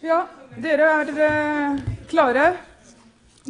Ja, 0.00 0.22
dere 0.56 0.86
er 1.02 1.10
eh, 1.20 1.80
klare. 2.08 2.44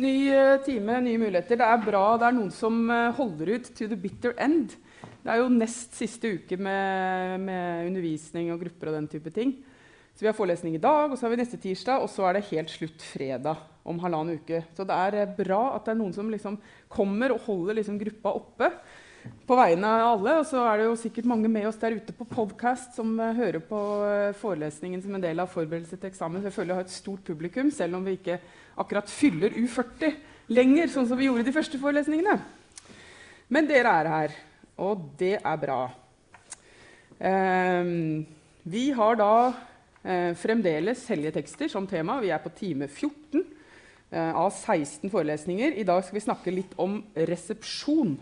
Ny 0.02 0.14
eh, 0.34 0.56
time, 0.66 0.96
nye 1.04 1.20
muligheter. 1.22 1.60
Det 1.60 1.66
er 1.66 1.84
bra 1.84 2.00
det 2.18 2.26
er 2.26 2.34
noen 2.34 2.48
som 2.50 2.80
eh, 2.90 3.12
holder 3.14 3.52
ut 3.54 3.68
to 3.78 3.86
the 3.86 3.98
bitter 3.98 4.34
end. 4.34 4.72
Det 5.22 5.30
er 5.30 5.38
jo 5.38 5.52
nest 5.54 5.94
siste 5.94 6.32
uke 6.34 6.58
med, 6.58 7.36
med 7.44 7.86
undervisning 7.92 8.50
og 8.50 8.64
grupper 8.64 8.90
og 8.90 8.96
den 8.98 9.06
type 9.12 9.30
ting. 9.36 9.52
Så 10.10 10.24
vi 10.24 10.30
har 10.32 10.34
forelesning 10.34 10.74
i 10.74 10.82
dag, 10.82 11.12
og 11.12 11.14
så 11.14 11.28
har 11.28 11.36
vi 11.36 11.38
neste 11.38 11.60
tirsdag, 11.62 12.02
og 12.02 12.10
så 12.10 12.26
er 12.26 12.40
det 12.40 12.48
helt 12.48 12.74
slutt 12.74 13.06
fredag 13.12 13.62
om 13.86 14.02
halvannen 14.02 14.42
uke. 14.42 14.64
Så 14.74 14.82
det 14.90 14.98
er 15.06 15.36
bra 15.38 15.60
at 15.76 15.86
det 15.86 15.94
er 15.94 16.00
noen 16.02 16.16
som 16.18 16.34
liksom 16.34 16.58
kommer 16.90 17.36
og 17.36 17.46
holder 17.46 17.78
liksom 17.78 18.02
gruppa 18.02 18.34
oppe 18.42 18.72
på 19.50 19.56
vegne 19.58 19.88
av 19.88 20.12
alle. 20.14 20.36
Og 20.40 20.46
så 20.48 20.62
er 20.64 20.80
det 20.80 20.86
jo 20.88 20.98
sikkert 20.98 21.28
mange 21.30 21.50
med 21.50 21.66
oss 21.68 21.78
der 21.80 21.96
ute 21.98 22.14
på 22.16 22.26
podkast 22.28 22.96
som 22.98 23.12
uh, 23.20 23.32
hører 23.36 23.62
på 23.64 23.80
uh, 24.04 24.36
forelesningen 24.40 25.02
som 25.02 25.16
en 25.16 25.24
del 25.24 25.42
av 25.42 25.50
forberedelse 25.52 25.98
til 25.98 26.10
eksamen. 26.10 26.44
Jeg 26.46 26.54
føler 26.54 26.74
jeg 26.74 26.80
har 26.80 26.88
et 26.88 26.94
stort 26.94 27.24
publikum, 27.26 27.72
selv 27.74 27.98
om 27.98 28.06
vi 28.06 28.16
ikke 28.18 28.38
akkurat 28.80 29.10
fyller 29.10 29.54
U40 29.58 30.14
lenger, 30.54 30.92
sånn 30.92 31.08
som 31.10 31.18
vi 31.18 31.28
gjorde 31.28 31.46
de 31.48 31.54
første 31.54 31.80
forelesningene. 31.82 32.38
Men 33.50 33.66
dere 33.66 33.96
er 34.00 34.10
her, 34.14 34.36
og 34.80 35.08
det 35.20 35.36
er 35.40 35.60
bra. 35.60 35.80
Um, 37.20 38.22
vi 38.70 38.86
har 38.96 39.18
da 39.18 39.34
uh, 39.50 40.32
fremdeles 40.38 41.02
hellige 41.10 41.68
som 41.68 41.88
tema. 41.90 42.20
Vi 42.22 42.30
er 42.32 42.42
på 42.42 42.54
time 42.54 42.88
14 42.88 43.56
av 44.10 44.48
16 44.50 45.06
forelesninger. 45.06 45.76
I 45.78 45.84
dag 45.86 46.00
skal 46.02 46.16
vi 46.16 46.22
snakke 46.24 46.50
litt 46.50 46.72
om 46.82 46.96
resepsjon. 47.14 48.16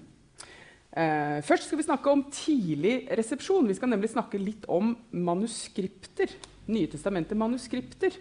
Eh, 0.98 1.38
først 1.47 1.69
skal 1.69 1.79
vi 1.79 1.87
snakke 1.87 2.11
om 2.11 2.25
tidlig 2.33 3.07
resepsjon. 3.15 3.69
Vi 3.70 3.77
skal 3.79 3.93
nemlig 3.93 4.11
snakke 4.11 4.41
litt 4.41 4.65
om 4.66 4.97
manuskripter. 5.15 6.33
Nye 6.66 6.91
testamentet-manuskripter. 6.91 8.16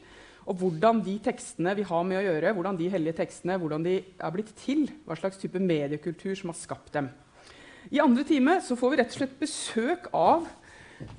Og 0.48 0.62
hvordan 0.62 1.02
de 1.04 1.18
tekstene 1.26 1.74
vi 1.76 1.86
har 1.88 2.04
med 2.08 2.20
å 2.20 2.26
gjøre, 2.28 2.54
hvordan 2.56 2.78
de 2.80 2.92
hellige 2.94 3.18
tekstene 3.18 3.58
hvordan 3.60 3.88
de 3.88 3.98
er 3.98 4.36
blitt 4.36 4.54
til. 4.62 4.86
Hva 5.08 5.18
slags 5.18 5.42
type 5.42 5.60
mediekultur 5.60 6.38
som 6.38 6.54
har 6.54 6.60
skapt 6.60 6.94
dem. 6.94 7.10
I 7.90 8.04
andre 8.04 8.24
time 8.28 8.60
så 8.64 8.78
får 8.78 8.94
vi 8.94 9.00
rett 9.00 9.14
og 9.14 9.20
slett 9.22 9.36
besøk 9.40 10.10
av 10.16 10.46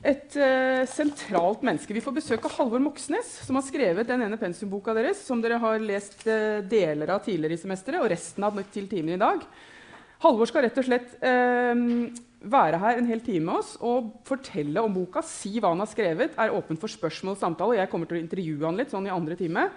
et 0.07 0.37
eh, 0.39 0.85
sentralt 0.91 1.65
menneske. 1.67 1.95
Vi 1.97 2.03
får 2.05 2.17
besøk 2.17 2.47
av 2.47 2.55
Halvor 2.57 2.83
Moxnes, 2.83 3.31
som 3.47 3.59
har 3.59 3.67
skrevet 3.67 4.09
den 4.09 4.25
ene 4.27 4.39
pensumboka 4.39 4.95
deres, 4.95 5.23
som 5.27 5.43
dere 5.43 5.59
har 5.63 5.83
lest 5.83 6.27
eh, 6.29 6.61
deler 6.67 7.15
av 7.15 7.23
tidligere 7.27 7.59
i 7.59 7.63
semesteret, 7.63 8.03
og 8.03 8.11
resten 8.13 8.47
av 8.47 8.59
til 8.75 8.89
timen 8.91 9.17
i 9.17 9.21
dag. 9.23 9.43
Halvor 10.23 10.51
skal 10.51 10.65
rett 10.67 10.81
og 10.81 10.87
slett 10.87 11.15
eh, 11.23 11.85
være 12.43 12.81
her 12.83 12.99
en 12.99 13.07
hel 13.07 13.23
time 13.23 13.47
med 13.47 13.61
oss 13.61 13.77
og 13.85 14.17
fortelle 14.27 14.83
om 14.83 14.95
boka. 14.95 15.23
Si 15.27 15.59
hva 15.59 15.71
han 15.73 15.83
har 15.83 15.91
skrevet. 15.91 16.35
Er 16.39 16.55
åpen 16.55 16.79
for 16.81 16.91
spørsmål 16.91 17.37
og 17.37 17.41
samtale. 17.41 17.79
Jeg 17.79 17.91
kommer 17.93 18.11
til 18.11 18.19
å 18.19 18.25
intervjue 18.25 18.67
han 18.67 18.79
litt 18.79 18.95
sånn 18.95 19.07
i 19.07 19.15
andre 19.15 19.39
time. 19.39 19.69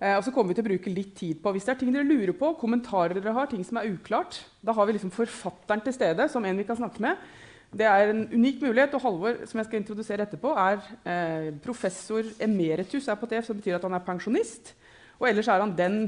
Eh, 0.00 0.14
og 0.16 0.22
så 0.24 0.32
kommer 0.34 0.52
vi 0.52 0.60
til 0.60 0.64
å 0.64 0.70
bruke 0.70 0.94
litt 0.94 1.12
tid 1.18 1.42
på 1.42 1.52
Hvis 1.52 1.66
det 1.66 1.74
er 1.74 1.80
ting 1.82 1.92
dere 1.94 2.08
lurer 2.08 2.32
på, 2.36 2.54
kommentarer 2.60 3.18
dere 3.18 3.34
har, 3.36 3.50
ting 3.50 3.66
som 3.66 3.80
er 3.80 3.90
uklart, 3.90 4.40
da 4.64 4.74
har 4.76 4.88
vi 4.88 4.96
liksom 4.96 5.12
forfatteren 5.14 5.82
til 5.84 5.96
stede 5.96 6.26
som 6.32 6.46
en 6.46 6.60
vi 6.60 6.66
kan 6.68 6.78
snakke 6.78 7.02
med. 7.04 7.30
Det 7.70 7.86
er 7.86 8.10
en 8.10 8.24
unik 8.32 8.62
mulighet, 8.64 8.94
og 8.94 9.02
Halvor 9.04 9.42
som 9.46 9.60
jeg 9.60 9.68
skal 9.68 9.78
introdusere 9.78 10.24
etterpå, 10.26 10.54
er 10.58 10.80
eh, 11.06 11.50
professor 11.62 12.26
emeritus 12.42 13.06
er 13.06 13.18
på 13.18 13.28
TF, 13.30 13.46
som 13.46 13.58
betyr 13.58 13.76
at 13.78 13.86
han 13.86 13.94
er 13.94 14.06
pensjonist. 14.06 14.72
Og 15.20 15.28
ellers 15.28 15.50
er 15.50 15.62
han 15.62 15.74
den, 15.78 15.98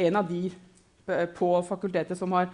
en 0.00 0.16
av 0.16 0.28
de 0.28 0.46
eh, 0.48 1.26
på 1.36 1.50
fakultetet 1.68 2.16
som 2.16 2.32
har 2.38 2.48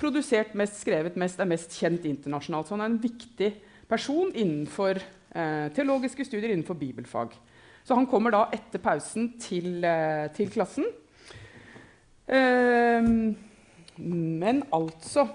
produsert 0.00 0.56
mest, 0.58 0.80
skrevet 0.80 1.18
mest, 1.20 1.40
er 1.40 1.48
mest 1.50 1.76
kjent 1.78 2.06
internasjonalt. 2.08 2.68
Så 2.68 2.76
han 2.76 2.84
er 2.84 2.90
en 2.92 3.02
viktig 3.02 3.52
person 3.90 4.32
innenfor 4.32 4.98
eh, 5.00 5.68
teologiske 5.76 6.26
studier 6.26 6.54
innenfor 6.54 6.78
bibelfag. 6.80 7.36
Så 7.84 7.96
han 7.96 8.08
kommer 8.08 8.34
da 8.34 8.46
etter 8.54 8.82
pausen 8.82 9.32
til, 9.40 9.84
eh, 9.84 10.28
til 10.36 10.50
klassen. 10.52 10.86
Eh, 12.30 13.08
men 14.00 14.62
altså 14.72 15.28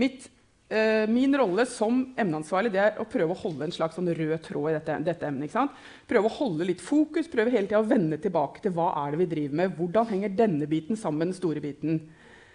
mitt, 0.00 0.28
eh, 0.70 1.06
Min 1.06 1.36
rolle 1.36 1.66
som 1.66 2.14
emneansvarlig 2.16 2.74
er 2.74 2.96
å 2.98 3.04
prøve 3.04 3.34
å 3.34 3.42
holde 3.42 3.64
en 3.64 3.74
slags 3.74 3.98
sånn 3.98 4.08
rød 4.08 4.42
tråd 4.42 4.70
i 4.70 4.78
dette, 4.78 5.04
dette 5.04 5.26
emnet. 5.26 5.52
Prøve 6.08 6.30
å 6.30 6.36
holde 6.38 6.64
litt 6.64 6.80
fokus, 6.80 7.28
prøve 7.28 7.50
hele 7.50 7.66
tida 7.66 7.82
å 7.82 7.86
vende 7.88 8.16
tilbake 8.16 8.62
til 8.62 8.72
hva 8.72 8.94
er 9.04 9.10
det 9.12 9.18
vi 9.18 9.34
driver 9.34 9.54
med. 9.54 9.76
Hvordan 9.76 10.08
henger 10.08 10.36
denne 10.36 10.66
biten 10.66 10.96
sammen 10.96 11.18
med 11.18 11.28
den 11.28 11.40
store 11.40 11.60
biten? 11.60 12.00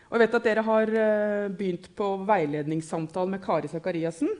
Og 0.07 0.15
jeg 0.15 0.23
vet 0.23 0.37
at 0.39 0.45
dere 0.47 0.63
har 0.67 0.91
uh, 0.93 1.47
begynt 1.51 1.89
på 1.97 2.11
veiledningssamtale 2.27 3.33
med 3.33 3.43
Kari 3.43 3.71
Sakariassen. 3.71 4.31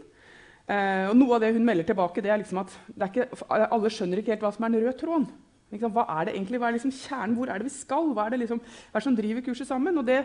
Uh, 0.68 1.10
og 1.12 1.16
noe 1.20 1.36
av 1.36 1.44
det 1.44 1.54
hun 1.56 1.68
melder 1.68 1.88
tilbake, 1.88 2.24
det 2.24 2.32
er 2.32 2.42
liksom 2.42 2.64
at 2.64 2.74
er 2.96 3.12
ikke, 3.12 3.28
alle 3.68 3.92
skjønner 3.92 4.22
ikke 4.22 4.36
helt 4.36 4.48
hva 4.48 4.54
som 4.56 4.68
er 4.68 4.74
den 4.74 4.86
røde 4.86 4.98
tråden. 5.00 5.30
Hva 5.68 6.06
er 6.08 6.28
det 6.28 6.36
egentlig? 6.38 6.60
Hva 6.62 6.70
er 6.70 6.78
liksom 6.78 6.94
kjernen? 6.96 7.36
Hvor 7.36 7.50
er 7.52 7.60
det 7.60 7.68
vi 7.68 7.76
skal? 7.76 8.14
Hva 8.16 8.28
er 8.28 8.36
det, 8.36 8.44
liksom, 8.46 8.62
hva 8.64 8.96
er 8.96 9.04
det 9.04 9.08
som 9.10 9.18
driver 9.18 9.44
kurset 9.44 9.68
sammen? 9.68 10.00
Og 10.00 10.06
det, 10.08 10.22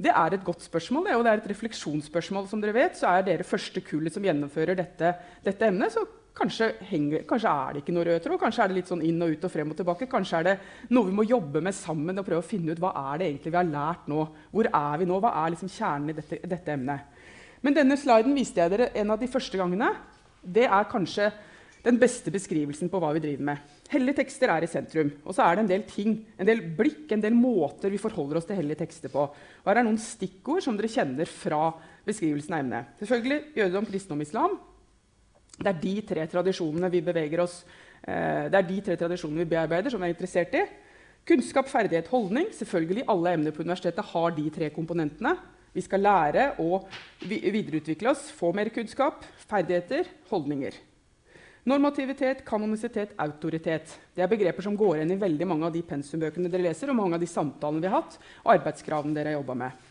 det 0.00 0.14
er 0.14 0.36
et 0.36 0.46
godt 0.46 0.64
spørsmål, 0.64 1.10
det, 1.10 1.16
og 1.18 1.26
det 1.26 1.32
er 1.32 1.42
et 1.42 1.50
refleksjonsspørsmål. 1.52 2.48
som 2.48 2.62
dere 2.62 2.76
vet, 2.76 2.96
så 2.96 3.10
er 3.12 3.26
dere 3.26 3.44
første 3.44 3.82
kullet 3.84 4.14
som 4.14 4.24
gjennomfører 4.24 4.78
dette, 4.78 5.12
dette 5.44 5.68
emnet. 5.68 5.92
Så 5.92 6.06
Kanskje, 6.38 6.68
henger, 6.86 7.24
kanskje, 7.26 7.50
er 7.50 7.74
det 7.74 7.80
ikke 7.82 7.92
noe 7.96 8.06
rød 8.06 8.20
tråd, 8.22 8.38
kanskje 8.38 8.62
er 8.62 8.70
det 8.70 8.76
litt 8.76 8.90
sånn 8.92 9.02
inn 9.02 9.24
og 9.24 9.32
ut 9.34 9.46
og 9.48 9.50
frem 9.50 9.72
og 9.72 9.78
tilbake. 9.80 10.06
Kanskje 10.10 10.38
er 10.38 10.46
det 10.46 10.54
noe 10.94 11.08
vi 11.08 11.16
må 11.16 11.24
jobbe 11.26 11.62
med 11.64 11.74
sammen 11.74 12.20
og 12.20 12.26
prøve 12.28 12.44
å 12.44 12.46
finne 12.46 12.76
ut 12.76 12.82
hva 12.82 12.92
er 13.10 13.18
det 13.18 13.30
egentlig 13.32 13.50
vi 13.50 13.58
har 13.58 13.72
lært 13.72 14.06
nå. 14.10 14.26
Hvor 14.52 14.68
er 14.70 15.00
vi 15.00 15.08
nå? 15.10 15.18
Hva 15.24 15.32
er 15.40 15.54
liksom 15.54 15.72
kjernen 15.74 16.12
i 16.12 16.16
dette, 16.20 16.38
dette 16.46 16.74
emnet? 16.76 17.18
Men 17.66 17.74
denne 17.74 17.98
sliden 17.98 18.38
viste 18.38 18.62
jeg 18.62 18.70
dere 18.70 18.92
en 19.02 19.10
av 19.10 19.18
de 19.18 19.30
første 19.30 19.58
gangene. 19.58 19.90
Det 20.46 20.68
er 20.68 20.90
kanskje 20.92 21.32
den 21.82 21.98
beste 21.98 22.30
beskrivelsen 22.34 22.90
på 22.90 23.00
hva 23.02 23.10
vi 23.16 23.22
driver 23.24 23.50
med. 23.50 23.74
Hellige 23.90 24.20
tekster 24.20 24.50
er 24.52 24.62
i 24.62 24.70
sentrum. 24.70 25.10
Og 25.24 25.34
så 25.34 25.44
er 25.44 25.56
det 25.56 25.64
en 25.64 25.70
del 25.70 25.84
ting, 25.90 26.16
en 26.38 26.48
del 26.48 26.62
blikk, 26.78 27.06
en 27.14 27.22
del 27.24 27.34
måter 27.34 27.90
vi 27.90 28.00
forholder 28.02 28.40
oss 28.40 28.48
til 28.48 28.58
hellige 28.58 28.82
tekster 28.84 29.12
på. 29.12 29.26
Og 29.26 29.70
her 29.70 29.80
er 29.80 29.86
noen 29.86 30.00
stikkord 30.02 30.62
som 30.64 30.78
dere 30.78 30.90
kjenner 30.92 31.30
fra 31.30 31.70
beskrivelsen 32.06 32.54
av 32.54 32.64
emnet. 32.64 32.98
Selvfølgelig 33.02 33.40
jødedom, 33.58 33.88
kristendom, 33.88 34.26
islam. 34.26 34.58
Det 35.58 35.70
er 35.70 35.80
de 35.82 35.94
tre 36.06 36.26
tradisjonene 36.30 36.90
vi 36.92 37.02
beveger 37.02 37.42
oss 37.42 37.60
eh, 38.06 38.46
det 38.50 38.58
er 38.58 38.66
de 38.68 38.80
tre 38.86 38.96
tradisjonene 39.00 39.42
vi 39.42 39.52
bearbeider, 39.52 39.90
som 39.90 40.02
vi 40.02 40.08
er 40.08 40.14
interessert 40.14 40.54
i. 40.54 40.64
Kunnskap, 41.28 41.68
ferdighet, 41.68 42.08
holdning. 42.08 42.48
Selvfølgelig, 42.56 43.04
Alle 43.10 43.34
emner 43.36 43.52
på 43.52 43.64
universitetet 43.66 44.12
har 44.14 44.36
de 44.36 44.48
tre 44.54 44.70
komponentene. 44.72 45.34
Vi 45.74 45.84
skal 45.84 46.00
lære 46.00 46.44
å 46.64 46.78
videreutvikle 47.28 48.14
oss, 48.14 48.30
få 48.34 48.54
mer 48.56 48.70
kunnskap, 48.72 49.26
ferdigheter, 49.50 50.08
holdninger. 50.30 50.78
Normativitet, 51.68 52.40
kanonisitet, 52.48 53.12
autoritet. 53.20 53.92
Det 54.16 54.24
er 54.24 54.30
begreper 54.30 54.64
som 54.64 54.76
går 54.78 54.96
igjen 55.02 55.12
i 55.12 55.20
veldig 55.20 55.48
mange 55.50 55.68
av 55.68 55.74
de 55.74 55.82
pensumbøkene 55.84 56.48
dere 56.48 56.70
leser, 56.70 56.88
og 56.88 56.96
mange 56.96 57.18
av 57.18 57.22
de 57.22 57.28
samtalene 57.28 57.82
vi 57.82 57.90
har 57.90 57.98
hatt, 57.98 58.16
og 58.46 58.54
arbeidskravene 58.54 59.18
dere 59.18 59.34
har 59.34 59.40
jobba 59.42 59.58
med. 59.66 59.84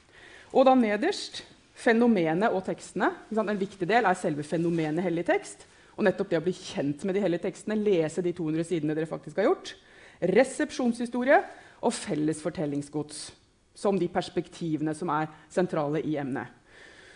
Og 0.57 0.65
da 0.65 0.73
nederst 0.79 1.43
Fenomenet 1.77 2.53
og 2.53 2.63
tekstene. 2.65 3.11
En 3.37 3.59
viktig 3.59 3.87
del 3.89 4.07
er 4.09 4.17
selve 4.17 4.45
fenomenet 4.47 5.05
hellig 5.05 5.27
tekst. 5.27 5.67
Og 5.97 6.05
nettopp 6.05 6.29
det 6.31 6.39
å 6.39 6.45
bli 6.45 6.53
kjent 6.53 7.03
med 7.05 7.17
de 7.17 7.23
hellige 7.23 7.47
tekstene, 7.47 7.77
lese 7.77 8.21
de 8.25 8.33
200 8.37 8.65
sidene 8.69 8.97
dere 8.97 9.09
faktisk 9.09 9.39
har 9.41 9.49
gjort. 9.49 9.73
Resepsjonshistorie 10.33 11.41
og 11.85 11.93
felles 11.93 12.41
fortellingsgods 12.41 13.27
som 13.77 13.97
de 13.97 14.09
perspektivene 14.09 14.93
som 14.97 15.09
er 15.13 15.29
sentrale 15.53 16.01
i 16.01 16.15
emnet. 16.17 16.49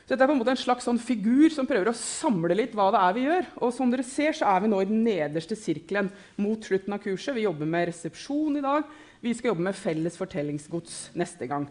Så 0.05 0.13
dette 0.13 0.25
er 0.25 0.29
på 0.29 0.33
en 0.35 0.41
måte 0.41 0.53
en 0.53 0.59
slags 0.59 0.85
sånn 0.85 0.99
figur 0.99 1.53
som 1.53 1.67
prøver 1.69 1.87
å 1.87 1.97
samle 1.97 2.57
litt 2.57 2.73
hva 2.75 2.89
det 2.93 3.01
er 3.01 3.13
vi 3.15 3.21
gjør. 3.23 3.45
Og 3.63 3.73
som 3.73 3.93
dere 3.93 4.05
ser, 4.05 4.33
så 4.35 4.49
er 4.49 4.63
vi 4.63 4.71
nå 4.71 4.81
i 4.81 4.89
den 4.89 5.05
nederste 5.05 5.55
sirkelen 5.57 6.09
mot 6.41 6.65
slutten 6.67 6.97
av 6.97 7.01
kurset. 7.05 7.35
Vi 7.37 7.45
jobber 7.45 7.69
med 7.69 7.87
resepsjon 7.89 8.59
i 8.59 8.65
dag. 8.65 8.89
Vi 9.23 9.33
skal 9.37 9.53
jobbe 9.53 9.65
med 9.69 9.77
felles 9.77 10.17
fortellingsgods 10.19 10.97
neste 11.21 11.47
gang. 11.49 11.69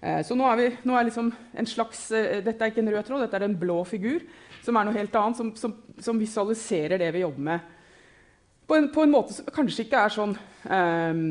Eh, 0.00 0.22
så 0.24 0.36
nå 0.36 0.46
er, 0.48 0.56
vi, 0.56 0.68
nå 0.88 0.96
er 0.96 1.08
liksom 1.10 1.28
slags, 1.68 2.06
eh, 2.16 2.40
Dette 2.44 2.64
er 2.64 2.72
ikke 2.72 2.80
en 2.80 2.92
rød 2.94 3.04
tråd, 3.04 3.24
dette 3.26 3.36
er 3.36 3.44
en 3.44 3.58
blå 3.60 3.82
figur, 3.84 4.24
som 4.64 4.76
er 4.76 4.88
noe 4.88 4.96
helt 4.96 5.16
annet, 5.20 5.36
som, 5.36 5.52
som, 5.56 5.76
som 6.00 6.20
visualiserer 6.20 7.00
det 7.00 7.10
vi 7.16 7.24
jobber 7.24 7.46
med. 7.50 7.76
På 8.70 8.78
en, 8.78 8.88
på 8.94 9.04
en, 9.04 9.12
måte 9.12 9.36
som 9.36 9.48
kanskje 9.52 9.84
ikke 9.84 10.00
er 10.00 10.12
sånn 10.14 10.32
um, 10.70 11.22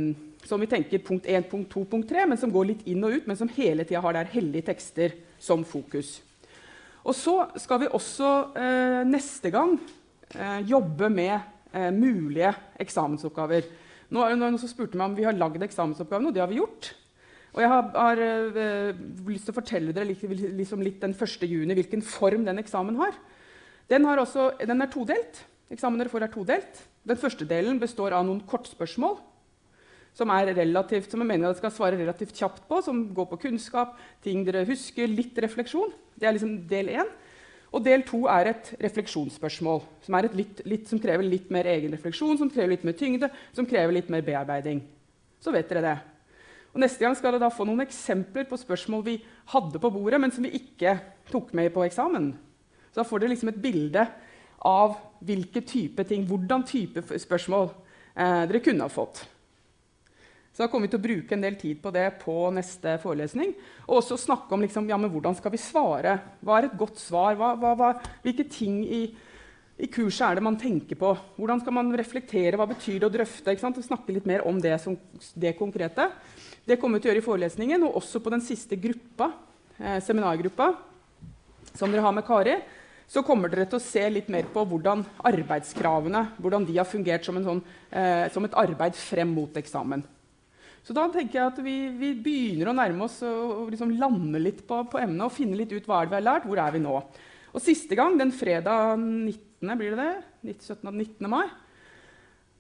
som 0.44 0.60
vi 0.60 0.68
tenker 0.68 1.02
punkt 1.06 1.28
1, 1.30 1.46
punkt 1.48 1.70
2, 1.72 1.86
punkt 1.88 2.10
3, 2.12 2.26
men 2.28 2.40
som 2.42 2.52
går 2.52 2.68
litt 2.68 2.82
inn 2.90 3.06
og 3.08 3.16
ut, 3.16 3.30
men 3.30 3.38
som 3.40 3.52
hele 3.56 3.86
tida 3.88 4.02
har 4.04 4.18
der 4.18 4.32
hellige 4.34 4.68
tekster 4.68 5.16
som 5.40 5.64
fokus. 5.68 6.18
Og 7.08 7.16
så 7.16 7.38
skal 7.62 7.86
vi 7.86 7.94
også 7.96 8.32
uh, 8.54 9.02
neste 9.08 9.54
gang 9.56 9.78
uh, 10.36 10.60
jobbe 10.68 11.10
med 11.14 11.38
uh, 11.74 11.90
mulige 11.96 12.52
eksamensoppgaver. 12.84 13.72
Nå 14.12 14.26
er 14.26 14.34
det 14.34 14.42
noen 14.42 14.60
som 14.60 14.70
spurte 14.70 15.00
meg 15.00 15.10
om 15.10 15.18
vi 15.18 15.26
har 15.30 15.38
lagd 15.38 15.64
eksamensoppgavene, 15.64 16.30
og 16.30 16.36
det 16.36 16.44
har 16.44 16.52
vi 16.52 16.60
gjort. 16.60 16.92
Og 17.60 17.64
jeg 17.66 17.72
har, 17.74 17.88
har 17.92 18.20
øh, 18.24 19.00
lyst 19.28 19.50
til 19.50 19.52
å 19.52 19.58
fortelle 19.58 19.92
dere 19.92 20.08
liksom 20.08 20.80
litt 20.80 21.02
den 21.04 21.12
1. 21.12 21.42
juni 21.44 21.76
hvilken 21.76 22.00
form 22.08 22.46
den 22.48 22.62
eksamen 22.62 22.96
har. 22.96 23.18
Den, 23.92 24.06
har 24.08 24.22
også, 24.22 24.54
den 24.64 24.80
er 24.80 24.88
todelt. 24.88 25.42
Eksamen 25.68 26.00
dere 26.00 26.12
får 26.14 26.24
er 26.24 26.32
todelt. 26.32 26.80
Den 27.04 27.20
første 27.20 27.44
delen 27.50 27.82
består 27.82 28.16
av 28.16 28.24
noen 28.24 28.40
kortspørsmål 28.48 29.18
som, 30.16 30.32
relativt, 30.32 31.12
som 31.12 31.20
jeg 31.20 31.28
mener 31.28 31.50
dere 31.50 31.58
skal 31.58 31.74
svare 31.76 32.00
relativt 32.00 32.40
kjapt 32.40 32.64
på, 32.70 32.80
som 32.86 33.02
går 33.16 33.28
på 33.34 33.42
kunnskap, 33.50 33.98
ting 34.24 34.46
dere 34.48 34.64
husker, 34.70 35.12
litt 35.12 35.36
refleksjon. 35.44 35.92
Det 36.16 36.30
er 36.30 36.38
liksom 36.38 36.54
del 36.70 36.94
én. 36.96 37.12
Og 37.76 37.84
del 37.84 38.06
to 38.08 38.22
er 38.32 38.54
et 38.54 38.72
refleksjonsspørsmål 38.82 39.84
som, 40.06 40.16
et 40.16 40.38
litt, 40.38 40.64
litt, 40.64 40.88
som 40.88 41.02
krever 41.04 41.28
litt 41.28 41.52
mer 41.52 41.68
egen 41.76 41.92
refleksjon, 41.92 42.40
som 42.40 42.54
krever 42.56 42.78
litt 42.78 42.88
mer 42.88 42.96
tyngde, 43.04 43.30
som 43.52 43.68
krever 43.68 44.00
litt 44.00 44.08
mer 44.16 44.24
bearbeiding. 44.24 44.80
Så 45.44 45.52
vet 45.52 45.68
dere 45.76 45.84
det. 45.86 45.98
Og 46.74 46.82
Neste 46.84 47.02
gang 47.04 47.16
skal 47.18 47.36
dere 47.36 47.52
få 47.54 47.66
noen 47.66 47.86
eksempler 47.86 48.46
på 48.50 48.60
spørsmål 48.62 49.06
vi 49.08 49.18
hadde 49.54 49.82
på 49.82 49.92
bordet, 49.94 50.22
men 50.22 50.34
som 50.34 50.46
vi 50.46 50.54
ikke 50.60 50.98
tok 51.32 51.54
med 51.58 51.72
på 51.74 51.86
eksamen. 51.88 52.32
Så 52.92 53.02
da 53.02 53.08
får 53.08 53.24
dere 53.24 53.34
liksom 53.34 53.52
et 53.54 53.62
bilde 53.62 54.06
av 54.66 54.96
hvilke 55.26 55.64
type 55.66 56.04
ting, 56.08 56.26
hvordan 56.28 56.66
type 56.68 57.04
spørsmål 57.22 57.70
eh, 57.70 58.46
dere 58.50 58.64
kunne 58.64 58.86
ha 58.86 58.92
fått. 58.92 59.24
Så 60.60 60.66
da 60.66 60.68
kommer 60.72 60.90
vi 60.90 60.92
til 60.92 61.00
å 61.00 61.06
bruke 61.06 61.36
en 61.38 61.44
del 61.46 61.56
tid 61.56 61.78
på 61.80 61.92
det 61.96 62.06
på 62.20 62.34
neste 62.52 62.98
forelesning. 63.00 63.54
Og 63.86 64.02
også 64.02 64.18
snakke 64.20 64.52
om 64.52 64.66
liksom, 64.66 64.90
ja, 64.92 64.98
hvordan 65.00 65.38
skal 65.38 65.54
vi 65.54 65.62
svare. 65.62 66.18
Hva 66.44 66.58
er 66.58 66.68
et 66.68 66.78
godt 66.80 67.00
svar? 67.00 67.38
Hva, 67.40 67.54
hva, 67.56 67.72
hva, 67.80 67.92
hvilke 68.26 68.44
ting 68.52 68.82
i, 68.84 69.00
i, 69.78 69.88
kurset 69.88 70.26
er 70.28 70.40
det 70.40 70.44
man 70.44 70.60
tenker 70.60 71.00
på? 71.00 71.14
Hvordan 71.38 71.64
skal 71.64 71.78
man 71.78 71.94
reflektere? 71.96 72.60
Hva 72.60 72.68
betyr 72.68 72.98
det 73.00 73.08
å 73.08 73.14
drøfte? 73.14 73.56
Og 73.56 73.80
snakke 73.86 74.18
litt 74.18 74.28
mer 74.28 74.44
om 74.50 74.60
det, 74.60 74.76
som, 74.84 74.98
det 75.32 75.56
konkrete. 75.56 76.10
Det 76.70 76.78
kommer 76.78 77.00
vi 77.00 77.02
til 77.02 77.10
å 77.10 77.14
gjøre 77.16 77.24
i 77.24 77.26
forelesningen, 77.26 77.84
og 77.88 77.96
også 77.98 78.20
på 78.22 78.30
den 78.30 78.44
siste 78.46 78.78
gruppa, 78.78 79.32
eh, 79.80 79.98
seminargruppa 80.06 80.68
som 81.74 81.90
dere 81.90 82.04
har 82.06 82.14
med 82.14 82.26
Kari. 82.28 82.60
Så 83.10 83.24
kommer 83.26 83.50
dere 83.50 83.66
til 83.66 83.80
å 83.80 83.82
se 83.82 84.04
litt 84.10 84.30
mer 84.30 84.46
på 84.54 84.62
hvordan 84.70 85.02
arbeidskravene 85.26 86.38
hvordan 86.38 86.68
de 86.68 86.78
har 86.78 86.86
fungert 86.86 87.26
som, 87.26 87.40
sånn, 87.42 87.64
eh, 87.90 88.30
som 88.30 88.46
et 88.46 88.54
arbeid 88.54 88.94
frem 88.94 89.34
mot 89.34 89.58
eksamen. 89.58 90.04
Så 90.86 90.94
da 90.94 91.08
tenker 91.10 91.40
jeg 91.40 91.48
at 91.48 91.58
vi, 91.58 91.90
vi 91.90 92.14
begynner 92.14 92.70
å 92.70 92.78
nærme 92.78 93.08
oss 93.08 93.18
og, 93.26 93.72
liksom 93.74 93.98
lande 93.98 94.38
litt 94.38 94.62
på, 94.68 94.84
på, 94.92 95.02
emnet 95.02 95.26
og 95.26 95.34
finne 95.34 95.58
litt 95.58 95.74
ut 95.74 95.90
hva 95.90 96.04
vi 96.06 96.20
har 96.20 96.22
lært. 96.22 96.46
Hvor 96.46 96.62
er 96.62 96.72
vi 96.78 96.86
nå? 96.86 97.02
Og 97.50 97.66
Siste 97.66 97.98
gang, 97.98 98.14
den 98.20 98.32
fredag 98.32 98.94
19. 99.02 99.74
blir 99.74 99.98
det 99.98 100.06
det? 100.06 100.56
17. 100.62 100.86
19. 100.86 101.30
mai, 101.30 101.48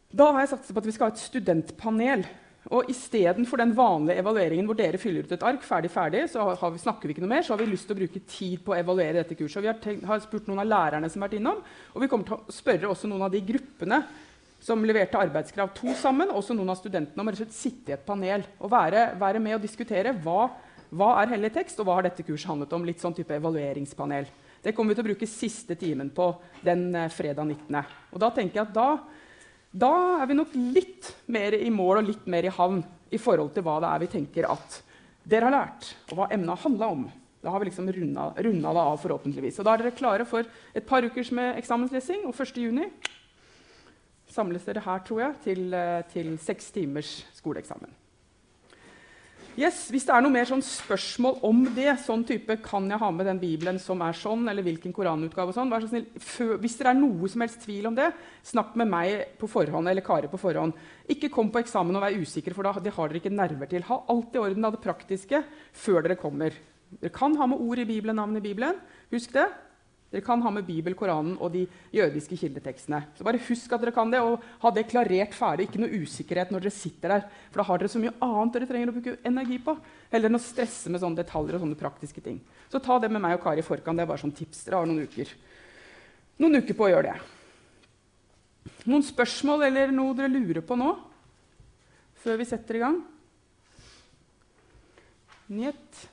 da 0.10 0.32
har 0.34 0.42
jeg 0.42 0.56
satset 0.56 0.74
på 0.74 0.82
at 0.82 0.90
vi 0.90 0.98
skal 0.98 1.12
ha 1.12 1.14
et 1.14 1.22
studentpanel. 1.22 2.26
Og 2.68 2.90
Istedenfor 2.92 3.62
den 3.62 3.72
vanlige 3.74 4.20
evalueringen 4.20 4.68
hvor 4.68 4.78
dere 4.78 5.00
fyller 5.00 5.24
ut 5.24 5.32
et 5.32 5.44
ark, 5.48 5.64
ferdig, 5.64 5.90
ferdig, 5.94 6.26
så 6.30 6.44
vi, 6.60 6.82
snakker 6.84 7.08
vi 7.08 7.16
ikke 7.16 7.24
noe 7.24 7.32
mer, 7.32 7.46
så 7.46 7.56
har 7.56 7.62
vi 7.62 7.70
lyst 7.72 7.88
til 7.88 7.96
å 7.96 8.00
bruke 8.02 8.22
tid 8.28 8.64
på 8.66 8.74
å 8.74 8.78
evaluere 8.78 9.22
dette 9.22 9.38
kurset. 9.40 9.62
Og 9.62 9.66
vi 9.66 9.72
har, 9.72 9.78
tenkt, 9.82 10.04
har 10.10 10.20
spurt 10.24 10.50
noen 10.52 10.62
av 10.66 10.68
lærerne 10.68 11.10
som 11.10 11.24
har 11.24 11.32
vært 11.32 11.40
innom, 11.40 11.62
og 11.94 12.04
vi 12.04 12.10
kommer 12.12 12.28
til 12.28 12.36
å 12.36 12.54
spørre 12.54 12.92
også 12.92 13.10
noen 13.10 13.24
av 13.30 13.32
de 13.34 13.42
gruppene 13.48 14.02
som 14.60 14.84
leverte 14.84 15.20
arbeidskrav 15.20 15.72
to 15.78 15.94
sammen. 15.98 16.34
Også 16.36 16.56
noen 16.58 16.74
av 16.74 16.80
studentene 16.82 17.24
om 17.24 17.32
å 17.32 17.38
sitte 17.48 17.94
i 17.94 17.96
et 17.96 18.06
panel 18.06 18.44
og 18.60 18.74
være, 18.74 19.14
være 19.20 19.42
med 19.44 19.56
og 19.58 19.64
diskutere 19.64 20.14
hva, 20.20 20.50
hva 20.92 21.14
er 21.22 21.34
hellig 21.38 21.54
tekst, 21.56 21.80
og 21.80 21.88
hva 21.88 22.00
har 22.00 22.10
dette 22.10 22.28
kurset 22.28 22.52
handlet 22.52 22.76
om. 22.76 22.86
Litt 22.88 23.00
sånn 23.00 23.16
type 23.18 23.40
evalueringspanel. 23.40 24.28
Det 24.60 24.76
kommer 24.76 24.92
vi 24.92 25.00
til 25.00 25.06
å 25.06 25.10
bruke 25.14 25.32
siste 25.32 25.80
timen 25.80 26.12
på 26.12 26.34
den 26.66 26.90
eh, 26.92 27.08
fredag 27.16 27.48
19. 27.48 27.80
Og 28.12 28.20
da 28.20 28.32
tenker 28.36 28.60
jeg 28.60 28.68
at 28.68 28.76
da, 28.76 28.90
da 29.71 29.92
er 30.21 30.30
vi 30.30 30.38
nok 30.38 30.54
litt 30.74 31.12
mer 31.30 31.54
i 31.54 31.69
mål 31.69 32.01
og 32.01 32.07
litt 32.10 32.30
mer 32.31 32.48
i 32.48 32.54
havn 32.54 32.81
i 33.13 33.19
forhold 33.21 33.54
til 33.54 33.66
hva 33.66 33.77
det 33.83 33.92
er 33.92 34.04
vi 34.04 34.12
tenker 34.16 34.48
at 34.50 34.80
dere 35.30 35.50
har 35.50 35.54
lært, 35.54 35.92
og 36.10 36.18
hva 36.18 36.30
emnet 36.33 36.56
har 36.56 36.63
handla 36.63 36.89
om. 36.89 37.04
Da 37.39 37.54
har 37.54 37.62
vi 37.62 37.69
liksom 37.69 37.88
runda, 37.94 38.25
runda 38.42 38.74
det 38.75 38.81
av, 38.81 38.98
forhåpentligvis. 39.00 39.60
Og 39.62 39.68
da 39.68 39.75
er 39.75 39.83
dere 39.83 39.95
klare 39.95 40.25
for 40.27 40.48
et 40.75 40.88
par 40.89 41.06
ukers 41.06 41.30
med 41.36 41.60
eksamenslesing. 41.62 42.25
Og 42.27 42.33
1. 42.33 42.57
juni 42.66 42.89
samles 44.30 44.66
dere 44.68 44.83
her, 44.83 45.06
tror 45.06 45.24
jeg, 45.24 45.38
til, 45.45 45.74
eh, 45.74 46.01
til 46.12 46.33
seks 46.42 46.71
timers 46.75 47.13
skoleeksamen. 47.38 47.94
Yes, 49.57 49.88
hvis 49.92 50.06
det 50.06 50.13
er 50.13 50.22
noe 50.24 50.31
mer 50.31 50.46
sånn 50.48 50.62
spørsmål 50.63 51.40
om 51.48 51.63
det, 51.75 51.88
sånn 52.06 52.22
type, 52.28 52.60
kan 52.63 52.86
jeg 52.92 53.01
ha 53.01 53.10
med 53.12 53.25
den 53.28 53.40
bibelen 53.42 53.80
som 53.81 54.01
er 54.06 54.16
sånn, 54.16 54.46
eller 54.51 54.63
hvilken 54.63 54.94
koranutgave 54.96 55.51
og 55.51 55.57
sånn, 55.57 55.72
vær 55.72 55.84
så 55.84 55.90
snill, 55.90 56.06
Hvis 56.62 56.78
det 56.80 56.88
er 56.88 56.96
noe 56.96 57.28
som 57.28 57.44
helst 57.44 57.63
tvil 57.66 57.90
om 57.90 57.98
det, 57.98 58.12
snakk 58.46 58.75
med 58.80 58.92
meg 58.92 59.38
på 59.42 59.50
forhånd, 59.50 59.90
eller 59.90 60.06
Kari 60.06 60.30
på 60.31 60.40
forhånd. 60.40 60.78
Ikke 61.10 61.31
kom 61.34 61.50
på 61.51 61.60
eksamen 61.63 61.98
og 61.98 62.06
vær 62.06 62.19
usikker, 62.22 62.56
for 62.56 62.63
da, 62.68 62.75
det 62.80 62.94
har 62.96 63.10
dere 63.10 63.19
ikke 63.24 63.34
nerver 63.34 63.72
til. 63.72 63.88
Ha 63.90 64.04
alt 64.13 64.36
i 64.38 64.44
orden 64.44 64.69
av 64.69 64.78
det 64.78 64.84
praktiske 64.86 65.42
før 65.74 66.06
dere 66.06 66.19
kommer. 66.19 66.56
Dere 67.00 67.13
kan 67.13 67.36
ha 67.36 67.50
med 67.50 67.60
ord 67.60 67.81
i 67.81 67.90
Bibelen, 67.90 68.22
navn 68.22 68.38
i 68.38 68.45
Bibelen. 68.45 68.80
Husk 69.12 69.34
det. 69.34 69.50
Dere 70.10 70.26
kan 70.26 70.42
ha 70.42 70.50
med 70.50 70.66
Bibel, 70.66 70.96
Koranen 70.98 71.36
og 71.38 71.52
de 71.54 71.68
jødiske 71.94 72.38
kildetekstene. 72.42 73.04
Så 73.14 73.26
bare 73.26 73.42
Husk 73.46 73.74
at 73.76 73.84
dere 73.84 73.94
kan 73.94 74.10
det, 74.10 74.22
og 74.26 74.42
ha 74.64 74.72
det 74.74 74.88
klarert 74.90 75.36
ferdig. 75.38 75.68
Ikke 75.68 75.82
noe 75.84 76.00
usikkerhet 76.02 76.50
når 76.50 76.66
dere 76.66 76.74
sitter 76.74 77.14
der. 77.14 77.28
For 77.52 77.62
da 77.62 77.68
har 77.68 77.82
dere 77.82 77.92
så 77.94 78.02
mye 78.02 78.16
annet 78.26 78.56
dere 78.58 78.70
trenger 78.72 78.90
å 78.90 78.96
bruke 78.96 79.14
energi 79.30 79.60
på. 79.68 79.76
Heller 80.10 80.32
enn 80.32 80.40
å 80.40 80.42
stresse 80.42 80.90
med 80.90 81.04
sånne 81.04 81.22
detaljer 81.22 81.60
og 81.60 81.64
sånne 81.66 81.78
praktiske 81.78 82.26
ting. 82.26 82.42
Så 82.74 82.82
ta 82.82 82.98
det 82.98 83.12
med 83.14 83.22
meg 83.22 83.38
og 83.38 83.44
Kari 83.46 83.62
i 83.62 83.68
forkant. 83.68 84.02
Det 84.02 84.08
er 84.08 84.10
bare 84.10 84.24
som 84.24 84.34
tips. 84.34 84.64
Dere 84.66 84.82
har 84.82 84.90
noen 84.90 85.06
uker. 85.06 85.36
Noen 86.42 86.64
uker 86.64 86.80
på 86.82 86.88
å 86.88 86.92
gjøre 86.96 87.14
det. 87.14 88.74
Noen 88.90 89.06
spørsmål 89.06 89.70
eller 89.70 89.94
noe 89.94 90.18
dere 90.18 90.34
lurer 90.34 90.66
på 90.66 90.78
nå? 90.80 90.90
Før 92.24 92.42
vi 92.42 92.50
setter 92.50 92.80
i 92.80 92.86
gang? 92.88 93.02
Njet. 95.54 96.06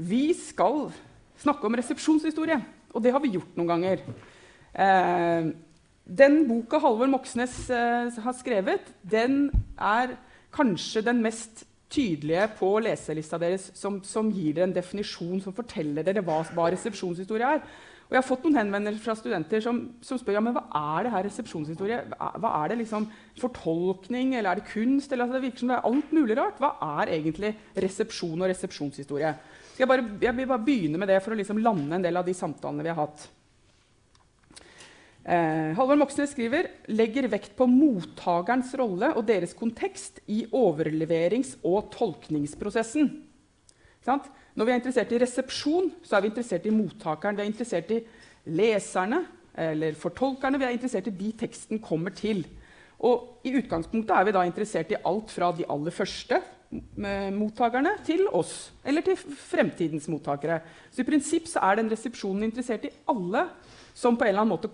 Vi 0.00 0.26
skal 0.32 0.86
snakke 1.42 1.68
om 1.68 1.76
resepsjonshistorie. 1.78 2.60
Og 2.92 3.04
det 3.04 3.12
har 3.14 3.22
vi 3.22 3.34
gjort 3.36 3.58
noen 3.58 3.72
ganger. 3.74 4.06
Eh, 4.72 5.52
den 6.02 6.40
boka 6.48 6.80
Halvor 6.82 7.10
Moxnes 7.12 7.54
eh, 7.70 8.22
har 8.24 8.34
skrevet, 8.38 8.88
den 9.02 9.46
er 9.78 10.16
kanskje 10.52 11.04
den 11.06 11.22
mest 11.24 11.64
tydelige 11.92 12.48
på 12.58 12.74
leselista 12.82 13.38
deres 13.40 13.70
som, 13.76 14.00
som 14.04 14.30
gir 14.32 14.56
dere 14.56 14.70
en 14.70 14.74
definisjon 14.74 15.40
som 15.44 15.54
forteller 15.56 16.04
dere 16.06 16.24
hva, 16.24 16.40
hva, 16.56 16.70
resepsjonshistorie 16.72 17.56
er. 17.56 17.64
Og 18.08 18.16
jeg 18.16 18.20
har 18.20 18.28
fått 18.28 18.42
noen 18.44 18.58
henvendelser 18.58 19.04
fra 19.04 19.14
studenter 19.16 19.62
som, 19.64 19.78
som 20.04 20.18
spør 20.20 20.36
ja, 20.36 20.42
men 20.44 20.56
hva 20.56 20.66
er 20.98 21.06
det 21.06 21.12
her 21.14 21.26
resepsjonshistorie 21.28 22.00
hva, 22.12 22.50
er 22.58 22.72
det 22.72 22.80
liksom 22.82 23.06
fortolkning, 23.40 24.34
eller 24.36 24.50
er 24.50 24.60
det 24.60 24.68
kunst? 24.68 25.12
Eller, 25.12 25.24
altså, 25.24 25.38
det 25.38 25.46
virker 25.46 25.62
som 25.62 25.72
det 25.72 25.78
er 25.78 25.88
alt 25.88 26.12
mulig 26.12 26.36
rart. 26.36 26.60
Hva 26.60 26.74
er 27.00 27.14
egentlig 27.14 27.54
resepsjon 27.86 28.42
og 28.42 28.52
resepsjonshistorie? 28.52 29.32
Jeg, 29.78 29.88
bare, 29.88 30.04
jeg, 30.20 30.34
vil 30.36 30.48
bare 30.50 30.64
begynne 30.66 31.00
med 31.00 31.08
det 31.10 31.20
for 31.24 31.34
å 31.34 31.38
liksom 31.38 31.60
lande 31.62 31.96
en 31.96 32.04
del 32.04 32.18
av 32.18 32.26
de 32.26 32.34
samtalene 32.36 32.84
vi 32.84 32.92
har 32.92 33.00
hatt. 33.00 33.24
Eh, 35.22 35.70
Halvor 35.78 36.00
Moxnes 36.00 36.32
skriver 36.34 36.66
legger 36.90 37.28
vekt 37.30 37.52
på 37.58 37.68
mottakerens 37.70 38.72
rolle 38.78 39.12
og 39.14 39.26
deres 39.28 39.54
kontekst 39.54 40.18
i 40.26 40.42
overleverings- 40.50 41.54
og 41.62 41.92
tolkningsprosessen. 41.94 43.12
Når 44.02 44.66
vi 44.66 44.72
er 44.72 44.80
interessert 44.80 45.12
i 45.14 45.20
resepsjon, 45.22 45.92
så 46.02 46.16
er 46.16 46.24
vi 46.24 46.32
interessert 46.32 46.66
i 46.66 46.74
mottakeren. 46.74 47.38
Vi 47.38 47.44
er 47.44 47.52
interessert 47.52 47.92
i 47.94 48.00
leserne 48.50 49.22
eller 49.54 49.94
fortolkerne. 49.98 50.58
Vi 50.58 50.66
er 50.66 50.74
interessert 50.74 51.06
i 51.08 51.14
de 51.14 51.30
teksten 51.44 51.80
kommer 51.82 52.10
til. 52.16 52.42
Og 53.02 53.46
I 53.46 53.54
utgangspunktet 53.60 54.14
er 54.16 54.26
vi 54.26 54.34
da 54.34 54.42
interessert 54.46 54.90
i 54.92 55.00
alt 55.06 55.30
fra 55.30 55.52
de 55.54 55.66
aller 55.70 55.94
første 55.94 56.42
mottakerne 57.36 57.96
til 58.06 58.24
oss, 58.32 58.72
eller 58.84 59.04
til 59.04 59.18
fremtidens 59.18 60.08
mottakere. 60.08 60.60
Så 60.90 61.02
i 61.02 61.08
prinsipp 61.08 61.50
så 61.50 61.60
er 61.68 61.80
den 61.80 61.90
resepsjonen 61.92 62.46
interessert 62.48 62.86
i 62.88 62.94
alle 63.12 63.46
som 63.92 64.16
på 64.16 64.24
en 64.24 64.32
eller 64.32 64.44
annen 64.44 64.54
måte 64.54 64.72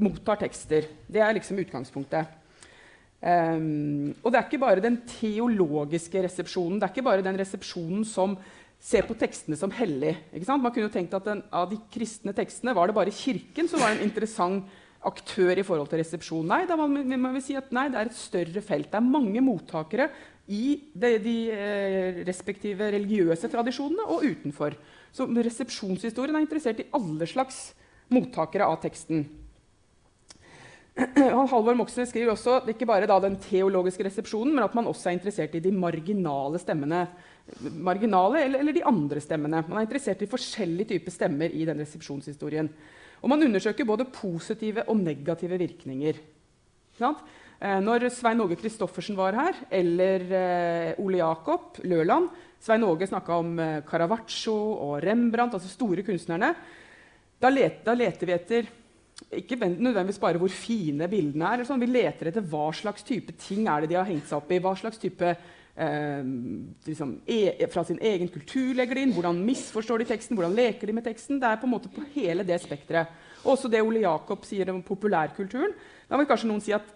mottar 0.00 0.40
tekster. 0.40 0.88
Det 1.06 1.20
er 1.22 1.36
liksom 1.36 1.60
utgangspunktet. 1.60 2.40
Um, 3.24 4.12
og 4.20 4.32
det 4.32 4.38
er 4.38 4.44
ikke 4.44 4.60
bare 4.60 4.84
den 4.84 4.98
teologiske 5.08 6.24
resepsjonen, 6.26 6.76
det 6.76 6.88
er 6.88 6.92
ikke 6.92 7.06
bare 7.06 7.24
den 7.24 7.38
resepsjonen 7.40 8.02
som 8.04 8.34
ser 8.84 9.06
på 9.08 9.16
tekstene 9.16 9.56
som 9.56 9.72
hellig. 9.72 10.12
Man 10.44 10.68
kunne 10.68 10.90
jo 10.90 10.92
tenkt 10.92 11.14
at 11.16 11.24
den, 11.24 11.40
Av 11.48 11.70
de 11.70 11.78
kristne 11.92 12.34
tekstene 12.36 12.74
var 12.76 12.90
det 12.90 12.96
bare 12.98 13.14
Kirken 13.14 13.70
som 13.70 13.80
var 13.80 13.94
en 13.94 14.04
interessant 14.04 14.68
aktør 15.04 15.56
i 15.60 15.64
forhold 15.64 15.88
til 15.88 16.00
resepsjon. 16.00 16.46
Nei, 16.48 16.62
da 16.68 16.76
man, 16.80 16.92
man 17.20 17.36
vil 17.36 17.44
si 17.44 17.56
at 17.56 17.72
nei, 17.76 17.88
det 17.92 18.00
er 18.00 18.10
et 18.10 18.16
større 18.16 18.62
felt. 18.64 18.90
Det 18.92 19.00
er 19.00 19.04
mange 19.04 19.40
mottakere 19.44 20.08
i 20.46 20.64
de, 20.92 21.14
de 21.24 21.36
eh, 21.52 22.18
respektive 22.28 22.90
religiøse 22.92 23.48
tradisjonene 23.48 24.04
og 24.12 24.26
utenfor. 24.26 24.76
Så 25.14 25.26
resepsjonshistorien 25.28 26.36
er 26.36 26.44
interessert 26.44 26.82
i 26.82 26.90
alle 26.96 27.28
slags 27.30 27.70
mottakere 28.12 28.66
av 28.68 28.80
teksten. 28.82 29.24
Halvor 31.50 31.74
Moxnes 31.78 32.12
skriver 32.12 32.34
også 32.34 32.60
ikke 32.70 32.86
bare 32.86 33.08
den 33.24 33.38
teologiske 33.42 34.04
resepsjonen, 34.06 34.52
men 34.54 34.66
at 34.66 34.74
man 34.76 34.86
også 34.90 35.10
er 35.10 35.16
interessert 35.16 35.56
i 35.56 35.62
de 35.64 35.72
marginale 35.74 36.60
stemmene. 36.62 37.06
Marginale 37.74 38.44
eller, 38.44 38.60
eller 38.62 38.76
de 38.76 38.84
andre 38.86 39.22
stemmene. 39.22 39.64
Man 39.66 39.80
er 39.80 39.88
interessert 39.88 40.22
i 40.22 40.30
forskjellige 40.30 40.92
typer 40.94 41.14
stemmer 41.14 41.56
i 41.56 41.64
den 41.66 41.80
resepsjonshistorien. 41.82 42.68
Og 43.24 43.32
man 43.32 43.42
undersøker 43.42 43.88
både 43.88 44.06
positive 44.12 44.84
og 44.86 45.00
negative 45.00 45.58
virkninger. 45.58 46.20
Sant? 46.98 47.24
Eh, 47.64 47.80
når 47.80 48.10
Svein 48.12 48.42
Åge 48.44 48.58
Christoffersen 48.60 49.16
var 49.16 49.36
her, 49.38 49.60
eller 49.72 50.24
eh, 50.28 51.00
Ole 51.00 51.22
Jakob 51.22 51.78
Løland 51.88 52.28
Svein 52.64 52.84
Åge 52.84 53.08
snakka 53.08 53.36
om 53.40 53.58
eh, 53.60 53.82
Caravaggio 53.88 54.54
og 54.54 54.96
Rembrandt, 55.04 55.56
altså 55.56 55.68
store 55.68 56.04
kunstnerne. 56.04 56.54
Da, 57.40 57.50
let, 57.52 57.82
da 57.84 57.92
leter 57.96 58.28
vi 58.28 58.34
etter 58.36 58.70
ikke 59.36 59.58
nødvendigvis 59.60 60.20
bare 60.22 60.40
hvor 60.40 60.52
fine 60.52 61.08
bildene 61.12 61.50
er. 61.50 61.64
Sånn. 61.68 61.82
Vi 61.82 61.90
leter 61.90 62.30
etter 62.30 62.46
hva 62.48 62.70
slags 62.76 63.04
type 63.04 63.34
ting 63.40 63.68
er 63.68 63.84
det 63.84 63.92
de 63.92 63.98
har 63.98 64.08
hengt 64.08 64.30
seg 64.30 64.38
opp 64.38 64.52
i. 64.52 64.62
Hva 64.64 64.72
slags 64.80 65.00
type 65.02 65.28
eh, 65.28 66.24
liksom, 66.88 67.14
e, 67.28 67.68
fra 67.72 67.84
sin 67.84 68.00
egen 68.00 68.32
kultur 68.32 68.72
legger 68.80 68.96
de 68.96 69.06
inn, 69.06 69.14
hvordan 69.16 69.44
misforstår 69.44 70.00
de 70.00 70.10
teksten, 70.14 70.40
hvordan 70.40 70.56
leker 70.56 70.88
de 70.88 70.96
med 70.96 71.04
teksten. 71.04 71.40
Det 71.42 71.52
er 71.52 71.60
på 71.60 71.68
en 71.68 71.74
måte 71.76 71.92
på 71.92 72.04
hele 72.16 72.48
det 72.48 72.62
spekteret. 72.64 73.12
Også 73.44 73.68
det 73.68 73.84
Ole 73.84 74.06
Jakob 74.06 74.48
sier 74.48 74.72
om 74.72 74.80
populærkulturen. 74.84 75.76
Da 76.08 76.16
vil 76.16 76.28
kanskje 76.32 76.48
noen 76.48 76.64
si 76.64 76.72
at 76.72 76.88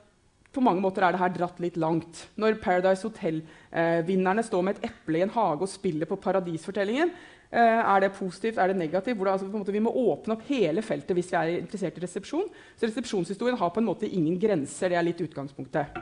på 0.58 0.64
mange 0.66 0.82
måter 0.82 1.06
er 1.06 1.14
det 1.14 1.22
her 1.22 1.32
dratt 1.34 1.60
litt 1.62 1.78
langt. 1.80 2.26
Når 2.40 2.58
Paradise 2.62 3.06
Hotel-vinnerne 3.06 4.44
står 4.46 4.64
med 4.66 4.78
et 4.78 4.90
eple 4.90 5.20
i 5.20 5.24
en 5.26 5.34
hage 5.34 5.64
og 5.64 5.70
spiller 5.70 6.08
på 6.10 6.18
paradisfortellingen, 6.20 7.12
eh, 7.50 7.80
er 7.80 8.04
det 8.04 8.14
positivt, 8.18 8.58
er 8.58 8.72
det 8.72 8.80
negativt? 8.80 9.18
Det, 9.18 9.32
altså, 9.32 9.72
vi 9.72 9.84
må 9.84 9.94
åpne 9.94 10.34
opp 10.34 10.46
hele 10.50 10.82
feltet 10.82 11.14
hvis 11.16 11.30
vi 11.32 11.38
er 11.38 11.56
interessert 11.60 11.98
i 11.98 12.04
resepsjon. 12.04 12.48
Så 12.76 12.88
resepsjonshistorien 12.88 13.58
har 13.58 13.70
på 13.70 13.82
en 13.82 13.90
måte 13.90 14.10
ingen 14.10 14.38
grenser. 14.40 14.90
Det 14.90 14.98
er 14.98 15.06
litt 15.06 15.22
utgangspunktet. 15.22 16.00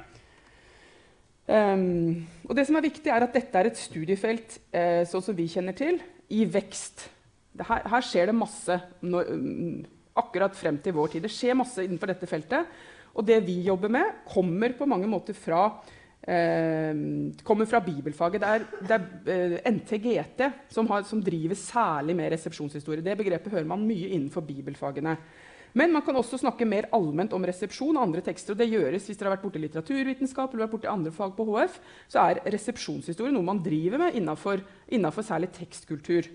Um, 1.47 2.27
og 2.49 2.57
det 2.59 2.65
som 2.67 2.75
er 2.75 2.89
viktig, 2.89 3.07
er 3.07 3.23
at 3.23 3.37
dette 3.37 3.61
er 3.61 3.69
et 3.69 3.79
studiefelt 3.79 4.57
eh, 4.75 5.05
sånn 5.07 5.23
som 5.23 5.37
vi 5.37 5.47
kjenner 5.47 5.77
til, 5.79 6.01
i 6.35 6.43
vekst. 6.43 7.05
Her, 7.61 7.85
her, 7.87 8.03
skjer 8.03 8.33
det 8.33 8.35
masse 8.35 8.75
når, 9.07 9.31
um, 9.31 9.85
akkurat 10.19 10.57
frem 10.59 10.81
til 10.83 10.97
vår 10.97 11.15
tid. 11.15 11.27
Det 11.29 11.31
skjer 11.31 11.59
masse 11.59 11.85
innenfor 11.85 12.11
dette 12.11 12.27
feltet. 12.27 12.67
Og 13.17 13.25
det 13.25 13.41
vi 13.47 13.63
jobber 13.65 13.93
med, 13.93 14.25
kommer 14.29 14.75
på 14.77 14.89
mange 14.89 15.09
måter 15.09 15.37
fra, 15.37 15.63
eh, 16.21 16.93
kommer 17.43 17.65
fra 17.67 17.81
bibelfaget. 17.81 18.41
Det 18.41 18.49
er, 18.49 18.67
det 18.83 18.99
er 19.33 19.57
eh, 19.57 19.73
NTGT 19.73 20.43
som, 20.69 20.87
har, 20.93 21.03
som, 21.09 21.23
driver 21.23 21.57
særlig 21.57 22.17
med 22.17 22.33
resepsjonshistorie. 22.33 23.05
Det 23.05 23.17
begrepet 23.17 23.53
hører 23.53 23.69
man 23.69 23.87
mye 23.87 24.13
innenfor 24.13 24.45
bibelfagene. 24.45 25.17
Men 25.77 25.93
man 25.93 26.03
kan 26.03 26.17
også 26.17 26.39
snakke 26.41 26.65
mer 26.65 26.89
allment 26.97 27.35
om 27.37 27.45
resepsjon 27.45 27.97
og 27.97 28.03
andre 28.03 28.23
tekster. 28.25 28.55
og 28.55 28.59
det 28.59 28.71
gjøres 28.71 29.07
Hvis 29.07 29.17
dere 29.17 29.29
har 29.29 29.37
vært 29.37 29.45
borti 29.45 29.61
litteraturvitenskap 29.61 30.55
eller 30.55 30.71
vært 30.73 30.89
andre 30.89 31.13
fag 31.13 31.37
på 31.37 31.45
HF, 31.51 31.79
så 32.09 32.25
er 32.31 32.41
resepsjonshistorie 32.53 33.33
noe 33.33 33.45
man 33.45 33.61
driver 33.65 33.99
med 33.99 34.17
innenfor, 34.17 34.63
innenfor 34.89 35.23
særlig 35.23 35.51
tekstkultur. 35.53 36.29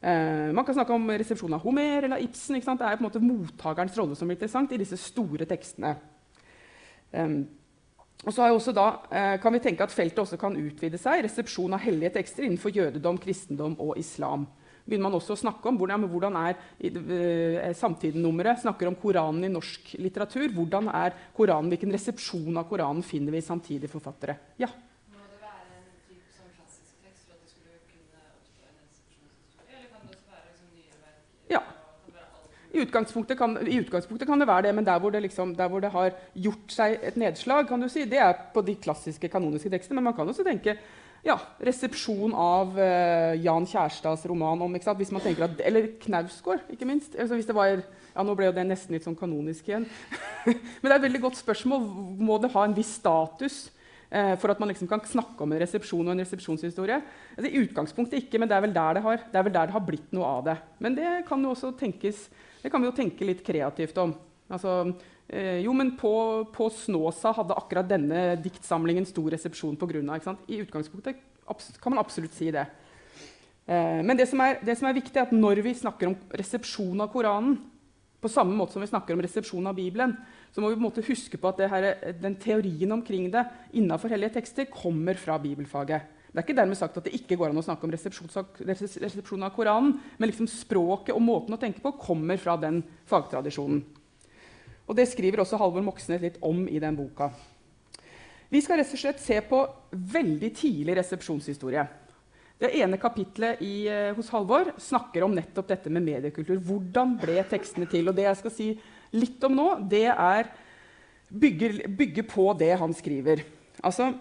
Eh, 0.00 0.50
man 0.56 0.64
kan 0.64 0.74
snakke 0.74 0.96
om 0.96 1.10
resepsjon 1.10 1.54
av 1.54 1.62
Homer 1.62 2.08
eller 2.08 2.22
Ibsen. 2.24 2.56
Det 2.58 2.66
er 2.66 2.96
på 2.96 3.04
en 3.04 3.08
måte 3.08 3.22
mottakerens 3.22 3.98
rolle 3.98 4.16
som 4.16 4.26
blir 4.26 4.38
interessant 4.38 4.72
i 4.72 4.80
disse 4.80 4.96
store 4.96 5.46
tekstene. 5.46 5.94
Um, 7.12 7.40
og 8.20 8.34
så 8.36 8.72
da, 8.76 8.86
eh, 9.08 9.40
kan 9.40 9.52
vi 9.54 9.62
tenke 9.64 9.82
at 9.82 9.92
Feltet 9.92 10.18
også 10.18 10.36
kan 10.36 10.56
utvide 10.56 10.98
seg. 11.00 11.22
Resepsjon 11.24 11.72
av 11.72 11.80
hellige 11.80 12.18
tekster 12.18 12.44
innenfor 12.44 12.68
jødedom, 12.68 13.16
kristendom 13.18 13.78
og 13.80 13.96
islam 13.96 14.44
begynner 14.90 15.06
man 15.06 15.18
også 15.18 15.36
å 15.36 15.40
snakke 15.44 15.70
om 15.70 15.78
hvordan, 15.78 16.06
hvordan 16.10 16.36
er 16.40 16.58
uh, 16.58 17.70
samtidennummeret 17.76 18.62
snakker 18.64 18.90
om 18.90 18.98
Koranen 18.98 19.46
i 19.46 19.52
norsk 19.52 19.94
litteratur. 20.02 20.48
Hvordan 20.56 20.90
er 20.90 21.16
Koranen, 21.36 21.70
Hvilken 21.70 21.94
resepsjon 21.94 22.58
av 22.58 22.66
Koranen 22.70 23.04
finner 23.06 23.34
vi 23.34 23.42
i 23.42 23.46
samtidige 23.46 23.92
forfattere? 23.92 24.36
Ja. 24.60 24.70
Må 25.14 25.22
det 25.28 25.38
være 25.38 25.76
en 25.78 25.86
type 26.08 26.34
sånn 26.34 26.50
klassisk 26.56 26.96
tekst 27.04 27.28
for 27.28 27.36
at 27.36 27.44
det 27.44 27.52
skulle 27.54 27.78
kunne 27.92 28.24
oppstå 28.34 28.66
en 28.66 28.80
resepsjonshistorie? 28.80 29.76
Eller 29.78 29.92
kan 29.92 30.02
det 30.02 30.16
også 30.16 30.34
være 30.34 30.46
liksom, 30.48 30.68
nyere 30.74 30.98
verk? 31.04 31.22
Ja. 31.54 31.62
I 32.70 32.84
utgangspunktet, 32.84 33.38
kan, 33.38 33.56
I 33.66 33.80
utgangspunktet, 33.82 34.28
kan, 34.28 34.38
det 34.38 34.46
være 34.46 34.68
det, 34.68 34.74
men 34.78 34.86
der 34.86 34.98
hvor 35.02 35.10
det, 35.10 35.24
liksom, 35.24 35.56
der 35.58 35.68
hvor 35.68 35.82
det, 35.82 35.90
har 35.90 36.12
gjort 36.38 36.74
seg 36.74 37.00
et 37.02 37.16
nedslag, 37.18 37.66
kan 37.68 37.82
du 37.82 37.88
si, 37.90 38.04
det 38.06 38.20
er 38.22 38.36
på 38.54 38.62
de 38.62 38.76
klassiske 38.78 39.30
kanoniske 39.32 39.72
tekstene. 39.72 39.98
Men 39.98 40.12
man 40.12 40.18
kan 40.18 40.28
også 40.30 40.46
tenke 40.46 40.76
ja, 41.26 41.36
resepsjon 41.60 42.32
av 42.36 42.76
uh, 42.78 43.34
Jan 43.42 43.66
Kjærstads 43.68 44.22
roman 44.30 44.62
om 44.64 44.76
hvis 44.76 45.12
man 45.12 45.24
tenker 45.24 45.48
at, 45.48 45.58
Eller 45.66 45.90
Knausgård, 46.00 46.62
ikke 46.72 46.88
minst. 46.88 47.16
Altså, 47.18 47.36
hvis 47.36 47.48
det 47.48 47.56
var, 47.56 47.74
ja, 47.74 48.22
Nå 48.24 48.36
ble 48.38 48.48
jo 48.48 48.54
det 48.56 48.64
nesten 48.68 48.96
litt 48.96 49.06
sånn 49.06 49.18
kanonisk 49.18 49.68
igjen. 49.68 49.84
Men 50.80 50.86
det 50.86 50.94
er 50.94 50.98
et 50.98 51.08
veldig 51.08 51.22
godt 51.26 51.40
spørsmål. 51.40 51.84
Må 52.22 52.40
det 52.40 52.52
ha 52.54 52.64
en 52.64 52.76
viss 52.76 52.94
status 53.00 53.58
uh, 54.14 54.36
for 54.40 54.54
at 54.54 54.62
man 54.62 54.72
liksom 54.72 54.88
kan 54.90 55.02
snakke 55.06 55.44
om 55.44 55.52
en 55.52 55.60
resepsjon 55.62 56.06
og 56.06 56.14
en 56.14 56.24
resepsjonshistorie? 56.24 57.00
Altså, 57.36 57.50
I 57.50 57.64
utgangspunktet 57.66 58.22
ikke, 58.22 58.40
men 58.40 58.50
det 58.50 58.56
er, 58.56 58.64
vel 58.64 58.76
der 58.76 58.96
det, 58.96 59.04
har, 59.04 59.26
det 59.26 59.42
er 59.42 59.48
vel 59.48 59.58
der 59.58 59.68
det 59.68 59.76
har 59.76 59.88
blitt 59.90 60.16
noe 60.16 60.36
av 60.38 60.46
det. 60.48 60.56
Men 60.80 60.96
det 60.96 61.10
kan, 61.28 61.44
jo 61.44 61.52
også 61.52 61.74
tenkes, 61.80 62.28
det 62.62 62.70
kan 62.72 62.82
vi 62.82 62.90
jo 62.90 62.96
tenke 62.96 63.26
litt 63.26 63.44
kreativt 63.46 63.98
om. 64.02 64.12
Altså, 64.50 64.92
Eh, 65.30 65.60
jo, 65.62 65.72
men 65.76 65.92
på, 65.94 66.12
på, 66.50 66.66
Snåsa 66.74 67.30
hadde 67.36 67.54
akkurat 67.54 67.86
denne 67.86 68.34
diktsamlingen 68.42 69.04
stor 69.06 69.30
resepsjon 69.30 69.76
pga. 69.78 70.34
I 70.50 70.62
utgangspunktet 70.64 71.20
kan 71.78 71.94
man 71.94 72.02
absolutt 72.02 72.34
si 72.34 72.50
det. 72.50 72.64
Eh, 73.66 74.00
men 74.02 74.18
det 74.18 74.26
som, 74.26 74.42
er, 74.42 74.58
det 74.66 74.74
som, 74.78 74.88
er, 74.90 74.96
viktig, 74.98 75.14
er 75.14 75.28
at 75.28 75.36
når 75.36 75.62
vi 75.62 75.76
snakker 75.78 76.10
om 76.10 76.16
resepsjon 76.34 77.04
av 77.04 77.12
Koranen, 77.14 77.60
på 78.20 78.28
samme 78.28 78.52
måte 78.52 78.74
som 78.74 78.82
vi 78.82 78.90
snakker 78.90 79.14
om 79.14 79.22
resepsjon 79.22 79.70
av 79.70 79.78
Bibelen, 79.78 80.16
så 80.52 80.60
må 80.60 80.68
vi 80.68 80.76
på 80.76 80.82
en 80.82 80.88
måte 80.88 81.06
huske 81.06 81.38
på 81.40 81.52
at 81.54 81.62
her, 81.72 81.86
den 82.20 82.34
teorien 82.36 82.90
omkring 82.92 83.30
det 83.32 83.46
innenfor 83.70 84.12
hellige 84.12 84.34
tekster 84.34 84.66
kommer 84.68 85.16
fra 85.16 85.38
bibelfaget. 85.40 86.18
Det 86.30 86.38
er 86.38 86.46
ikke 86.46 86.60
dermed 86.60 86.78
sagt 86.78 86.94
at 86.94 87.06
det 87.08 87.16
ikke 87.18 87.34
går 87.40 87.50
an 87.50 87.58
å 87.58 87.64
snakke 87.66 87.86
om 87.86 87.90
resepsjon 87.90 89.42
av, 89.42 89.54
Koranen, 89.54 89.96
men 90.16 90.30
liksom 90.30 90.46
språket 90.46 91.10
og 91.16 91.24
måten 91.26 91.56
å 91.56 91.58
tenke 91.58 91.82
på 91.82 91.96
kommer 91.98 92.38
fra 92.38 92.54
den 92.60 92.84
fagtradisjonen. 93.10 93.80
Og 94.86 94.96
Det 94.96 95.08
skriver 95.10 95.42
også 95.42 95.58
Halvor 95.58 95.82
Moxnes 95.86 96.22
litt 96.22 96.38
om 96.46 96.68
i 96.70 96.78
den 96.82 96.96
boka. 96.98 97.32
Vi 98.50 98.62
skal 98.62 98.80
rett 98.80 98.94
og 98.94 98.98
slett 98.98 99.20
se 99.22 99.36
på 99.46 99.58
veldig 99.90 100.50
tidlig 100.54 100.96
resepsjonshistorie. 100.98 101.84
Det 102.60 102.72
ene 102.76 102.98
kapitlet 103.00 103.62
i, 103.62 103.88
eh, 103.88 104.14
hos 104.14 104.30
Halvor 104.30 104.74
snakker 104.76 105.24
om 105.24 105.34
nettopp 105.34 105.68
dette 105.68 105.90
med 105.90 106.02
mediekultur. 106.02 106.58
Hvordan 106.58 107.18
ble 107.18 107.42
tekstene 107.48 107.88
til? 107.88 108.08
Og 108.08 108.14
Det 108.14 108.24
jeg 108.24 108.36
skal 108.36 108.50
si 108.50 108.80
litt 109.12 109.42
om 109.44 109.54
nå, 109.54 109.88
det 109.88 110.06
er 110.06 110.50
bygger, 111.30 111.88
bygge 111.88 112.22
på 112.22 112.58
det 112.58 112.78
han 112.78 112.92
skriver. 112.92 113.42
Altså, 113.82 114.14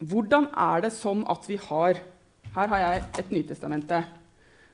hvordan 0.00 0.48
er 0.56 0.86
det 0.86 0.94
sånn 0.96 1.26
at 1.28 1.44
vi 1.48 1.58
har 1.60 2.00
Her 2.50 2.66
har 2.66 2.80
jeg 2.80 3.02
et 3.20 3.28
Nytestamente. 3.30 4.00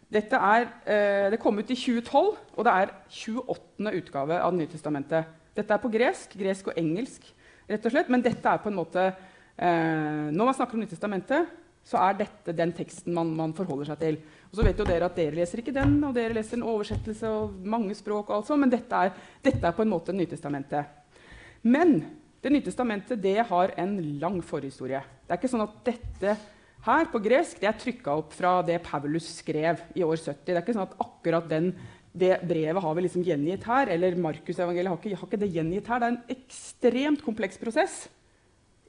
Dette 0.09 0.38
er, 0.38 0.62
eh, 0.87 1.30
det 1.30 1.40
kom 1.42 1.59
ut 1.59 1.71
i 1.71 1.76
2012, 1.76 2.37
og 2.56 2.64
det 2.64 2.73
er 2.73 2.92
28. 3.11 3.92
utgave 3.99 4.38
av 4.40 4.54
Nytestamentet. 4.54 5.26
Dette 5.54 5.75
er 5.75 5.83
på 5.83 5.90
gresk, 5.92 6.38
gresk 6.38 6.68
og 6.68 6.78
engelsk, 6.78 7.26
rett 7.68 7.85
og 7.85 7.92
slett, 7.92 8.09
men 8.09 8.23
dette 8.23 8.49
er 8.49 8.62
på 8.62 8.71
en 8.71 8.78
måte 8.78 9.02
eh, 9.59 10.30
Når 10.33 10.45
man 10.45 10.54
snakker 10.54 10.75
om 10.75 10.80
Nytestamentet, 10.80 11.47
så 11.85 12.00
er 12.02 12.18
dette 12.18 12.54
den 12.56 12.73
teksten 12.73 13.14
man, 13.14 13.28
man, 13.37 13.52
forholder 13.54 13.92
seg 13.92 13.99
til. 13.99 14.16
Og 14.50 14.56
så 14.56 14.64
vet 14.66 14.78
jo 14.78 14.87
dere 14.88 15.06
at 15.06 15.16
dere 15.16 15.37
leser 15.37 15.61
ikke 15.62 15.75
den, 15.75 16.02
og 16.02 16.14
dere 16.14 16.35
leser 16.35 16.56
en 16.56 16.66
oversettelse 16.66 17.28
og 17.28 17.61
mange 17.62 17.95
språk, 17.95 18.30
og 18.30 18.40
altså, 18.40 18.56
men 18.56 18.73
dette 18.73 18.95
er, 18.95 19.12
dette 19.42 19.66
er 19.66 19.76
på 19.76 19.85
en 19.85 19.92
måte 19.92 20.14
Nytestamentet. 20.16 20.87
Men 21.62 22.00
Det 22.47 22.53
nye 22.55 22.62
testamentet 22.62 23.19
det 23.19 23.41
har 23.49 23.73
en 23.75 23.97
lang 24.23 24.37
forhistorie. 24.38 25.00
Det 25.26 25.35
er 25.35 25.41
ikke 25.41 25.50
sånn 25.50 25.65
at 25.65 25.79
dette 25.88 26.35
her 26.87 27.09
på 27.11 27.19
gresk 27.25 27.59
det 27.59 27.67
er 27.67 27.81
trykka 27.83 28.12
opp 28.21 28.37
fra 28.38 28.61
det 28.62 28.76
Paulus 28.87 29.26
skrev 29.41 29.81
i 29.99 30.05
år 30.07 30.15
70. 30.15 30.45
Det 30.47 30.55
er 30.55 30.61
ikke 30.62 30.76
sånn 30.76 30.87
at 30.87 30.95
akkurat 31.03 31.49
den, 31.50 31.73
det 32.15 32.37
brevet 32.47 32.85
har 32.85 32.95
vi 32.95 33.03
liksom 33.09 33.25
gjengitt 33.26 33.67
her. 33.67 33.91
Eller 33.91 34.15
Markusevangeliet 34.23 34.95
har, 34.95 35.17
har 35.19 35.26
ikke 35.26 35.43
det 35.43 35.50
gjengitt 35.57 35.91
her. 35.91 35.99
Det 35.99 36.07
er 36.07 36.15
en 36.15 36.37
ekstremt 36.37 37.26
kompleks 37.26 37.59
prosess 37.59 38.05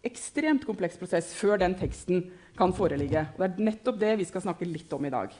ekstremt 0.05 0.65
kompleks 0.67 0.97
prosess 0.99 1.33
før 1.35 1.59
den 1.61 1.75
teksten 1.77 2.27
kan 2.57 2.73
foreligge. 2.75 3.25
Og 3.35 3.41
det 3.43 3.49
er 3.49 3.69
nettopp 3.71 3.99
det 4.01 4.13
vi 4.21 4.27
skal 4.29 4.45
snakke 4.45 4.67
litt 4.69 4.93
om 4.93 5.05
i 5.07 5.13
dag. 5.13 5.33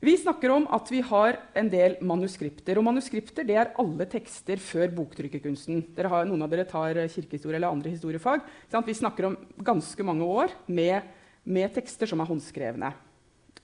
Vi 0.00 0.16
snakker 0.16 0.50
om 0.54 0.64
at 0.72 0.88
vi 0.88 1.02
har 1.04 1.36
en 1.60 1.68
del 1.68 1.98
manuskripter. 2.00 2.78
Og 2.80 2.86
manuskripter 2.86 3.44
det 3.44 3.56
er 3.60 3.72
alle 3.80 4.06
tekster 4.08 4.60
før 4.62 4.88
boktrykkerkunsten. 4.96 5.82
Har, 6.00 6.24
noen 6.28 6.44
av 6.46 6.52
dere 6.52 6.64
tar 6.68 6.96
kirkehistorie 7.12 7.60
eller 7.60 7.68
andre 7.68 7.92
historiefag. 7.92 8.46
Vi 8.86 8.96
snakker 8.96 9.28
om 9.28 9.36
ganske 9.60 10.06
mange 10.06 10.24
år 10.24 10.56
med 10.66 11.16
med 11.44 11.72
tekster 11.74 12.10
som 12.10 12.20
er 12.20 12.28
håndskrevne. 12.28 12.92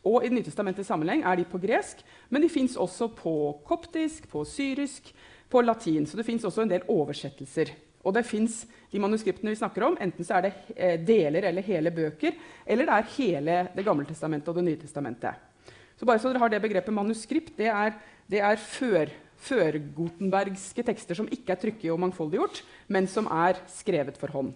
Og 0.07 0.25
I 0.25 0.31
Det 0.31 0.87
sammenheng 0.87 1.23
er 1.25 1.37
de 1.37 1.45
på 1.45 1.59
gresk, 1.59 2.03
men 2.31 2.43
de 2.43 2.49
fins 2.49 2.77
også 2.77 3.09
på 3.09 3.61
koptisk, 3.67 4.29
på 4.29 4.45
syrisk, 4.45 5.13
på 5.51 5.61
latin. 5.61 6.07
Så 6.07 6.17
det 6.17 6.27
fins 6.27 6.45
også 6.45 6.63
en 6.63 6.69
del 6.69 6.83
oversettelser. 6.89 7.71
Og 8.05 8.15
det 8.15 8.27
fins 8.27 8.67
de 8.93 8.99
manuskriptene 8.99 9.51
vi 9.51 9.57
snakker 9.57 9.83
om, 9.83 9.97
enten 10.01 10.25
så 10.25 10.37
er 10.37 10.43
det 10.43 10.53
eh, 10.77 11.01
deler 11.01 11.43
eller 11.43 11.63
hele 11.63 11.91
bøker, 11.91 12.33
eller 12.65 12.87
det 12.87 12.95
er 12.95 13.15
hele 13.17 13.69
Det 13.75 13.85
gamle 13.85 14.07
testamentet 14.07 14.49
og 14.49 14.55
Det 14.55 14.65
nye 14.65 14.77
testamentet. 14.77 15.35
Så 15.97 16.09
bare 16.09 16.21
så 16.21 16.29
dere 16.29 16.43
har 16.43 16.53
det 16.53 16.61
begrepet 16.61 16.95
manuskript, 16.95 17.55
det 17.57 17.71
er, 17.73 17.97
det 18.29 18.43
er 18.45 18.61
før, 18.61 19.13
førgotenbergske 19.47 20.85
tekster 20.85 21.17
som 21.19 21.29
ikke 21.33 21.55
er 21.55 21.61
trykket 21.63 21.93
og 21.95 22.01
mangfoldiggjort, 22.05 22.63
men 22.93 23.09
som 23.09 23.29
er 23.33 23.61
skrevet 23.73 24.19
for 24.21 24.33
hånd. 24.35 24.53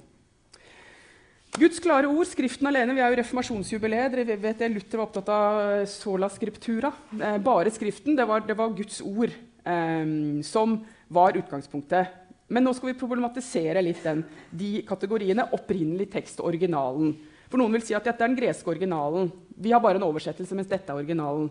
Guds 1.58 1.80
klare 1.82 2.06
ord, 2.06 2.28
Skriften 2.30 2.68
alene. 2.70 2.94
Vi 2.94 3.02
er 3.02 3.10
jo 3.10 3.18
reformasjonsjubileet. 3.18 4.12
Dere 4.14 4.36
vet 4.38 4.60
det, 4.62 4.68
Luther 4.70 5.00
var 5.00 5.08
opptatt 5.08 5.30
av 5.34 5.56
eh, 5.64 5.88
sola 5.90 6.28
scriptura. 6.30 6.92
Eh, 7.10 7.38
bare 7.42 7.72
Skriften. 7.74 8.14
Det 8.14 8.26
var, 8.28 8.44
det 8.46 8.54
var 8.54 8.70
Guds 8.76 9.00
ord 9.02 9.34
eh, 9.34 10.12
som 10.46 10.76
var 11.10 11.34
utgangspunktet. 11.40 12.14
Men 12.54 12.66
nå 12.66 12.74
skal 12.74 12.92
vi 12.92 13.00
problematisere 13.00 13.82
litt 13.82 13.98
den, 14.06 14.22
de 14.54 14.84
kategoriene. 14.86 15.48
Opprinnelig 15.58 16.06
tekst 16.14 16.38
og 16.38 16.52
originalen. 16.52 17.16
For 17.50 17.58
Noen 17.58 17.74
vil 17.74 17.82
si 17.88 17.98
at 17.98 18.06
dette 18.06 18.22
er 18.22 18.30
den 18.30 18.38
greske 18.38 18.70
originalen. 18.70 19.32
Vi 19.60 19.72
har 19.74 19.82
bare 19.82 20.00
en 20.00 20.06
oversettelse, 20.06 20.56
mens 20.56 20.70
dette 20.70 20.88
er 20.88 20.96
originalen. 20.96 21.50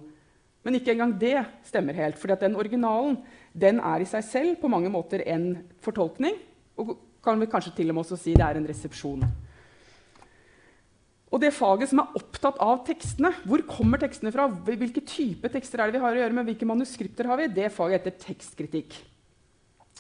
Men 0.66 0.76
ikke 0.76 0.96
engang 0.96 1.14
det 1.22 1.38
stemmer 1.68 1.96
helt. 1.96 2.18
For 2.20 2.32
den 2.34 2.58
originalen 2.60 3.20
den 3.54 3.80
er 3.80 4.02
i 4.02 4.10
seg 4.10 4.26
selv 4.26 4.58
på 4.62 4.72
mange 4.72 4.90
måter 4.92 5.24
en 5.30 5.52
fortolkning. 5.84 6.36
Og 6.80 6.98
kan 7.24 7.40
vi 7.40 7.50
kanskje 7.52 7.76
til 7.78 7.92
og 7.92 7.98
med 7.98 8.06
også 8.06 8.18
si 8.20 8.34
det 8.36 8.46
er 8.46 8.60
en 8.60 8.68
resepsjon. 8.68 9.24
Og 11.30 11.42
det 11.44 11.52
faget 11.54 11.92
som 11.92 12.02
er 12.02 12.16
opptatt 12.18 12.58
av 12.64 12.82
tekstene, 12.88 13.30
hvor 13.46 13.62
kommer 13.70 14.02
tekstene 14.02 14.32
fra, 14.34 14.48
hvilke 14.50 15.04
type 15.06 15.52
tekster 15.54 15.84
er 15.84 15.92
det 15.92 16.00
vi 16.00 16.02
har 16.02 16.18
å 16.18 16.22
gjøre 16.24 16.36
med, 16.40 16.48
hvilke 16.48 16.68
manuskripter 16.70 17.30
har 17.30 17.38
vi, 17.38 17.52
det 17.54 17.70
faget 17.76 18.00
heter 18.00 18.18
tekstkritikk. 18.24 18.98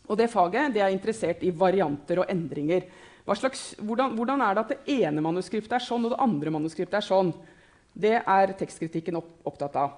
Og 0.09 0.17
det 0.17 0.31
faget 0.33 0.73
det 0.73 0.81
er 0.81 0.95
interessert 0.95 1.45
i 1.45 1.53
varianter 1.53 2.23
og 2.23 2.33
endringer. 2.33 2.87
Slags, 3.29 3.75
hvordan, 3.77 4.15
hvordan, 4.17 4.41
er 4.41 4.55
det 4.57 4.61
at 4.63 4.71
det 4.73 4.97
ene 5.03 5.21
manuskriptet 5.21 5.75
er 5.77 5.85
sånn, 5.85 6.07
og 6.07 6.15
det 6.15 6.23
andre 6.25 6.53
manuskriptet 6.55 6.97
er 6.97 7.05
sånn? 7.05 7.29
Det 7.99 8.15
er 8.21 8.53
tekstkritikken 8.59 9.17
opp, 9.19 9.31
opptatt 9.49 9.75
av. 9.79 9.95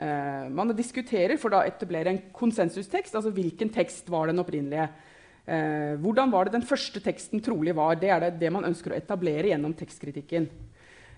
Eh, 0.00 0.46
man 0.54 0.70
diskuterer 0.76 1.36
for 1.40 1.52
å 1.56 1.62
etablere 1.66 2.12
en 2.12 2.22
konsensustekst. 2.32 3.14
altså 3.14 3.32
Hvilken 3.34 3.72
tekst 3.74 4.08
var 4.08 4.30
den 4.30 4.38
opprinnelige? 4.42 4.88
Eh, 5.50 5.96
hvordan 5.98 6.30
var 6.30 6.46
det 6.46 6.54
den 6.54 6.66
første 6.66 7.02
teksten 7.02 7.42
trolig 7.42 7.74
var? 7.74 7.98
Det 7.98 8.10
er 8.10 8.20
det, 8.20 8.34
det 8.40 8.52
man 8.54 8.68
ønsker 8.68 8.94
å 8.94 8.98
etablere 9.00 9.50
gjennom 9.50 9.74
tekstkritikken. 9.74 10.46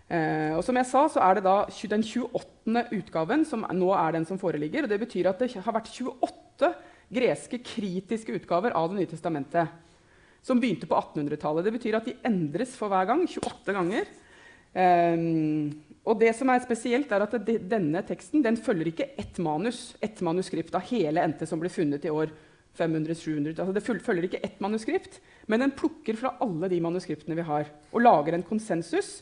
Eh, 0.08 0.56
og 0.56 0.64
som 0.64 0.76
jeg 0.76 0.88
sa, 0.88 1.04
så 1.08 1.22
er 1.24 1.38
det 1.38 1.44
da 1.46 1.56
den 1.92 2.02
28. 2.04 2.88
utgaven 2.96 3.46
som 3.48 3.66
nå 3.68 3.92
er 3.96 4.16
den 4.16 4.26
som 4.28 4.40
foreligger. 4.40 4.84
og 4.84 4.90
Det 4.90 5.00
betyr 5.04 5.30
at 5.30 5.38
det 5.38 5.52
har 5.54 5.76
vært 5.76 5.92
28 5.92 6.72
greske 7.12 7.60
kritiske 7.60 8.32
utgaver 8.40 8.72
av 8.72 8.90
Det 8.90 8.98
nye 8.98 9.12
testamentet. 9.12 9.68
Som 10.42 10.58
begynte 10.58 10.88
på 10.90 10.96
1800-tallet. 10.96 11.64
Det 11.64 11.76
betyr 11.76 12.00
at 12.00 12.08
de 12.08 12.18
endres 12.24 12.74
for 12.74 12.90
hver 12.90 13.06
gang. 13.06 13.28
28 13.28 13.76
ganger. 13.76 14.08
Um, 14.72 15.70
og 16.02 16.18
det 16.18 16.32
som 16.34 16.50
er 16.50 16.62
spesielt, 16.64 17.12
er 17.14 17.22
at 17.22 17.34
det, 17.46 17.60
denne 17.70 18.00
teksten 18.06 18.42
den 18.42 18.56
følger 18.58 18.90
ikke 18.90 19.12
ett 19.20 19.38
manus, 19.42 19.92
ett 20.02 20.18
manuskript 20.24 20.74
av 20.74 20.82
hele 20.88 21.22
NT 21.30 21.44
som 21.46 21.62
ble 21.62 21.70
funnet 21.70 22.06
i 22.08 22.10
år 22.10 22.32
500-700. 22.78 23.52
Altså 23.54 23.74
det 23.76 23.84
følger 23.84 24.26
ikke 24.26 24.40
ett 24.42 24.58
manuskript, 24.64 25.20
men 25.46 25.62
den 25.62 25.74
plukker 25.76 26.16
fra 26.18 26.34
alle 26.42 26.70
de 26.72 26.80
manuskriptene 26.82 27.36
vi 27.38 27.46
har, 27.46 27.70
og 27.92 28.02
lager 28.02 28.34
en 28.34 28.46
konsensus. 28.46 29.20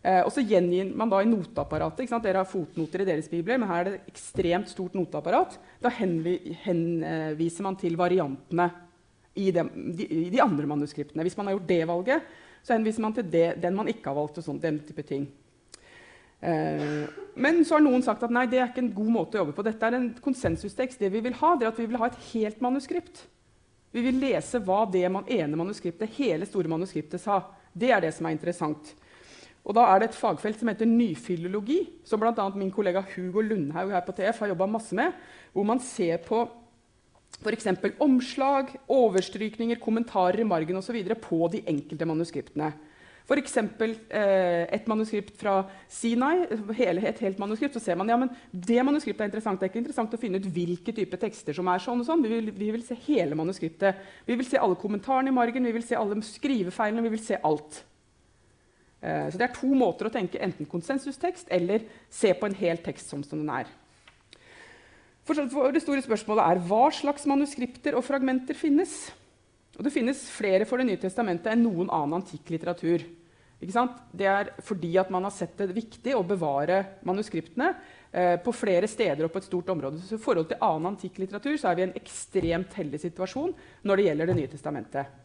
Eh, 0.00 0.20
og 0.22 0.30
så 0.32 0.44
gjengir 0.44 0.92
man 0.96 1.10
da 1.12 1.18
i 1.20 1.28
noteapparatet? 1.28 2.12
Dere 2.22 2.44
har 2.44 2.48
fotnoter 2.48 3.02
i 3.02 3.08
deres 3.08 3.28
bibler, 3.28 3.58
men 3.60 3.68
her 3.68 3.82
er 3.82 3.88
det 3.88 3.98
et 3.98 4.12
ekstremt 4.14 4.70
stort 4.70 4.94
noteapparat. 4.96 5.58
Da 5.82 5.92
henvi, 5.98 6.38
henviser 6.62 7.66
man 7.66 7.76
til 7.80 7.98
variantene 8.00 8.70
i 9.34 9.50
de, 9.54 9.66
de, 9.98 10.06
de, 10.30 10.40
andre 10.42 10.68
manuskriptene. 10.68 11.26
Hvis 11.26 11.36
man 11.38 11.48
har 11.50 11.58
gjort 11.58 11.68
det 11.68 11.82
valget, 11.90 12.32
så 12.62 12.76
henviser 12.76 13.04
man 13.04 13.16
til 13.16 13.28
det, 13.32 13.48
den 13.60 13.76
man 13.76 13.90
ikke 13.90 14.12
har 14.12 14.18
valgt. 14.20 14.40
og 14.40 14.46
sånn, 14.46 14.62
den 14.62 14.80
type 14.86 15.04
ting. 15.08 15.28
Eh, 16.40 17.08
men 17.40 17.60
så 17.64 17.76
har 17.76 17.84
noen 17.84 18.04
sagt 18.04 18.24
at 18.24 18.32
nei, 18.32 18.46
det 18.50 18.60
er 18.60 18.70
ikke 18.70 18.82
en 18.84 18.94
god 18.96 19.12
måte 19.14 19.38
å 19.38 19.44
jobbe 19.44 19.56
på. 19.56 19.64
Dette 19.66 19.86
er 19.86 19.98
en 19.98 20.08
konsensustekst. 20.24 21.00
Det 21.00 21.12
Vi 21.12 21.22
vil 21.24 21.36
ha, 21.40 21.54
det 21.56 21.68
er 21.68 21.72
at 21.72 21.80
vi 21.80 21.88
vil 21.88 22.00
ha 22.00 22.08
et 22.10 22.22
helt 22.32 22.60
manuskript. 22.64 23.24
Vi 23.90 24.02
vil 24.04 24.20
lese 24.22 24.60
hva 24.62 24.84
det 24.86 25.02
ene 25.02 25.58
manuskriptet, 25.58 26.14
hele 26.18 26.46
store 26.46 26.70
manuskriptet 26.70 27.22
sa. 27.22 27.42
Det 27.74 27.90
er 27.90 28.04
det 28.04 28.12
som 28.14 28.28
er 28.28 28.36
interessant. 28.36 28.92
Og 29.66 29.74
da 29.76 29.84
er 29.90 30.00
det 30.00 30.10
et 30.10 30.16
fagfelt 30.18 30.60
som 30.60 30.70
heter 30.70 30.88
nyfilologi, 30.88 31.80
som 32.06 32.20
bl.a. 32.22 32.46
min 32.54 32.70
kollega 32.72 33.02
Hugo 33.12 33.42
Lundhaug 33.44 33.92
her 33.92 34.04
på 34.06 34.14
TF 34.16 34.44
har 34.44 34.52
jobba 34.54 34.68
masse 34.70 34.96
med, 34.96 35.12
hvor 35.52 35.66
man 35.68 35.82
ser 35.84 36.22
på 36.24 36.46
f.eks. 37.40 37.68
omslag, 38.02 38.72
overstrykninger, 38.90 39.80
kommentarer 39.82 40.40
i 40.40 40.48
margen 40.48 40.80
osv. 40.80 40.96
på 41.22 41.48
de 41.52 41.62
enkelte 41.68 42.08
manuskriptene. 42.08 42.72
F.eks. 43.28 43.56
Eh, 43.60 44.64
et 44.74 44.88
manuskript 44.90 45.36
fra 45.38 45.60
Sinai, 45.90 46.46
hele, 46.78 47.04
et 47.06 47.20
helt 47.24 47.38
manuskript, 47.42 47.76
så 47.76 47.82
ser 47.82 47.98
man 48.00 48.10
ja, 48.10 48.16
men 48.20 48.32
det 48.50 48.80
manuskriptet 48.86 49.26
er 49.26 49.30
interessant. 49.30 49.60
Det 49.60 49.68
er 49.68 49.72
ikke 49.72 49.82
interessant 49.84 50.16
å 50.16 50.20
finne 50.20 50.40
ut 50.40 50.48
hvilke 50.50 50.94
type 50.96 51.20
tekster 51.20 51.56
som 51.56 51.68
er 51.70 51.82
sånn 51.84 52.02
og 52.02 52.08
sånn. 52.08 52.24
Vi 52.26 52.32
vil, 52.32 52.50
vi 52.56 52.72
vil 52.74 52.86
se 52.86 52.98
hele 53.06 53.38
manuskriptet. 53.38 54.00
Vi 54.26 54.38
vil 54.40 54.48
se 54.48 54.58
alle 54.58 54.78
kommentarene 54.80 55.30
i 55.30 55.36
margen, 55.36 55.68
vi 55.68 55.76
vil 55.76 55.86
se 55.86 55.98
alle 55.98 56.18
skrivefeilene, 56.26 57.04
vi 57.06 57.14
vil 57.14 57.24
se 57.24 57.38
alt. 57.38 57.82
Eh, 59.00 59.28
så 59.30 59.40
det 59.40 59.46
er 59.46 59.54
to 59.56 59.70
måter 59.72 60.08
å 60.08 60.14
tenke 60.14 60.40
enten 60.42 60.68
konsensustekst 60.68 61.52
eller 61.54 61.86
se 62.12 62.34
på 62.36 62.48
en 62.48 62.58
hel 62.58 62.82
tekst 62.84 63.12
som, 63.12 63.22
som 63.24 63.40
den 63.40 63.52
er. 63.60 63.70
For 65.28 65.70
det 65.70 65.82
store 65.84 66.02
spørsmålet 66.02 66.42
er 66.42 66.60
hva 66.66 66.88
slags 66.94 67.26
manuskripter 67.30 67.94
og 67.94 68.02
fragmenter 68.02 68.56
finnes. 68.58 69.12
Og 69.78 69.86
det 69.86 69.92
finnes 69.94 70.20
flere 70.34 70.66
for 70.68 70.80
Det 70.80 70.88
nye 70.88 71.00
testamentet 71.00 71.52
enn 71.52 71.62
noen 71.64 71.88
annen 71.88 72.18
antikk 72.18 72.50
litteratur. 72.52 73.04
Det 73.60 74.24
er 74.24 74.52
fordi 74.64 74.94
at 74.96 75.10
man 75.12 75.26
har 75.26 75.32
sett 75.36 75.58
det 75.58 75.74
viktig 75.76 76.14
å 76.16 76.24
bevare 76.24 76.78
manuskriptene 77.04 77.74
eh, 78.10 78.36
på 78.40 78.54
flere 78.56 78.88
steder 78.88 79.26
og 79.26 79.34
på 79.34 79.42
et 79.42 79.48
stort 79.50 79.68
område. 79.68 80.00
Så 80.00 80.16
I 80.16 80.22
forhold 80.22 80.48
til 80.48 80.62
annen 80.64 80.94
antikk 80.94 81.20
litteratur 81.20 81.58
så 81.60 81.68
er 81.68 81.76
vi 81.76 81.84
i 81.84 81.88
en 81.90 81.98
ekstremt 82.00 82.72
heldig 82.80 83.02
situasjon 83.04 83.52
når 83.84 84.00
det 84.00 84.06
gjelder 84.06 84.30
Det 84.30 84.38
nye 84.38 84.52
testamentet. 84.54 85.18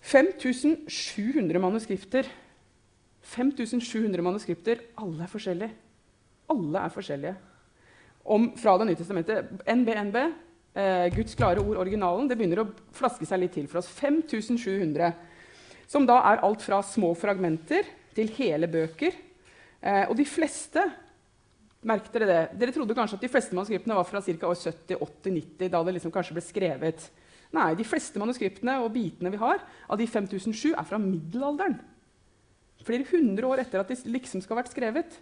5700 0.00 1.62
manuskripter. 1.62 2.26
5700 3.22 4.22
manuskripter, 4.24 4.80
Alle 4.98 5.22
er 5.22 5.30
forskjellige. 5.30 5.70
Alle 6.50 6.84
er 6.84 6.88
forskjellige. 6.88 7.34
Om, 8.24 8.52
fra 8.58 8.78
Det 8.78 8.86
nye 8.88 8.98
testamentet. 8.98 9.52
NBNB, 9.68 10.16
eh, 10.74 11.06
Guds 11.14 11.34
klare 11.34 11.60
ord, 11.60 11.76
originalen, 11.76 12.28
det 12.28 12.36
begynner 12.36 12.64
å 12.64 12.70
flaske 12.92 13.26
seg 13.26 13.40
litt 13.44 13.52
til 13.54 13.68
for 13.68 13.78
oss. 13.78 13.88
5700. 13.88 15.14
Som 15.90 16.06
da 16.06 16.20
er 16.30 16.44
alt 16.46 16.62
fra 16.62 16.78
små 16.86 17.10
fragmenter 17.18 17.88
til 18.14 18.30
hele 18.36 18.68
bøker. 18.70 19.16
Eh, 19.80 20.04
og 20.06 20.14
de 20.18 20.26
fleste 20.28 20.84
merkte 21.86 22.12
dere 22.14 22.28
det? 22.28 22.58
Dere 22.60 22.74
trodde 22.74 22.94
kanskje 22.94 23.16
at 23.18 23.24
de 23.24 23.30
fleste 23.32 23.56
manuskriptene 23.56 23.96
var 23.96 24.06
fra 24.06 24.20
ca. 24.22 24.50
år 24.50 24.58
70-80-90, 24.60 25.70
da 25.72 25.80
det 25.82 25.96
liksom 25.96 26.12
kanskje 26.14 26.36
ble 26.36 26.44
skrevet. 26.44 27.08
Nei, 27.56 27.72
de 27.74 27.86
fleste 27.86 28.20
manuskriptene 28.22 28.76
og 28.84 28.92
bitene 28.94 29.32
vi 29.32 29.40
har, 29.40 29.64
av 29.90 29.98
de 29.98 30.06
5007, 30.06 30.70
er 30.70 30.86
fra 30.86 31.00
middelalderen. 31.02 31.80
Flere 32.86 33.08
hundre 33.10 33.50
år 33.50 33.64
etter 33.64 33.82
at 33.82 33.90
de 33.90 33.98
liksom 34.12 34.44
skal 34.44 34.54
ha 34.54 34.60
vært 34.62 34.72
skrevet. 34.72 35.18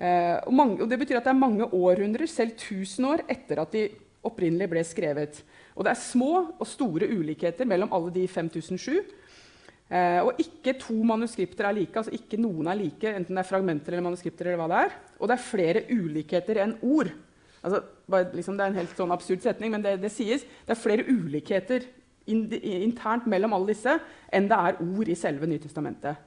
Eh, 0.00 0.38
og, 0.46 0.52
mange, 0.56 0.80
og, 0.80 0.88
Det 0.88 0.98
betyr 1.02 1.20
at 1.20 1.28
det 1.28 1.34
er 1.34 1.44
mange 1.44 1.68
århundrer, 1.68 2.26
selv 2.30 2.56
tusen 2.60 3.10
år, 3.12 3.26
etter 3.28 3.60
at 3.60 3.76
de 3.76 3.86
opprinnelig 4.26 4.70
ble 4.72 4.82
skrevet. 4.86 5.42
Og 5.76 5.84
det 5.84 5.92
er 5.92 6.00
små 6.00 6.32
og 6.56 6.66
store 6.66 7.08
ulikheter 7.12 7.68
mellom 7.68 7.92
alle 7.94 8.14
de 8.14 8.24
5007. 8.28 9.04
Eh, 9.86 10.18
og 10.18 10.40
ikke 10.42 10.74
to 10.82 10.96
manuskripter 11.06 11.68
er 11.68 11.76
like. 11.76 11.94
altså 11.94 12.14
ikke 12.14 12.40
noen 12.40 12.66
er 12.66 12.78
like, 12.80 13.06
enten 13.06 13.36
det 13.36 13.42
er 13.44 13.48
fragmenter 13.48 13.94
eller 13.94 14.08
manuskripter. 14.08 14.46
eller 14.46 14.58
hva 14.58 14.68
det 14.72 14.80
er. 14.86 14.96
Og 15.20 15.28
det 15.28 15.36
er 15.36 15.46
flere 15.46 15.84
ulikheter 15.90 16.62
enn 16.64 16.76
ord. 16.82 17.12
Altså, 17.62 17.82
bare, 18.10 18.30
liksom, 18.34 18.56
det 18.56 18.64
er 18.64 18.72
en 18.72 18.80
helt 18.80 18.98
sånn 18.98 19.14
absurd 19.14 19.42
setning, 19.42 19.72
men 19.74 19.82
det, 19.82 19.96
det 20.02 20.12
sies. 20.14 20.44
Det 20.66 20.74
er 20.74 20.80
flere 20.80 21.06
ulikheter 21.06 21.86
in, 22.26 22.46
internt 22.50 23.26
mellom 23.30 23.54
alle 23.56 23.72
disse 23.72 23.96
enn 24.34 24.48
det 24.50 24.58
er 24.58 24.80
ord 24.82 25.10
i 25.10 25.18
selve 25.18 25.48
Nytestamentet. 25.50 26.22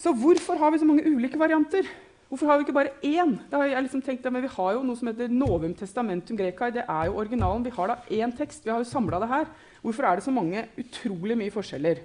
Så 0.00 0.14
hvorfor 0.16 0.56
har 0.56 0.72
vi 0.72 0.80
så 0.80 0.88
mange 0.88 1.04
ulike 1.04 1.38
varianter? 1.40 1.84
Hvorfor 2.30 2.46
har 2.46 2.58
vi 2.58 2.62
ikke 2.68 2.76
bare 2.76 2.92
én? 3.02 3.32
Liksom 3.50 4.04
tenkt, 4.06 4.26
men 4.30 4.44
vi 4.44 4.52
har 4.54 4.74
jo 4.76 4.84
noe 4.86 4.98
som 4.98 5.08
heter 5.10 5.32
Novum 5.34 5.72
testamentum 5.74 6.38
grecae. 6.38 6.70
Det 6.70 6.84
er 6.86 7.08
jo 7.08 7.16
originalen. 7.18 7.64
Vi 7.66 7.72
har 7.74 7.90
da 7.90 7.96
én 8.06 8.30
tekst. 8.38 8.62
Vi 8.62 8.70
har 8.70 8.78
jo 8.78 8.86
samla 8.86 9.18
det 9.18 9.28
her. 9.32 9.48
Hvorfor 9.82 10.06
er 10.06 10.16
det 10.16 10.24
så 10.24 10.34
mange 10.34 10.62
utrolig 10.78 11.34
mye 11.40 11.50
forskjeller? 11.50 12.04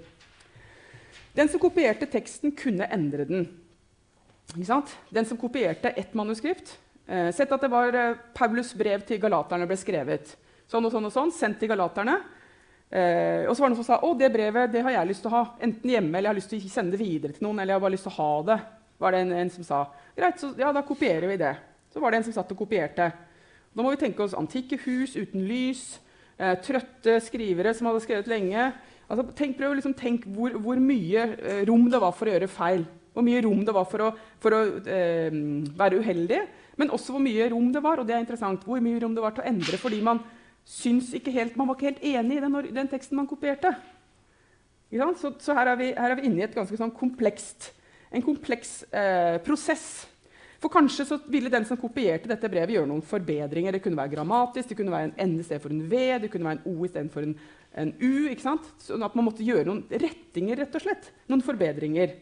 Den 1.36 1.52
som 1.52 1.62
kopierte 1.62 2.08
teksten, 2.10 2.56
kunne 2.58 2.88
endre 2.90 3.28
den. 3.30 3.46
Den 5.10 5.26
som 5.30 5.38
kopierte 5.38 5.90
ett 5.90 6.14
manuskript 6.14 6.78
eh, 7.08 7.32
Sett 7.34 7.52
at 7.52 7.62
det 7.62 7.70
var 7.74 7.94
eh, 7.94 8.18
Paulus' 8.34 8.76
brev 8.78 9.02
til 9.06 9.20
galaterne 9.20 9.68
ble 9.68 9.78
skrevet. 9.78 10.36
Sånn 10.70 10.86
og 10.86 10.94
sånn 10.94 11.06
og 11.10 11.14
sånn, 11.14 11.34
Sendt 11.34 11.60
til 11.62 11.70
galaterne. 11.70 12.18
Eh, 12.90 13.46
og 13.50 13.54
så 13.54 13.62
var 13.62 13.70
det 13.70 13.76
noen 13.76 13.82
som 13.82 13.90
sa 13.90 14.00
å, 14.06 14.14
det 14.18 14.32
brevet 14.32 14.72
det 14.72 14.84
har 14.86 14.96
jeg 14.96 15.12
lyst 15.12 15.26
til 15.26 15.34
å 15.34 15.36
ha. 15.36 15.44
Enten 15.66 15.92
hjemme 15.92 16.18
eller 16.18 16.30
jeg 16.30 16.34
har 16.34 16.40
lyst 16.40 16.54
til 16.54 16.66
å 16.66 16.74
sende 16.78 16.96
det 16.96 17.04
videre 17.04 17.36
til 17.36 17.46
noen. 17.48 17.60
eller 17.60 17.74
jeg 17.74 17.80
har 17.82 17.86
bare 17.86 17.98
lyst 17.98 18.08
til 18.08 18.16
å 18.16 18.20
ha 18.22 18.32
det. 18.50 18.60
var 18.98 19.12
det 19.12 19.22
en, 19.26 19.36
en 19.44 19.54
som 19.58 19.68
sa. 19.68 19.84
Greit, 20.16 20.40
så 20.40 20.54
ja, 20.60 20.72
da 20.76 20.84
kopierer 20.86 21.28
vi 21.32 21.38
det. 21.40 21.54
Så 21.92 22.02
var 22.04 22.12
det 22.12 22.22
en 22.22 22.28
som 22.28 22.36
satt 22.38 22.52
og 22.56 22.60
kopierte. 22.60 23.12
Da 23.76 23.84
må 23.84 23.92
vi 23.92 24.00
tenke 24.00 24.24
oss 24.24 24.36
antikke 24.38 24.80
hus 24.86 25.16
uten 25.20 25.44
lys. 25.48 25.84
Eh, 26.36 26.56
trøtte 26.64 27.18
skrivere 27.24 27.74
som 27.76 27.90
hadde 27.90 28.04
skrevet 28.04 28.30
lenge. 28.32 28.70
Altså, 29.06 29.26
tenk, 29.38 29.58
prøv 29.60 29.76
liksom, 29.78 29.96
tenk 29.96 30.26
hvor, 30.36 30.56
hvor 30.60 30.80
mye 30.82 31.28
eh, 31.38 31.66
rom 31.70 31.86
det 31.92 32.02
var 32.02 32.16
for 32.16 32.28
å 32.28 32.36
gjøre 32.36 32.52
feil. 32.52 32.86
Hvor 33.16 33.24
mye 33.24 33.44
rom 33.46 33.62
det 33.68 33.76
var 33.76 33.86
for 33.88 34.04
å, 34.04 34.10
for 34.44 34.56
å 34.56 34.62
eh, 34.92 35.36
være 35.80 36.02
uheldig, 36.04 36.42
men 36.76 36.92
også 36.92 37.16
hvor 37.16 37.24
mye 37.24 37.48
rom 37.54 37.70
det 37.72 37.84
var 37.84 38.02
og 38.02 38.08
det 38.08 38.18
er 38.18 38.26
interessant, 38.26 38.66
hvor 38.68 38.82
mye 38.84 39.00
rom 39.00 39.14
det 39.16 39.24
var 39.24 39.36
til 39.36 39.46
å 39.46 39.48
endre 39.48 39.80
fordi 39.80 40.02
man 40.04 40.20
syns 40.68 41.14
ikke 41.16 41.32
helt, 41.32 41.56
man 41.56 41.70
var 41.70 41.78
ikke 41.78 41.94
helt 41.94 42.04
enig 42.04 42.40
i 42.40 42.44
den, 42.44 42.58
den 42.76 42.90
teksten 42.92 43.20
man 43.20 43.30
kopierte. 43.30 43.72
Så, 44.92 45.32
så, 45.40 45.56
her 45.56 45.72
er 45.72 45.80
vi, 45.80 45.88
her 45.96 46.12
er 46.12 46.20
vi 46.20 46.28
inne 46.28 46.42
i 46.42 46.46
et 46.46 46.56
ganske 46.56 46.78
sånn 46.80 46.94
komplekst, 46.96 47.70
en 48.16 48.24
kompleks 48.26 48.84
eh, 48.92 49.38
prosess. 49.44 50.06
For 50.62 50.72
kanskje 50.72 51.20
ville 51.30 51.52
den 51.52 51.66
som 51.68 51.78
kopierte 51.78 52.30
dette 52.32 52.50
brevet, 52.50 52.74
gjøre 52.74 52.90
noen 52.90 53.04
forbedringer. 53.06 53.76
Det 53.76 53.84
kunne 53.84 54.00
være 54.00 54.16
grammatisk, 54.16 54.72
det 54.72 54.78
kunne 54.80 54.94
være 54.94 55.12
en 55.12 55.34
N 55.34 55.40
istedenfor 55.44 55.74
en 55.76 55.84
V, 55.92 56.04
det 56.24 56.30
kunne 56.34 56.48
være 56.48 56.62
en 56.62 56.70
O 56.72 56.88
istedenfor 56.88 57.28
en, 57.28 57.36
en 57.84 57.92
U. 58.00 58.14
ikke 58.32 58.46
sant? 58.46 58.70
Sånn 58.82 59.04
at 59.06 59.18
man 59.18 59.28
måtte 59.28 59.46
gjøre 59.46 59.68
noen 59.68 59.84
rettinger, 59.92 60.64
rett 60.64 60.78
og 60.80 60.86
slett. 60.86 61.12
Noen 61.30 61.44
forbedringer. 61.46 62.16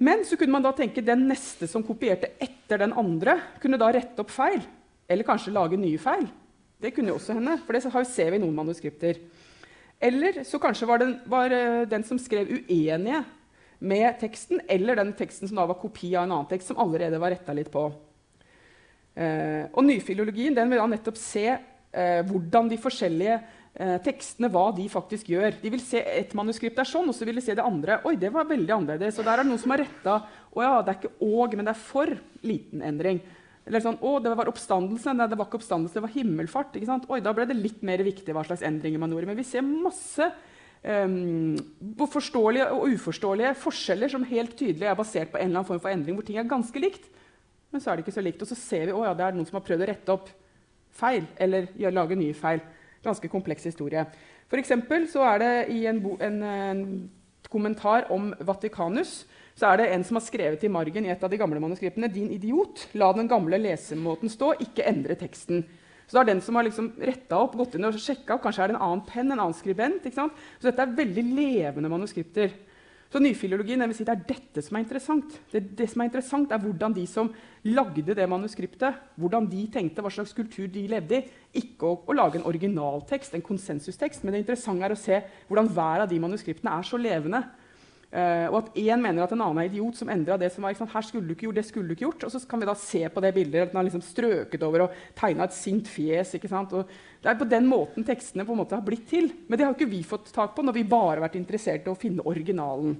Men 0.00 0.22
så 0.24 0.38
kunne 0.40 0.54
man 0.54 0.64
da 0.64 0.72
tenke 0.76 1.04
den 1.04 1.26
neste 1.28 1.68
som 1.68 1.84
kopierte 1.84 2.30
etter 2.40 2.80
den 2.80 2.94
andre, 2.96 3.36
kunne 3.60 3.80
da 3.80 3.90
rette 3.92 4.24
opp 4.24 4.32
feil. 4.32 4.62
Eller 5.10 5.26
kanskje 5.28 5.52
lage 5.52 5.76
nye 5.76 6.00
feil. 6.00 6.24
Det 6.80 6.94
kunne 6.96 7.12
jo 7.12 7.18
også 7.18 7.36
hende, 7.36 7.58
for 7.66 7.76
det 7.76 8.06
ser 8.08 8.30
vi 8.30 8.38
i 8.38 8.40
noen 8.40 8.56
manuskripter. 8.56 9.18
Eller 10.00 10.40
så 10.48 10.56
kanskje 10.62 10.88
var, 10.88 11.02
den, 11.02 11.18
var 11.28 11.52
eh, 11.52 11.82
den 11.90 12.06
som 12.08 12.16
skrev 12.16 12.48
uenige 12.48 13.20
med 13.80 14.18
teksten, 14.20 14.60
eller 14.68 14.98
den 14.98 15.14
teksten 15.16 15.48
som 15.48 15.58
da 15.60 15.66
var 15.70 15.78
kopi 15.80 16.12
av 16.14 16.26
en 16.26 16.34
annen 16.36 16.48
tekst, 16.50 16.70
som 16.70 16.80
allerede 16.82 17.20
var 17.20 17.32
retta 17.32 17.54
litt 17.56 17.70
på. 17.72 17.86
Eh, 19.14 19.64
og 19.72 19.86
Nyfilologien 19.86 20.54
den 20.56 20.70
vil 20.70 20.80
da 20.80 20.86
nettopp 20.92 21.18
se 21.18 21.46
eh, 21.50 22.20
hvordan 22.28 22.68
de 22.70 22.78
forskjellige 22.80 23.38
eh, 23.40 23.96
tekstene 24.04 24.50
hva 24.52 24.68
de 24.76 24.86
faktisk 24.92 25.32
gjør. 25.32 25.56
De 25.62 25.72
vil 25.72 25.82
se 25.82 26.02
et 26.04 26.36
manuskript 26.36 26.78
er 26.78 26.88
sånn, 26.88 27.08
og 27.10 27.16
så 27.16 27.28
vil 27.28 27.40
de 27.40 27.44
se 27.44 27.56
det 27.56 27.64
andre. 27.64 28.02
Oi, 28.08 28.14
det 28.20 28.32
var 28.34 28.48
veldig 28.48 28.76
annerledes. 28.76 29.18
Og 29.18 29.26
der 29.26 29.34
er 29.34 29.44
det 29.44 29.52
noen 29.52 29.62
som 29.62 29.74
har 29.74 29.84
retta 29.84 30.20
Å 30.50 30.64
ja, 30.64 30.72
det 30.82 30.92
er 30.92 31.00
ikke 31.00 31.12
og, 31.22 31.56
men 31.56 31.68
det 31.68 31.74
er 31.74 31.84
for 31.84 32.14
liten 32.46 32.84
endring. 32.86 33.20
Eller 33.68 33.82
sånn, 33.84 34.00
å, 34.02 34.16
det 34.22 34.32
var 34.34 34.48
oppstandelse. 34.50 35.12
Nei, 35.14 35.28
det 35.30 35.36
var 35.38 35.48
ikke 35.48 35.60
oppstandelse, 35.60 35.96
det 35.96 36.04
var 36.04 36.14
himmelfart. 36.14 36.78
Oi, 37.08 37.20
da 37.22 37.34
ble 37.36 37.48
det 37.48 37.58
litt 37.58 37.84
mer 37.86 38.02
viktig 38.04 38.34
hva 38.34 38.44
slags 38.46 38.64
endringer 38.66 39.00
man 39.00 39.12
gjorde. 39.14 39.30
Men 39.30 39.38
vi 39.38 39.46
ser 39.46 39.64
masse 39.64 40.26
forståelige 40.80 42.66
og 42.72 42.86
uforståelige 42.94 43.54
forskjeller 43.60 44.08
som 44.08 44.24
helt 44.24 44.56
tydelig 44.56 44.88
er 44.88 44.96
basert 44.96 45.32
på 45.32 45.38
en 45.38 45.50
eller 45.50 45.60
annen 45.60 45.68
form 45.68 45.80
for 45.82 45.92
endring, 45.92 46.16
hvor 46.16 46.24
ting 46.24 46.38
er 46.40 46.48
ganske 46.48 46.80
likt. 46.80 47.04
Men 47.70 47.82
så 47.82 47.90
er 47.90 47.98
det 47.98 48.06
ikke 48.06 48.16
så 48.16 48.24
likt. 48.24 48.42
Og 48.42 48.48
så 48.48 48.56
ser 48.58 48.88
vi 48.88 48.96
at 48.96 49.18
det 49.18 49.26
er 49.26 49.36
noen 49.36 49.46
som 49.48 49.60
har 49.60 49.66
prøvd 49.66 49.84
å 49.84 49.90
rette 49.90 50.14
opp 50.14 50.30
feil, 50.90 51.26
eller 51.38 51.68
lage 51.92 52.16
nye 52.18 52.34
feil. 52.34 52.64
Ganske 53.04 53.28
kompleks 53.32 53.68
historie. 53.68 54.06
For 54.50 54.58
eksempel 54.58 55.06
så 55.08 55.22
er 55.34 55.38
det 55.42 55.52
i 55.76 55.84
en, 55.86 56.00
en, 56.20 56.42
en 56.42 56.82
kommentar 57.52 58.08
om 58.12 58.32
Vatikanus 58.40 59.22
så 59.60 59.68
er 59.68 59.80
det 59.80 59.90
en 59.92 60.04
som 60.06 60.16
har 60.16 60.24
skrevet 60.24 60.62
i 60.64 60.72
margen 60.72 61.04
i 61.04 61.10
et 61.12 61.24
av 61.24 61.30
de 61.30 61.38
gamle 61.40 61.60
manuskriptene 61.60 62.08
Din 62.12 62.30
idiot, 62.32 62.86
la 62.96 63.10
den 63.12 63.28
gamle 63.28 63.58
lesemåten 63.60 64.32
stå, 64.32 64.54
ikke 64.64 64.86
endre 64.88 65.16
teksten. 65.20 65.66
Så 66.10 66.18
det 66.18 66.24
er 66.24 66.32
den 66.32 66.40
som 66.42 66.56
har 66.58 66.66
liksom 66.66 66.88
retta 67.06 67.38
opp, 67.38 67.54
gått 67.54 67.76
inn 67.78 67.86
og 67.86 67.94
sjekka. 67.94 68.40
Kanskje 68.42 68.64
er 68.64 68.72
det 68.72 68.74
en 68.74 68.82
annen 68.82 69.04
penn, 69.06 69.28
en 69.30 69.38
annen 69.38 69.54
skribent. 69.54 70.02
ikke 70.02 70.18
sant? 70.18 70.40
Så 70.58 70.66
dette 70.66 70.82
er 70.82 70.96
veldig 70.98 71.22
levende 71.36 71.92
manuskripter. 71.92 72.50
Så 73.10 73.18
nyfilologien 73.22 73.82
vil 73.82 73.94
si 73.94 74.06
det 74.06 74.16
er 74.16 74.26
dette 74.26 74.62
som 74.62 74.74
er 74.74 74.84
interessant. 74.84 75.36
Det, 75.50 75.62
det, 75.78 75.86
som 75.90 76.02
er 76.02 76.10
interessant, 76.10 76.50
er 76.50 76.62
hvordan 76.62 76.94
de 76.98 77.04
som 77.10 77.30
lagde 77.66 78.14
det 78.18 78.26
manuskriptet, 78.30 78.98
hvordan 79.22 79.46
de 79.50 79.64
tenkte, 79.70 80.02
hva 80.02 80.10
slags 80.14 80.34
kultur 80.34 80.66
de 80.70 80.84
levde 80.90 81.18
i. 81.18 81.24
Ikke 81.62 81.86
å, 81.86 81.96
å 82.06 82.14
lage 82.18 82.38
en 82.38 82.46
originaltekst, 82.50 83.34
en 83.38 83.46
konsensustekst, 83.46 84.26
men 84.26 84.34
det 84.34 84.44
interessante 84.44 84.86
er 84.86 84.94
å 84.94 84.98
se 84.98 85.22
hvordan 85.46 85.70
hver 85.74 86.04
av 86.08 86.10
de 86.10 86.18
manuskriptene 86.22 86.74
er 86.74 86.90
så 86.90 86.98
levende. 86.98 87.44
Uh, 88.10 88.50
og 88.50 88.56
at 88.58 88.78
én 88.82 88.98
mener 88.98 89.22
at 89.22 89.30
en 89.30 89.42
annen 89.44 89.60
er 89.62 89.68
idiot 89.68 89.94
som 90.00 90.08
endra 90.10 90.34
det 90.40 90.48
som 90.50 90.64
var 90.66 90.74
sant, 90.74 90.90
her 90.90 91.04
skulle 91.06 91.28
du 91.28 91.36
ikke 91.36 91.46
gjort, 91.46 91.60
det 91.60 91.66
skulle 91.68 91.86
du 91.86 91.94
ikke 91.94 92.08
gjort. 92.08 92.24
Og 92.26 92.32
så 92.34 92.40
kan 92.50 92.58
vi 92.58 92.66
da 92.66 92.74
se 92.74 93.04
på 93.06 93.22
det 93.22 93.30
bildet 93.36 93.68
at 93.68 93.70
den 93.70 93.78
har 93.78 93.86
liksom 93.86 94.02
strøket 94.02 94.64
over 94.66 94.88
og 94.88 94.96
tegna 95.18 95.46
et 95.46 95.54
sint 95.54 95.86
fjes. 95.86 96.34
ikke 96.34 96.50
sant? 96.50 96.74
Og 96.74 96.90
det 97.22 97.30
er 97.30 97.38
på 97.38 97.46
den 97.46 97.70
måten 97.70 98.06
tekstene 98.06 98.46
på 98.48 98.56
en 98.56 98.62
måte 98.64 98.74
har 98.74 98.82
blitt 98.86 99.06
til. 99.12 99.30
Men 99.46 99.58
det 99.58 99.68
har 99.68 99.78
ikke 99.78 99.92
vi 99.92 100.02
fått 100.02 100.32
tak 100.34 100.56
på 100.56 100.66
når 100.66 100.80
vi 100.80 100.88
bare 100.90 101.20
har 101.20 101.24
vært 101.28 101.38
interessert 101.38 101.86
i 101.86 101.94
å 101.94 101.98
finne 101.98 102.26
originalen. 102.26 102.98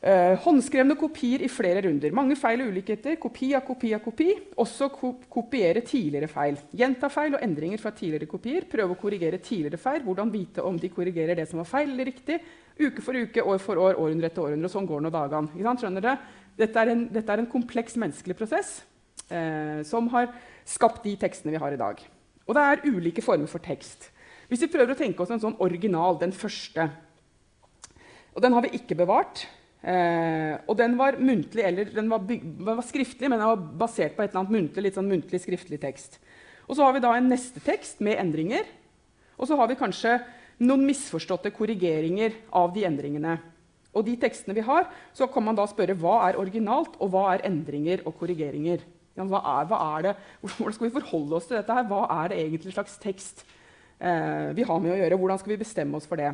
Uh, 0.00 0.32
håndskrevne 0.40 0.94
kopier 0.96 1.42
i 1.44 1.48
flere 1.52 1.82
runder. 1.84 2.12
Mange 2.16 2.36
feil 2.40 2.60
og 2.64 2.70
ulikheter. 2.72 3.18
Kopi 3.20 3.50
av 3.56 3.66
kopi 3.66 3.90
av 3.96 4.00
kopi. 4.04 4.30
Også 4.60 4.88
ko 4.92 5.14
kopiere 5.32 5.80
tidligere 5.84 6.28
feil. 6.28 6.56
Gjenta 6.76 7.08
feil 7.12 7.36
og 7.36 7.44
endringer 7.44 7.80
fra 7.80 7.92
tidligere 7.96 8.28
kopier. 8.28 8.68
Prøve 8.68 8.96
å 8.96 9.00
korrigere 9.00 9.40
tidligere 9.40 9.80
feil. 9.80 10.00
Hvordan 10.04 10.32
vite 10.32 10.64
om 10.64 10.80
de 10.80 10.92
korrigerer 10.92 11.36
det 11.40 11.48
som 11.48 11.60
var 11.60 11.68
feil 11.68 11.92
eller 11.92 12.08
riktig. 12.08 12.40
Uke 12.78 13.02
for 13.04 13.16
uke, 13.16 13.42
år 13.42 13.58
for 13.62 13.80
år, 13.80 13.98
århundre 13.98 14.30
etter 14.30 14.44
århundre. 14.44 14.68
Og 14.68 14.74
sånn 14.74 14.88
går 14.88 15.02
nå 15.04 15.12
dagene. 15.14 15.74
Skjønner 15.80 16.04
dere? 16.04 16.16
Dette 16.60 16.80
er 16.82 16.92
en, 16.92 17.04
dette 17.12 17.32
er 17.32 17.42
en 17.42 17.50
kompleks 17.50 17.96
menneskelig 18.00 18.36
prosess 18.36 18.80
eh, 19.32 19.80
som 19.86 20.08
har 20.12 20.30
skapt 20.68 21.04
de 21.06 21.14
tekstene 21.20 21.54
vi 21.54 21.60
har 21.62 21.74
i 21.74 21.80
dag. 21.80 22.00
Og 22.46 22.56
det 22.56 22.64
er 22.66 22.84
ulike 22.88 23.24
former 23.24 23.50
for 23.50 23.62
tekst. 23.64 24.10
Hvis 24.50 24.64
vi 24.64 24.72
prøver 24.72 24.94
å 24.94 24.98
tenke 24.98 25.22
oss 25.22 25.30
en 25.30 25.42
sånn 25.42 25.58
original, 25.62 26.18
den 26.18 26.34
første 26.34 26.88
Og 28.34 28.42
den 28.44 28.54
har 28.54 28.62
vi 28.62 28.76
ikke 28.78 28.94
bevart. 28.94 29.40
Eh, 29.80 30.54
og 30.68 30.76
den 30.78 30.92
var 30.98 31.16
muntlig, 31.18 31.64
eller 31.64 31.88
den 31.90 32.10
var, 32.10 32.22
var, 32.66 32.82
skriftlig, 32.84 33.26
men 33.26 33.40
den 33.40 33.48
var 33.48 33.62
basert 33.80 34.14
på 34.14 34.22
et 34.22 34.30
eller 34.30 34.44
annet 34.44 34.54
muntlig, 34.54 34.84
litt 34.84 34.98
sånn 34.98 35.08
muntlig 35.10 35.40
skriftlig 35.42 35.80
tekst. 35.82 36.20
Og 36.68 36.76
så 36.76 36.84
har 36.84 36.94
vi 36.94 37.02
da 37.02 37.14
en 37.16 37.30
neste 37.32 37.62
tekst 37.64 38.02
med 38.04 38.20
endringer. 38.20 38.68
Og 39.40 39.48
så 39.48 39.56
har 39.58 39.70
vi 39.70 39.78
kanskje 39.80 40.18
noen 40.60 40.84
misforståtte 40.88 41.52
korrigeringer 41.54 42.36
av 42.56 42.74
de 42.74 42.84
endringene. 42.88 43.38
Og 43.96 44.04
de 44.06 44.14
tekstene 44.22 44.54
vi 44.54 44.64
har, 44.66 44.86
så 45.16 45.26
kan 45.30 45.44
man 45.46 45.56
da 45.58 45.66
spørre 45.68 45.96
hva 45.98 46.20
er 46.28 46.38
originalt, 46.38 46.98
og 47.02 47.10
hva 47.14 47.30
er 47.34 47.46
endringer 47.48 48.04
og 48.06 48.14
korrigeringer. 48.20 48.84
Ja, 49.18 49.26
hva, 49.26 49.40
er, 49.58 49.70
hva 49.70 49.80
er, 49.96 50.04
det? 50.04 50.12
Hvordan 50.44 50.76
skal 50.76 50.86
vi 50.86 50.94
forholde 51.00 51.40
oss 51.40 51.48
til 51.48 51.58
dette? 51.58 51.74
her? 51.74 51.88
Hva 51.90 52.04
er 52.20 52.30
det 52.30 52.38
egentlig 52.44 52.76
slags 52.76 52.94
tekst 53.02 53.42
eh, 53.98 54.52
vi 54.56 54.66
har 54.68 54.78
med 54.84 54.94
å 54.94 55.00
gjøre? 55.00 55.18
Hvordan 55.18 55.42
skal 55.42 55.54
vi 55.54 55.62
bestemme 55.64 55.98
oss 55.98 56.06
for 56.08 56.20
det? 56.20 56.30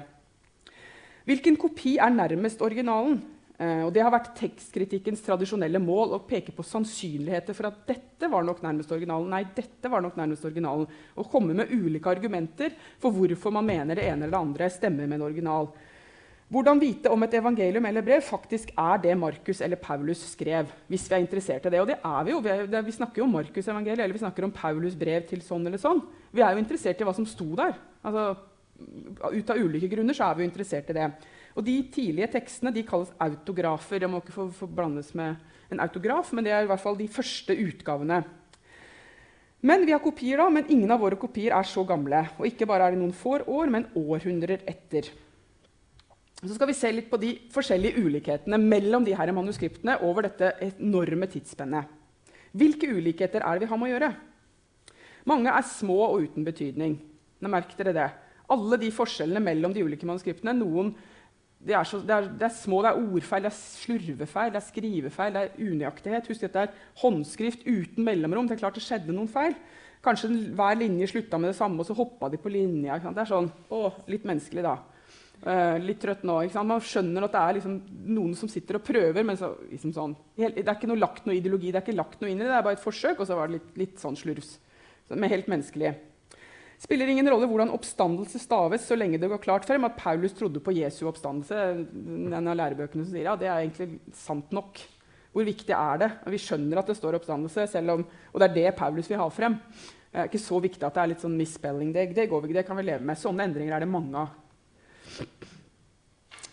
Hvilken 1.26 1.56
kopi 1.58 1.96
er 1.98 2.12
nærmest 2.12 2.60
originalen? 2.62 3.22
Eh, 3.56 3.82
og 3.86 3.92
Det 3.92 4.02
har 4.04 4.12
vært 4.12 4.34
tekstkritikkens 4.36 5.22
tradisjonelle 5.24 5.80
mål 5.80 6.12
å 6.16 6.22
peke 6.28 6.52
på 6.52 6.64
sannsynligheter 6.66 7.56
for 7.56 7.70
at 7.70 7.82
dette 7.88 8.28
var 8.28 8.44
nok 8.44 8.60
nærmest 8.64 8.92
originalen. 8.92 9.30
Nei, 9.32 9.44
dette 9.56 9.88
var 9.92 10.04
nok 10.04 10.16
nærmest 10.18 10.44
originalen. 10.44 10.88
Og 11.16 11.30
komme 11.32 11.56
med 11.56 11.72
ulike 11.72 12.12
argumenter 12.12 12.76
for 13.00 13.16
hvorfor 13.16 13.54
man 13.56 13.64
mener 13.64 13.96
det 13.96 14.08
ene 14.10 14.26
eller 14.26 14.36
det 14.36 14.42
andre 14.44 14.70
stemmer 14.72 15.08
med 15.08 15.20
en 15.20 15.28
original. 15.30 15.70
Hvordan 16.52 16.78
vite 16.78 17.10
om 17.10 17.24
et 17.26 17.32
evangelium 17.34 17.88
eller 17.88 18.04
brev 18.06 18.20
faktisk 18.22 18.68
er 18.78 19.00
det 19.02 19.16
Markus 19.18 19.60
eller 19.64 19.80
Paulus 19.82 20.20
skrev? 20.30 20.68
hvis 20.86 21.08
Vi 21.08 21.14
er 21.14 21.24
interessert 21.24 21.66
i 21.66 21.70
det. 21.70 21.80
Og 21.80 21.88
det 21.88 21.96
er 21.96 22.24
vi 22.24 22.30
jo. 22.30 22.40
Vi, 22.40 22.50
er, 22.50 22.90
snakker 22.92 23.18
jo 23.18 23.24
om 23.24 23.32
Markus-evangeliet 23.34 24.04
eller 24.04 24.14
vi 24.14 24.22
snakker 24.22 24.44
om 24.44 24.52
Paulus 24.52 24.94
brev 24.94 25.26
til 25.26 25.42
sånn 25.42 25.66
eller 25.66 25.78
sånn. 25.78 26.04
Vi 26.30 26.44
er 26.44 26.52
jo 26.52 26.62
interessert 26.62 27.00
i 27.00 27.08
hva 27.08 27.14
som 27.16 27.26
sto 27.26 27.48
der. 27.56 27.74
Altså, 28.04 28.36
ut 29.32 29.50
av 29.50 29.58
ulike 29.58 29.88
grunner 29.90 30.14
så 30.14 30.28
er 30.28 30.36
vi 30.36 30.44
jo 30.44 30.50
interessert 30.52 30.92
i 30.92 30.98
det. 31.00 31.10
Og 31.56 31.64
De 31.64 31.76
tidlige 31.92 32.28
tekstene 32.36 32.72
de 32.74 32.84
kalles 32.86 33.12
autografer. 33.18 34.00
Det 34.00 34.10
må 34.10 34.20
ikke 34.20 34.50
forblandes 34.52 35.14
med 35.16 35.36
en 35.72 35.80
autograf, 35.80 36.32
men 36.32 36.44
det 36.44 36.52
er 36.52 36.66
i 36.66 36.70
hvert 36.70 36.82
fall 36.82 36.98
de 36.98 37.08
første 37.08 37.56
utgavene. 37.56 38.22
Men 39.66 39.86
Vi 39.86 39.92
har 39.92 40.04
kopier, 40.04 40.38
da, 40.38 40.50
men 40.52 40.68
ingen 40.68 40.90
av 40.92 41.00
våre 41.00 41.16
kopier 41.16 41.56
er 41.56 41.64
så 41.66 41.82
gamle. 41.88 42.26
Og 42.38 42.46
ikke 42.46 42.68
bare 42.68 42.86
er 42.86 42.94
det 42.94 43.00
noen 43.00 43.16
få 43.16 43.40
år, 43.40 43.72
men 43.72 43.88
århundrer 43.96 44.60
etter. 44.68 45.08
Så 46.36 46.52
skal 46.52 46.68
vi 46.68 46.76
se 46.76 46.90
litt 46.92 47.08
på 47.08 47.18
de 47.18 47.32
forskjellige 47.50 47.96
ulikhetene 48.04 48.58
mellom 48.60 49.06
de 49.06 49.14
her 49.16 49.32
manuskriptene 49.32 49.96
over 50.04 50.28
dette 50.28 50.52
enorme 50.68 51.26
tidsspennet. 51.32 51.88
Hvilke 52.56 52.90
ulikheter 52.92 53.40
er 53.40 53.56
det 53.56 53.64
vi 53.64 53.70
har 53.70 53.80
med 53.80 53.88
å 53.88 53.92
gjøre? 53.94 54.10
Mange 55.26 55.50
er 55.50 55.66
små 55.66 55.96
og 56.10 56.28
uten 56.28 56.44
betydning. 56.46 56.98
Merk 57.40 57.72
dere 57.78 57.96
det. 57.96 58.06
Alle 58.52 58.78
de 58.78 58.92
forskjellene 58.94 59.42
mellom 59.42 59.72
de 59.74 59.82
ulike 59.82 60.06
manuskriptene. 60.06 60.54
Noen 60.54 60.92
det 61.66 61.74
er, 61.74 61.86
så, 61.88 61.98
det, 62.04 62.12
er, 62.12 62.26
det 62.38 62.46
er, 62.46 62.52
små, 62.54 62.82
det 62.84 62.90
er 62.92 62.98
ordfeil, 63.00 63.46
det 63.46 63.50
er 63.50 63.56
slurvefeil, 63.56 64.52
det 64.52 64.58
er 64.60 64.66
skrivefeil, 64.66 65.34
det 65.34 65.42
er 65.42 65.54
unøyaktighet. 65.56 66.28
Husk 66.30 66.44
at 66.46 66.54
det 66.54 66.64
er 66.66 66.74
håndskrift 67.00 67.64
uten 67.66 68.04
mellomrom. 68.06 68.46
Det 68.46 68.54
er 68.54 68.60
klart 68.60 68.76
det 68.78 68.84
skjedde 68.84 69.14
noen 69.16 69.30
feil. 69.30 69.56
Kanskje 70.04 70.30
hver 70.54 70.76
linje 70.78 71.08
slutta 71.10 71.40
med 71.40 71.50
det 71.50 71.58
samme, 71.58 71.80
og 71.82 71.88
så 71.88 71.96
hoppa 71.96 72.28
de 72.30 72.38
på 72.38 72.52
linja. 72.52 73.00
Det 73.02 73.24
er 73.24 73.30
sånn, 73.32 73.48
å, 73.74 73.88
Litt 74.12 74.28
menneskelig, 74.28 74.66
da. 74.66 74.76
Uh, 75.36 75.76
litt 75.82 75.98
trøtt 76.00 76.22
nå. 76.24 76.38
Man 76.64 76.84
skjønner 76.84 77.26
at 77.26 77.34
det 77.34 77.40
er 77.42 77.56
liksom 77.58 77.74
noen 78.14 78.36
som 78.38 78.50
sitter 78.52 78.78
og 78.78 78.86
prøver. 78.86 79.26
men 79.26 79.40
så, 79.40 79.50
liksom 79.72 79.92
sånn, 79.96 80.14
Det 80.36 80.52
er 80.62 80.76
ikke 80.76 80.92
noe 80.92 81.02
lagt 81.02 81.26
noe 81.26 81.36
ideologi, 81.36 81.72
det 81.72 81.80
er 81.80 81.86
ikke 81.88 81.98
lagt 81.98 82.20
noe 82.20 82.30
inn 82.30 82.38
i 82.38 82.44
det. 82.44 82.52
Det 82.52 82.60
er 82.60 82.68
bare 82.68 82.78
et 82.78 82.84
forsøk, 82.84 83.20
og 83.20 83.26
så 83.26 83.36
var 83.36 83.48
det 83.48 83.58
litt, 83.58 83.72
litt 83.76 83.98
sånn 84.00 84.16
slurvs. 84.16 84.58
Så, 85.08 85.16
men 85.16 85.32
helt 85.32 85.50
menneskelig 85.50 85.96
spiller 86.82 87.08
ingen 87.10 87.28
rolle 87.30 87.48
hvordan 87.48 87.72
oppstandelse 87.74 88.40
staves, 88.42 88.84
så 88.88 88.98
lenge 88.98 89.20
det 89.20 89.30
går 89.30 89.42
klart 89.42 89.66
frem 89.68 89.86
at 89.88 89.96
Paulus 89.98 90.36
trodde 90.36 90.60
på 90.62 90.74
Jesu 90.76 91.06
oppstandelse. 91.08 91.62
En 92.28 92.36
av 92.42 92.56
lærebøkene 92.58 93.04
som 93.04 93.14
sier 93.14 93.30
ja, 93.30 93.36
det 93.40 93.48
er 93.48 93.62
egentlig 93.62 94.00
sant 94.16 94.52
nok. 94.54 94.82
Hvor 95.36 95.44
viktig 95.44 95.74
er 95.76 96.00
det? 96.00 96.10
Vi 96.32 96.40
skjønner 96.40 96.80
at 96.80 96.88
det 96.88 96.96
står 96.96 97.18
oppstandelse, 97.18 97.66
om, 97.92 98.06
og 98.32 98.40
det 98.40 98.48
er 98.48 98.56
det 98.56 98.76
Paulus 98.78 99.10
vil 99.10 99.20
ha 99.20 99.28
frem. 99.32 99.58
Det 100.08 100.22
er 100.22 100.30
ikke 100.30 100.40
så 100.40 100.60
viktig 100.64 100.80
at 100.86 100.96
det 100.96 101.02
er 101.02 101.10
litt 101.12 101.24
sånn 101.24 101.36
misspelling. 101.36 101.90
Det, 101.92 102.06
det, 102.16 102.24
vi, 102.32 102.56
det 102.56 102.64
kan 102.64 102.78
vi 102.78 102.86
leve 102.86 103.04
med. 103.04 103.20
Sånne 103.20 103.44
endringer 103.44 103.76
er 103.76 103.84
det 103.84 103.90
mange 103.92 104.22
av. 104.22 104.32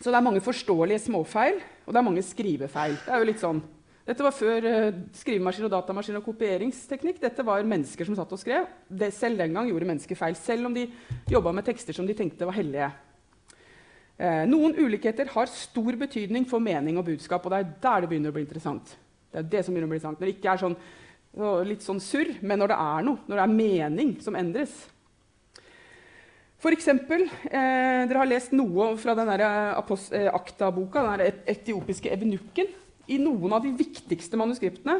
Så 0.04 0.12
det 0.12 0.18
er 0.20 0.26
mange 0.26 0.44
forståelige 0.44 1.06
småfeil, 1.06 1.62
og 1.86 1.96
det 1.96 2.00
er 2.02 2.06
mange 2.10 2.26
skrivefeil. 2.28 2.98
Det 3.06 3.14
er 3.14 3.24
jo 3.24 3.30
litt 3.30 3.40
sånn 3.40 3.62
dette 4.04 4.24
var 4.26 4.36
før 4.36 4.66
uh, 4.68 4.96
skrivemaskin, 5.16 5.64
og 5.70 5.72
datamaskin 5.72 6.20
og 6.20 6.26
kopieringsteknikk. 6.26 7.22
Dette 7.24 7.46
var 7.48 7.64
mennesker 7.64 8.08
som 8.08 8.18
satt 8.18 8.34
og 8.36 8.42
skrev. 8.42 8.68
Det, 8.92 9.14
selv 9.16 9.40
den 9.40 9.56
gang 9.56 9.70
gjorde 9.70 9.88
mennesker 9.94 10.20
feil, 10.20 10.36
selv 10.36 10.68
om 10.68 10.76
de 10.76 10.90
jobba 11.32 11.54
med 11.56 11.64
tekster 11.70 11.96
som 11.96 12.08
de 12.08 12.16
tenkte 12.18 12.50
var 12.50 12.58
hellige. 12.58 12.90
Eh, 14.20 14.44
noen 14.50 14.76
ulikheter 14.76 15.32
har 15.32 15.48
stor 15.50 15.96
betydning 16.04 16.44
for 16.50 16.64
mening 16.64 17.00
og 17.00 17.08
budskap, 17.08 17.48
og 17.48 17.56
det 17.56 17.62
er 17.62 17.72
der 17.88 18.04
det 18.04 18.12
begynner 18.12 18.36
å 18.36 18.36
bli 18.36 18.44
interessant. 18.44 18.92
Det 19.32 19.40
er 19.40 19.50
det 19.56 19.64
som 19.64 19.74
begynner 19.74 19.88
å 19.88 19.94
bli 19.96 20.02
interessant. 20.02 20.20
Når 20.20 20.30
det 20.30 20.36
ikke 20.36 20.52
er 20.52 20.64
sånn, 20.66 20.78
litt 21.72 21.88
sånn 21.88 22.04
surr, 22.04 22.36
men 22.44 22.60
når 22.62 22.76
det 22.76 22.82
er 22.84 23.08
noe, 23.08 23.24
når 23.24 23.40
det 23.40 23.48
er 23.48 23.56
mening 23.56 24.14
som 24.22 24.36
endres. 24.38 24.76
For 26.64 26.76
eksempel, 26.76 27.26
eh, 27.48 28.04
dere 28.04 28.20
har 28.20 28.30
lest 28.30 28.52
noe 28.52 28.94
fra 29.00 29.16
den 29.16 29.32
eh, 29.40 30.30
Akta-boka, 30.36 31.08
den 31.16 31.44
etiopiske 31.56 32.12
evenukken 32.12 32.83
i 33.12 33.20
noen 33.22 33.56
av 33.56 33.66
de 33.66 33.74
viktigste 33.76 34.40
manuskriptene 34.40 35.00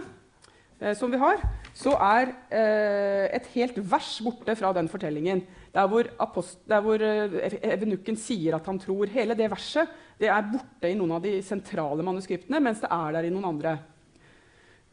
eh, 0.80 0.96
som 0.98 1.12
vi 1.12 1.22
har, 1.22 1.44
så 1.78 1.96
er 1.98 2.34
eh, 2.54 3.28
et 3.40 3.48
helt 3.56 3.80
vers 3.80 4.16
borte 4.26 4.56
fra 4.60 4.74
den 4.76 4.90
fortellingen. 4.92 5.44
Der 5.74 5.88
hvor, 5.90 6.10
apost, 6.22 6.60
der 6.70 6.84
hvor 6.86 7.02
eh, 7.02 7.58
evenukken 7.74 8.20
sier 8.20 8.60
at 8.60 8.68
han 8.70 8.82
tror. 8.82 9.10
Hele 9.14 9.38
det 9.38 9.50
verset 9.54 9.90
det 10.20 10.30
er 10.30 10.52
borte 10.52 10.92
i 10.92 10.98
noen 11.00 11.16
av 11.18 11.24
de 11.26 11.40
sentrale 11.46 12.06
manuskriptene, 12.06 12.62
mens 12.62 12.84
det 12.84 12.92
er 12.94 13.18
der 13.18 13.28
i 13.28 13.34
noen 13.34 13.50
andre. 13.56 13.78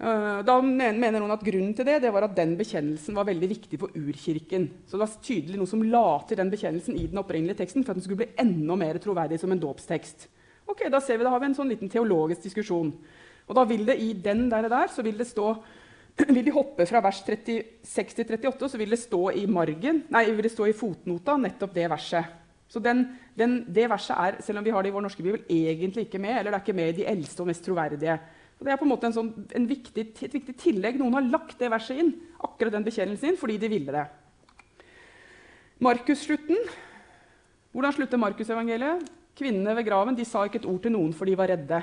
Eh, 0.01 0.41
da 0.49 0.57
mener 0.65 1.19
noen 1.19 1.35
at 1.35 1.43
Grunnen 1.45 1.75
til 1.77 1.85
det, 1.85 1.99
det 2.07 2.13
var 2.15 2.25
at 2.25 2.37
den 2.39 2.55
bekjennelsen 2.57 3.17
var 3.17 3.29
veldig 3.29 3.51
viktig 3.51 3.81
for 3.83 3.93
urkirken. 3.93 4.71
Så 4.89 4.97
det 4.97 5.03
var 5.03 5.17
tydelig 5.21 5.61
noe 5.61 5.69
som 5.69 5.85
la 5.85 6.07
til 6.25 6.41
den 6.41 6.53
bekjennelsen 6.53 6.97
i 6.97 7.05
den 7.11 7.21
opprinnelige 7.21 7.61
teksten 7.61 7.85
for 7.85 7.93
at 7.93 8.01
den 8.01 8.07
skulle 8.07 8.23
bli 8.23 8.33
enda 8.41 8.79
mer 8.81 9.01
troverdig 9.03 9.41
som 9.43 9.53
en 9.53 9.61
dåpstekst. 9.61 10.31
Ok, 10.71 10.87
Da 10.91 11.01
ser 11.03 11.19
vi, 11.19 11.27
da 11.27 11.33
har 11.35 11.43
vi 11.43 11.51
en 11.51 11.59
sånn 11.59 11.71
liten 11.73 11.91
teologisk 11.91 12.47
diskusjon. 12.47 12.93
Og 13.51 13.57
da 13.59 13.65
vil 13.67 13.83
det 13.89 13.99
i 13.99 14.13
den 14.15 14.49
der, 14.51 14.69
der 14.71 14.91
så 14.93 15.03
vil 15.03 15.19
det 15.19 15.27
stå 15.27 15.55
vil 16.37 16.45
de 16.45 16.53
hoppe 16.55 16.85
fra 16.87 17.01
vers 17.03 17.23
36 17.27 18.15
til 18.19 18.37
38, 18.37 18.69
så 18.73 18.79
vil 18.79 18.93
det 18.93 19.01
stå 19.01 19.23
i 19.41 19.47
margen, 19.51 20.05
nei, 20.13 20.27
vil 20.31 20.47
det 20.47 20.53
stå 20.53 20.67
i 20.69 20.77
fotnota 20.77 21.37
nettopp 21.41 21.75
det 21.75 21.87
verset. 21.91 22.37
Så 22.71 22.79
den, 22.83 23.03
den, 23.39 23.57
det 23.67 23.89
verset 23.91 24.15
er, 24.15 24.37
selv 24.45 24.61
om 24.61 24.67
vi 24.67 24.75
har 24.75 24.85
det 24.85 24.93
i 24.93 24.95
vår 24.95 25.03
norske 25.07 25.25
bibel, 25.25 25.41
egentlig 25.51 26.07
ikke 26.07 26.21
med. 26.23 26.37
eller 26.39 26.53
det 26.53 26.59
er 26.61 26.65
ikke 26.67 26.77
med 26.79 26.93
i 26.93 26.99
de 27.01 27.07
eldste 27.11 27.43
og 27.43 27.49
mest 27.51 27.65
troverdige. 27.67 28.19
Og 28.61 28.67
det 28.67 28.73
er 28.75 28.79
på 28.79 28.87
en 28.87 28.93
måte 28.93 29.09
en 29.09 29.17
sånn, 29.17 29.31
en 29.57 29.67
viktig, 29.67 30.05
et 30.23 30.37
viktig 30.37 30.55
tillegg. 30.61 31.01
Noen 31.01 31.17
har 31.17 31.27
lagt 31.33 31.57
det 31.59 31.71
verset 31.73 31.99
inn, 31.99 32.13
akkurat 32.39 32.77
den 32.77 32.87
bekjennelsen 32.87 33.33
inn, 33.33 33.41
fordi 33.41 33.57
de 33.59 33.71
ville 33.73 33.95
det. 33.97 34.05
Markus-slutten. 35.83 36.61
Hvordan 37.73 37.97
slutter 37.97 38.21
Markusevangeliet? 38.21 39.09
Kvinnene 39.39 39.75
ved 39.79 39.87
graven 39.87 40.17
de 40.17 40.27
sa 40.29 40.45
ikke 40.47 40.61
et 40.63 40.69
ord 40.69 40.81
til 40.85 40.95
noen, 40.95 41.13
for 41.17 41.29
de 41.29 41.37
var 41.39 41.53
redde. 41.53 41.83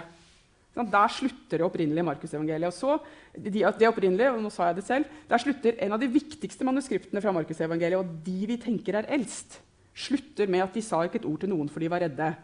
Der 0.77 1.09
slutter 1.09 1.57
det 1.57 1.65
opprinnelige 1.65 2.05
Markusevangeliet. 2.05 2.69
Det 2.69 3.53
så, 3.63 3.71
det 3.79 3.87
opprinnelige, 3.87 4.33
og 4.35 4.43
nå 4.43 4.51
sa 4.53 4.67
jeg 4.69 4.77
det 4.77 4.85
selv, 4.85 5.05
Der 5.29 5.41
slutter 5.41 5.79
en 5.81 5.95
av 5.95 5.99
de 5.99 6.07
viktigste 6.07 6.65
manuskriptene 6.67 7.21
fra 7.21 7.33
Markusevangeliet, 7.33 7.97
og 7.97 8.19
de 8.25 8.45
vi 8.45 8.57
tenker 8.61 8.99
er 8.99 9.09
eldst, 9.09 9.59
slutter 9.97 10.47
med 10.47 10.61
at 10.61 10.73
de 10.73 10.81
sa 10.81 11.01
ikke 11.03 11.23
et 11.23 11.25
ord 11.25 11.39
til 11.41 11.49
noen, 11.49 11.69
for 11.69 11.81
de 11.81 11.89
var 11.89 12.05
redde. 12.05 12.35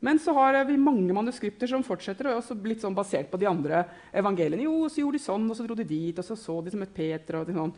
Men 0.00 0.18
så 0.18 0.32
har 0.32 0.62
vi 0.64 0.78
mange 0.80 1.12
manuskripter 1.12 1.68
som 1.68 1.82
fortsetter, 1.84 2.30
og 2.30 2.38
også 2.38 2.56
blitt 2.56 2.80
sånn 2.80 2.94
basert 2.96 3.28
på 3.30 3.40
de 3.40 3.48
andre 3.50 3.82
evangeliene. 4.16 4.64
Jo, 4.64 4.86
så 4.88 5.02
gjorde 5.02 5.18
de 5.18 5.24
sånn, 5.26 5.50
og 5.50 5.58
så 5.58 5.66
dro 5.66 5.76
de 5.76 5.84
dit, 5.84 6.16
og 6.16 6.24
så 6.24 6.38
så 6.38 6.60
de 6.64 6.72
som 6.72 6.86
et 6.86 6.94
Peter. 6.94 7.42
og 7.42 7.50
sånn. 7.50 7.74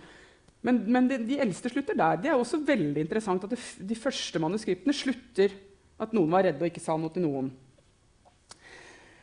Men, 0.62 0.78
men 0.86 1.08
de, 1.10 1.18
de, 1.26 1.40
eldste 1.42 1.72
slutter 1.72 1.98
der. 1.98 2.20
Det 2.22 2.30
er 2.30 2.38
også 2.38 2.60
veldig 2.62 3.02
interessant 3.02 3.42
at 3.48 3.56
det, 3.56 3.58
de 3.88 3.98
første 3.98 4.38
manuskriptene 4.38 4.94
slutter 4.94 5.56
at 6.00 6.14
noen 6.16 6.32
var 6.32 6.46
redde 6.46 6.62
og 6.62 6.70
ikke 6.70 6.82
sa 6.82 6.96
noe 6.98 7.12
til 7.12 7.26
noen. 7.26 7.50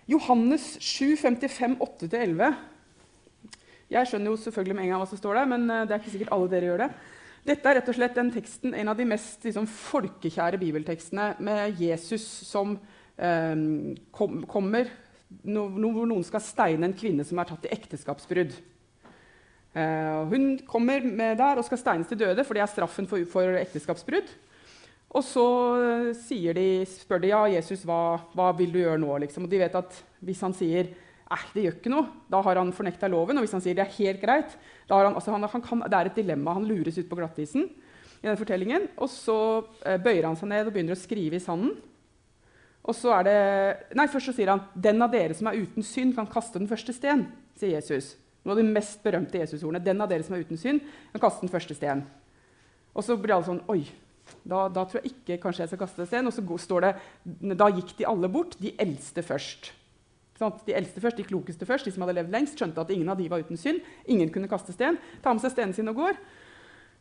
Johannes 0.09 0.71
7, 0.81 1.15
55, 1.21 1.77
8-11. 1.85 2.53
Jeg 3.89 4.09
skjønner 4.09 4.31
jo 4.31 4.39
selvfølgelig 4.41 4.77
med 4.77 4.85
en 4.85 4.91
gang 4.93 5.01
hva 5.01 5.09
som 5.09 5.19
står 5.21 5.39
der, 5.39 5.49
men 5.49 5.65
eh, 5.69 5.83
det 5.85 5.95
er 5.95 6.01
ikke 6.01 6.13
sikkert 6.15 6.33
alle 6.35 6.49
dere 6.51 6.69
gjør 6.69 6.83
det. 6.83 6.89
Dette 7.49 7.69
er 7.69 7.79
rett 7.79 7.89
og 7.89 7.97
slett 7.97 8.17
den 8.17 8.31
teksten, 8.33 8.73
en 8.77 8.91
av 8.91 8.97
de 8.99 9.05
mest 9.09 9.45
liksom, 9.47 9.67
folkekjære 9.69 10.59
bibeltekstene 10.61 11.29
med 11.45 11.79
Jesus 11.81 12.25
som 12.45 12.75
eh, 13.17 13.53
kom, 14.15 14.41
kommer 14.49 14.89
no, 15.45 15.69
hvor 15.69 16.09
noen 16.09 16.25
skal 16.27 16.43
steine 16.43 16.89
en 16.89 16.97
kvinne 16.97 17.25
som 17.25 17.39
er 17.41 17.49
tatt 17.49 17.69
i 17.69 17.73
ekteskapsbrudd. 17.77 18.57
Eh, 19.77 20.19
hun 20.33 20.51
kommer 20.69 21.05
med 21.05 21.37
der 21.37 21.61
og 21.61 21.65
skal 21.69 21.81
steines 21.81 22.09
til 22.09 22.21
døde, 22.21 22.45
for 22.45 22.57
det 22.57 22.65
er 22.65 22.71
straffen 22.73 23.09
for, 23.09 23.25
for 23.29 23.61
ekteskapsbrudd. 23.61 24.29
Og 25.09 25.25
så 25.25 25.45
eh, 26.13 26.53
de, 26.53 26.69
spør 26.85 27.21
de 27.23 27.31
ja, 27.31 27.41
Jesus, 27.49 27.83
hva, 27.87 28.19
hva 28.37 28.51
vil 28.57 28.73
du 28.73 28.81
gjøre 28.83 29.01
nå. 29.01 29.15
Liksom? 29.25 29.47
Og 29.47 29.51
de 29.51 29.61
vet 29.61 29.77
at 29.79 30.01
hvis 30.25 30.43
han 30.45 30.53
sier 30.53 30.91
eh, 30.91 31.45
det 31.55 31.65
gjør 31.65 31.77
ikke 31.79 31.93
noe, 31.93 32.09
da 32.29 32.43
har 32.45 32.61
han 32.61 32.73
fornekta 32.75 33.09
loven. 33.09 33.39
Og 33.39 33.47
hvis 33.47 33.55
han 33.57 33.63
sier 33.65 33.77
det 33.77 33.87
er 33.87 33.97
helt 33.97 34.21
greit, 34.21 34.57
han, 34.89 35.15
altså 35.15 35.33
han, 35.33 35.47
han 35.49 35.65
kan, 35.65 35.81
det 35.85 35.97
er 35.97 36.11
et 36.11 36.19
dilemma. 36.21 36.57
Han 36.59 36.69
lures 36.69 36.99
ut 37.01 37.09
på 37.09 37.17
glattisen. 37.17 37.69
i 38.21 38.27
den 38.27 38.37
fortellingen, 38.37 38.89
Og 38.97 39.09
så 39.09 39.37
eh, 39.85 39.97
bøyer 39.97 40.27
han 40.27 40.37
seg 40.37 40.51
ned 40.51 40.67
og 40.67 40.73
begynner 40.75 40.97
å 40.97 40.99
skrive 40.99 41.39
i 41.39 41.43
sanden. 41.43 41.77
Og 42.85 42.95
så 42.95 43.13
er 43.17 43.25
det, 43.27 43.39
nei, 43.97 44.07
Først 44.07 44.29
så 44.29 44.33
sier 44.33 44.49
han 44.49 44.61
'Den 44.75 45.01
av 45.01 45.11
dere 45.11 45.33
som 45.33 45.47
er 45.47 45.59
uten 45.61 45.83
synd, 45.83 46.15
kan 46.15 46.27
kaste 46.27 46.59
den 46.59 46.67
første 46.67 46.93
sten'. 46.93 47.27
sier 47.55 47.75
Jesus. 47.75 48.15
Noe 48.45 48.55
av 48.55 48.57
de 48.57 48.71
mest 48.71 49.03
berømte 49.03 49.39
Jesusordene. 49.39 49.83
'Den 49.83 50.01
av 50.01 50.09
dere 50.09 50.23
som 50.23 50.35
er 50.35 50.43
uten 50.45 50.57
synd, 50.57 50.81
kan 51.11 51.21
kaste 51.21 51.41
den 51.41 51.49
første 51.49 51.73
sten'. 51.73 52.05
Og 52.95 53.03
så 53.03 53.17
blir 53.17 53.35
alle 53.35 53.45
sånn 53.45 53.63
Oi, 53.69 53.85
da, 54.43 54.67
da, 54.71 54.85
tror 54.85 55.01
jeg 55.01 55.13
ikke 55.13 55.39
kanskje 55.43 55.65
jeg 55.65 55.71
skal 55.73 55.81
kaste 55.83 56.07
stein. 56.07 56.29
Og 56.29 56.35
så 56.35 56.43
står 56.65 56.87
det 56.87 56.93
da 57.59 57.69
gikk 57.73 57.95
de 57.99 58.07
alle 58.09 58.31
bort, 58.31 58.57
de 58.61 58.73
eldste 58.79 59.23
først. 59.25 59.71
De 60.39 60.75
eldste 60.75 61.01
først, 61.03 61.19
de 61.19 61.27
klokeste 61.27 61.67
først, 61.67 61.87
de 61.87 61.91
som 61.91 62.05
hadde 62.05 62.15
levd 62.21 62.31
lengst, 62.31 62.55
skjønte 62.59 62.79
at 62.79 62.91
ingen 62.95 63.09
av 63.11 63.19
de 63.19 63.27
var 63.31 63.43
uten 63.43 63.59
synd. 63.59 63.81
Ingen 64.07 64.31
kunne 64.31 64.47
kaste 64.51 64.75
sten. 64.75 64.99
Tar 65.23 65.35
med 65.35 65.43
seg 65.43 65.55
stenen 65.55 65.75
sin 65.75 65.91
og 65.91 65.99
går. 65.99 66.19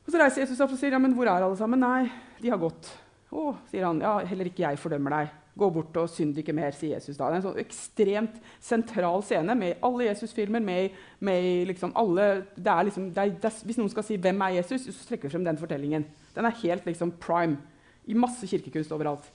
Og 0.07 0.11
Så 0.11 0.19
reiser 0.19 0.43
Jesus 0.43 0.61
opp 0.65 0.73
og 0.73 0.81
sier 0.81 0.97
ja, 0.97 1.03
men 1.03 1.15
hvor 1.15 1.29
er 1.29 1.45
alle 1.45 1.59
sammen. 1.59 1.85
Nei, 1.85 2.09
de 2.41 2.51
har 2.51 2.59
gått. 2.59 2.91
Å, 3.29 3.53
sier 3.71 3.85
han. 3.87 4.01
Ja, 4.03 4.19
heller 4.27 4.49
ikke 4.51 4.65
jeg 4.65 4.81
fordømmer 4.81 5.19
deg. 5.19 5.37
Gå 5.59 5.69
bort 5.75 5.97
og 5.99 6.11
synd 6.13 6.37
ikke 6.39 6.55
mer, 6.55 6.77
sier 6.77 6.97
Jesus 6.97 7.17
da. 7.17 7.27
Det 7.27 7.39
er 7.39 7.41
en 7.41 7.47
sånn 7.49 7.63
ekstremt 7.63 8.37
sentral 8.63 9.25
scene 9.27 9.57
med 9.59 9.83
alle 9.83 10.07
Jesus-filmer. 10.07 10.63
med, 10.63 10.95
med 11.19 11.67
liksom 11.73 11.93
alle, 11.99 12.45
det 12.55 12.71
er 12.73 12.87
liksom, 12.87 13.11
det 13.15 13.25
er, 13.25 13.33
det 13.35 13.51
er, 13.51 13.65
Hvis 13.67 13.79
noen 13.79 13.91
skal 13.91 14.07
si 14.07 14.17
'Hvem 14.17 14.41
er 14.41 14.55
Jesus?', 14.61 14.87
så 14.95 15.09
trekker 15.09 15.29
vi 15.29 15.33
frem 15.33 15.45
den 15.45 15.59
fortellingen. 15.59 16.07
Den 16.35 16.45
er 16.45 16.61
helt 16.63 16.87
liksom 16.87 17.13
prime 17.21 17.59
i 18.07 18.15
masse 18.15 18.47
kirkekunst 18.47 18.93
overalt. 18.93 19.33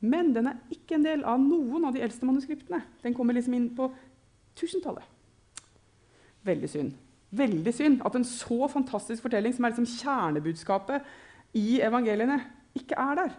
Men 0.00 0.34
den 0.34 0.46
er 0.46 0.60
ikke 0.70 0.94
en 0.94 1.04
del 1.04 1.24
av 1.24 1.40
noen 1.42 1.84
av 1.84 1.94
de 1.94 2.00
eldste 2.00 2.26
manuskriptene. 2.26 2.82
Den 3.02 3.14
kommer 3.14 3.34
liksom 3.34 3.54
inn 3.54 3.68
på 3.74 3.90
tusentallet. 4.54 5.02
Veldig 6.46 6.70
synd. 6.70 6.94
Veldig 7.30 7.74
synd 7.74 8.04
at 8.06 8.14
en 8.14 8.24
så 8.24 8.68
fantastisk 8.72 9.22
fortelling, 9.22 9.54
som 9.54 9.64
er 9.64 9.74
liksom 9.74 9.90
kjernebudskapet 9.98 11.02
i 11.58 11.80
evangeliene, 11.84 12.40
ikke 12.78 12.94
er 12.94 13.14
der. 13.14 13.36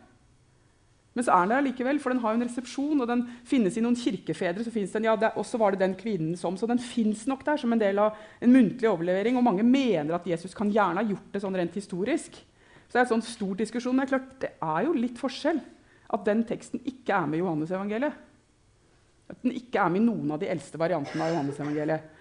Men 1.17 1.25
så 1.25 1.33
er 1.33 1.47
den 1.47 1.55
der 1.55 1.65
likevel, 1.65 1.99
for 1.99 2.13
den 2.13 2.21
har 2.21 2.35
jo 2.35 2.39
en 2.39 2.45
resepsjon, 2.45 3.01
og 3.01 3.07
den 3.09 3.23
finnes 3.47 3.77
i 3.79 3.81
noen 3.81 3.97
kirkefedre. 3.97 4.63
så 4.63 4.71
den, 4.71 5.07
ja, 5.07 5.15
Og 5.35 5.45
så 5.45 5.57
var 5.57 5.71
det 5.71 5.79
den 5.79 5.95
kvinnen 5.95 6.37
som, 6.37 6.57
Så 6.57 6.67
den 6.67 6.79
fins 6.79 7.25
nok 7.27 7.43
der 7.45 7.57
som 7.57 7.73
en 7.73 7.79
del 7.79 7.99
av 7.99 8.15
en 8.41 8.53
muntlig 8.53 8.89
overlevering. 8.89 9.37
Og 9.37 9.43
mange 9.43 9.63
mener 9.63 10.15
at 10.15 10.27
Jesus 10.27 10.53
kan 10.53 10.71
gjerne 10.71 11.01
ha 11.01 11.03
gjort 11.03 11.33
det 11.33 11.41
sånn 11.41 11.55
rent 11.55 11.73
historisk. 11.73 12.31
Så 12.87 12.93
det 12.93 13.01
er 13.01 13.05
en 13.05 13.21
sånn 13.21 13.25
stor 13.25 13.55
diskusjon, 13.55 13.95
men 13.95 14.05
det 14.05 14.13
er, 14.13 14.17
klart, 14.17 14.39
det 14.39 14.51
er 14.61 14.85
jo 14.85 14.93
litt 14.93 15.17
forskjell 15.17 15.59
at 16.09 16.25
den 16.25 16.43
teksten 16.43 16.81
ikke 16.85 17.13
er 17.13 17.27
med 17.29 17.37
i 17.37 17.43
Johannes-evangeliet. 17.43 18.13
At 19.29 19.43
den 19.43 19.53
ikke 19.53 19.81
er 19.81 19.91
med 19.93 20.01
i 20.01 20.05
noen 20.07 20.31
av 20.33 20.39
de 20.41 20.49
eldste 20.49 20.79
variantene 20.81 21.25
av 21.25 21.35
Johannes-evangeliet. 21.35 22.15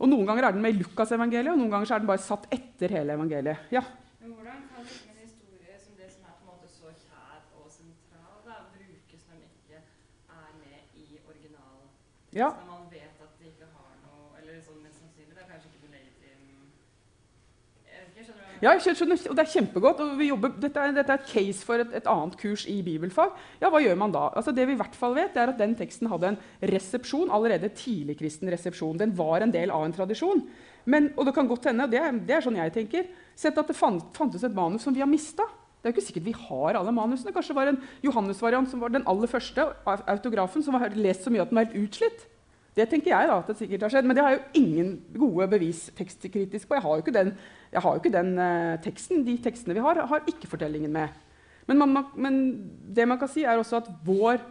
Og 0.00 0.08
Noen 0.08 0.26
ganger 0.28 0.46
er 0.48 0.52
den 0.56 0.62
med 0.64 0.74
i 0.74 0.80
Lukas-evangeliet, 0.80 1.52
og 1.52 1.60
noen 1.60 1.72
ganger 1.72 1.92
er 1.92 2.02
den 2.02 2.08
bare 2.08 2.24
satt 2.24 2.46
etter 2.52 2.92
hele 2.96 3.16
evangeliet. 3.16 3.66
Ja, 3.72 3.82
Ja. 12.32 12.52
Når 12.54 12.66
man 12.70 12.84
vet 12.92 13.22
at 13.22 13.32
de 13.40 13.48
ikke 13.50 13.66
har 13.66 13.94
noe 14.04 14.38
Eller 14.38 14.60
sånn 14.62 14.78
mest 14.84 15.00
sannsynlig. 15.02 15.34
Det 15.34 15.42
er 15.42 15.48
kanskje 15.50 15.70
ikke 15.72 15.90
legitim 15.90 16.20
ja, 18.60 18.74
jeg 18.76 18.92
skjønner, 18.92 19.16
og 19.30 19.36
det 19.38 19.40
er 19.40 19.52
kjempegodt. 19.54 20.00
og 20.04 20.18
jobber, 20.20 20.50
dette, 20.60 20.80
er, 20.80 20.92
dette, 20.92 21.14
er, 21.14 21.22
et 21.22 21.30
case 21.30 21.64
for 21.64 21.80
et, 21.80 21.94
et, 21.96 22.08
annet 22.12 22.36
kurs 22.36 22.66
i 22.68 22.82
bibelfag. 22.84 23.32
Ja, 23.62 23.70
hva 23.72 23.80
gjør 23.80 23.96
man 23.96 24.12
da? 24.12 24.26
Altså, 24.36 24.52
det 24.52 24.66
vi 24.68 24.74
i 24.76 24.80
hvert 24.80 24.98
fall 24.98 25.16
vet, 25.16 25.38
er 25.40 25.54
at 25.54 25.58
Den 25.58 25.72
teksten 25.78 26.10
hadde 26.12 26.34
en 26.34 26.38
resepsjon, 26.68 27.32
allerede 27.32 27.72
tidligkristen 27.72 28.52
resepsjon. 28.52 29.00
Den 29.00 29.14
var 29.16 29.40
en 29.40 29.54
del 29.54 29.72
av 29.72 29.86
en 29.86 29.96
tradisjon. 29.96 30.44
Men, 30.84 31.08
og 31.16 31.24
det 31.24 31.34
kan 31.38 31.48
godt 31.48 31.70
hende, 31.70 31.88
det 31.88 32.02
er, 32.04 32.12
det 32.12 32.36
er 32.36 32.44
sånn 32.44 32.60
jeg 32.60 32.74
tenker, 32.76 33.08
sett 33.36 33.56
at 33.56 33.72
det 33.72 33.78
fant, 33.78 34.12
fantes 34.16 34.44
et 34.44 34.56
manus 34.56 34.84
som 34.84 34.96
vi 34.96 35.00
har 35.00 35.08
mista. 35.08 35.48
Det 35.80 35.88
er 35.88 35.94
jo 35.94 35.96
ikke 35.96 36.06
sikkert 36.06 36.26
vi 36.26 36.36
har 36.36 36.76
alle 36.76 36.92
manusene. 36.92 37.32
Kanskje 37.32 37.54
det 37.54 37.56
var 37.56 37.70
en 37.72 37.80
Johannes-variant 38.04 38.68
som 38.68 38.82
var 38.82 38.92
den 38.92 39.06
aller 39.08 39.30
første 39.30 39.64
autografen, 39.88 40.62
som 40.62 40.76
var 40.76 40.92
lest 40.92 41.24
så 41.24 41.32
mye 41.32 41.40
at 41.40 41.48
den 41.48 41.56
var 41.56 41.70
helt 41.70 41.88
utslitt. 41.88 42.26
Det 42.76 42.86
tenker 42.90 43.10
jeg 43.10 43.28
da, 43.28 43.38
at 43.40 43.48
det 43.50 43.56
sikkert 43.58 43.82
har 43.86 43.92
skjedd, 43.94 44.06
Men 44.06 44.16
det 44.16 44.22
har 44.24 44.30
jeg 44.30 44.40
jo 44.40 44.62
ingen 44.62 44.90
gode 45.16 45.48
bevis 45.50 45.88
tekstkritisk 45.96 46.68
på. 46.68 46.76
Jeg 46.76 46.84
har 46.84 46.90
jo 46.96 47.02
ikke 47.02 47.16
den, 47.16 47.32
jo 47.72 47.94
ikke 47.96 48.12
den 48.14 48.38
uh, 48.38 48.76
teksten. 48.84 49.24
De 49.26 49.36
tekstene 49.42 49.74
vi 49.74 49.82
har, 49.84 50.04
har 50.06 50.28
ikke 50.28 50.50
fortellingen 50.50 50.92
med. 50.92 51.08
Men, 51.66 51.78
man, 51.78 52.04
men, 52.14 52.36
det 52.94 53.08
man 53.08 53.18
kan 53.18 53.30
si, 53.30 53.42
er 53.42 53.58
også 53.58 53.80
at 53.80 53.90
vår 54.04 54.42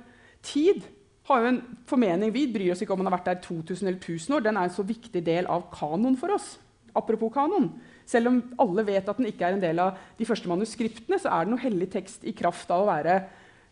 tid 0.43 0.83
har 1.29 1.43
jo 1.43 1.49
en 1.51 1.61
formening 1.85 2.31
Vi 2.33 2.47
bryr 2.51 2.71
oss 2.73 2.81
ikke 2.81 2.95
om 2.95 3.03
man 3.03 3.11
har 3.11 3.19
vært 3.19 3.27
der 3.29 3.41
2000 3.43 3.87
eller 3.87 3.99
1000 3.99 4.35
år. 4.35 4.43
Den 4.45 4.57
er 4.57 4.67
en 4.67 4.75
så 4.75 4.83
viktig 4.83 5.23
del 5.25 5.47
av 5.47 5.69
kanon 5.73 6.17
for 6.17 6.33
oss. 6.33 6.57
Apropos 6.95 7.31
kanon. 7.33 7.71
Selv 8.09 8.31
om 8.31 8.39
alle 8.63 8.85
vet 8.87 9.09
at 9.09 9.19
den 9.19 9.29
ikke 9.29 9.45
er 9.45 9.55
en 9.55 9.61
del 9.61 9.81
av 9.83 9.97
de 10.17 10.25
første 10.25 10.49
manuskriptene, 10.49 11.19
så 11.21 11.29
er 11.29 11.45
det 11.45 11.53
noe 11.53 11.61
hellig 11.61 11.89
tekst 11.93 12.25
i 12.25 12.33
kraft 12.37 12.71
av 12.73 12.83
å 12.83 12.89
være, 12.89 13.19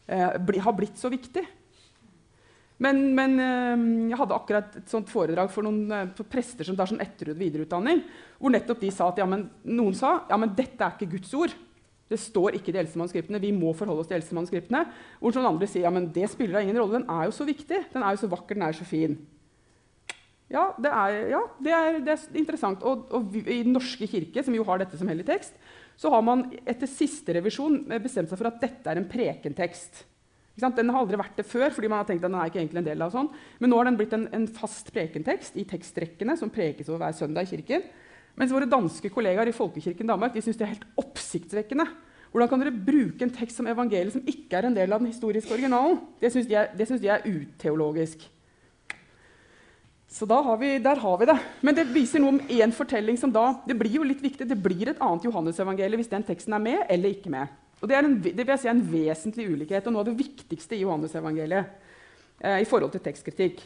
eh, 0.06 0.38
bli, 0.46 0.62
ha 0.62 0.74
blitt 0.78 1.00
så 1.02 1.10
viktig. 1.10 1.46
Men, 2.86 3.00
men 3.18 3.40
eh, 3.42 3.86
jeg 4.12 4.20
hadde 4.20 4.36
akkurat 4.38 4.76
et 4.78 4.92
sånt 4.92 5.10
foredrag 5.10 5.50
for 5.50 5.66
noen 5.66 5.90
eh, 5.90 6.26
prester 6.30 6.68
som 6.68 6.78
tar 6.78 6.92
sånn 6.92 7.02
etter- 7.02 7.34
og 7.34 7.40
videreutdanning, 7.40 8.04
hvor 8.38 8.54
nettopp 8.54 8.84
de 8.84 8.92
sa 8.94 9.10
at 9.10 9.24
ja, 9.24 9.26
men, 9.30 9.48
noen 9.66 9.98
sa 9.98 10.20
ja, 10.30 10.38
men 10.38 10.54
dette 10.58 10.78
er 10.86 10.94
ikke 10.94 11.16
Guds 11.16 11.34
ord. 11.38 11.56
Det 12.08 12.20
står 12.22 12.56
ikke 12.56 12.70
i 12.72 12.76
de 12.76 12.84
eldste 12.84 13.02
manuskriptene. 13.02 13.42
Vi 13.44 13.50
må 13.52 13.74
forholde 13.76 14.06
oss 14.06 14.08
til 14.08 14.16
de 14.16 14.22
eldste 14.22 14.38
manuskriptene. 14.38 14.86
Hvor 15.20 15.34
noen 15.36 15.50
andre 15.50 15.68
sier 15.68 15.84
ja, 15.84 15.92
men 15.92 16.08
det 16.16 16.30
spiller 16.32 16.60
da 16.60 16.62
ingen 16.64 16.78
rolle. 16.80 17.02
Den 17.02 17.10
er 17.12 17.26
jo 17.28 17.34
så 17.36 17.48
viktig. 17.50 17.82
Den 17.92 18.06
er 18.06 18.14
jo 18.16 18.22
så 18.22 18.30
vakker, 18.32 18.56
den 18.56 18.64
er 18.64 18.78
så 18.78 18.88
fin. 18.88 19.18
Ja, 20.52 20.70
det 20.80 20.92
er, 20.92 21.16
ja, 21.34 21.42
det 21.60 21.74
er, 21.76 21.98
det 22.06 22.14
er 22.14 22.38
interessant. 22.40 22.84
Og, 22.88 23.08
og 23.12 23.34
I 23.42 23.64
Den 23.66 23.74
norske 23.76 24.08
kirke, 24.08 24.44
som 24.46 24.56
jo 24.56 24.66
har 24.68 24.80
dette 24.80 25.00
som 25.00 25.10
hellig 25.12 25.28
tekst, 25.28 25.58
så 25.98 26.12
har 26.14 26.22
man 26.24 26.46
etter 26.62 26.90
siste 26.90 27.34
revisjon 27.36 27.82
bestemt 28.04 28.30
seg 28.30 28.40
for 28.40 28.50
at 28.52 28.62
dette 28.62 28.88
er 28.88 29.02
en 29.02 29.10
prekentekst. 29.10 30.06
Den 30.58 30.90
har 30.90 31.04
aldri 31.04 31.20
vært 31.20 31.38
det 31.38 31.46
før, 31.46 31.70
fordi 31.74 31.90
man 31.92 32.02
har 32.02 32.08
tenkt 32.10 32.24
at 32.24 32.32
den 32.32 32.40
er 32.40 32.50
ikke 32.50 32.62
egentlig 32.64 32.82
en 32.82 32.88
del 32.88 33.04
av 33.06 33.14
sånn. 33.14 33.30
Men 33.62 33.72
nå 33.72 33.78
har 33.78 33.90
den 33.90 33.98
blitt 34.00 34.14
en, 34.18 34.26
en 34.34 34.48
fast 34.50 34.90
prekentekst 34.94 35.58
i 35.60 35.66
tekstrekkene 35.70 36.34
som 36.40 36.54
prekes 36.54 36.90
over 36.90 37.04
hver 37.04 37.18
søndag 37.18 37.46
i 37.46 37.52
kirken. 37.52 37.86
Mens 38.38 38.54
våre 38.54 38.70
danske 38.70 39.12
kollegaer 39.14 39.50
i 39.50 39.56
Folkekirken 39.58 40.10
Danmark 40.10 40.34
de 40.34 40.42
syns 40.46 40.58
det 40.58 40.66
er 40.66 40.74
helt 40.76 40.88
oppsiktsvekkende. 41.02 41.86
Hvordan 42.32 42.50
kan 42.52 42.62
dere 42.62 42.74
bruke 42.90 43.26
en 43.26 43.34
tekst 43.34 43.60
som 43.60 43.70
evangeliet 43.70 44.14
som 44.14 44.26
ikke 44.30 44.60
er 44.60 44.68
en 44.70 44.76
del 44.78 44.92
av 44.94 45.02
den 45.02 45.10
historiske 45.10 45.54
originalen? 45.54 46.02
Det 46.22 46.34
syns 46.34 46.50
de, 46.50 46.58
de, 46.78 47.10
er 47.10 47.26
uteologisk. 47.26 48.26
Så 50.08 50.26
har 50.26 50.58
vi, 50.58 50.80
der 50.80 50.96
har 50.96 51.18
vi 51.18 51.26
det. 51.28 51.38
Men 51.62 51.76
det 51.76 51.90
viser 51.92 52.22
noe 52.24 52.38
om 52.38 52.40
én 52.48 52.72
fortelling 52.72 53.18
som 53.20 53.32
da 53.32 53.62
Det 53.68 53.76
blir 53.76 54.00
jo 54.00 54.06
litt 54.08 54.24
viktig, 54.24 54.48
det 54.48 54.56
blir 54.56 54.90
et 54.90 55.02
annet 55.04 55.28
Johannes-evangelie 55.28 56.00
hvis 56.00 56.12
den 56.12 56.24
teksten 56.24 56.56
er 56.56 56.64
med 56.64 56.86
eller 56.88 57.12
ikke 57.12 57.32
med. 57.34 57.52
Og 57.82 57.90
Det 57.90 57.98
er 57.98 58.08
en, 58.08 58.16
det 58.24 58.38
vil 58.38 58.54
jeg 58.56 58.64
si 58.64 58.70
en 58.72 58.86
vesentlig 58.92 59.50
ulikhet 59.52 59.86
og 59.86 59.94
noe 59.94 60.06
av 60.06 60.10
det 60.10 60.18
viktigste 60.18 60.78
i 60.78 60.82
Johannes-evangeliet 60.82 61.76
eh, 62.42 62.62
i 62.64 62.70
forhold 62.70 62.96
til 62.96 63.04
tekstkritikk. 63.06 63.62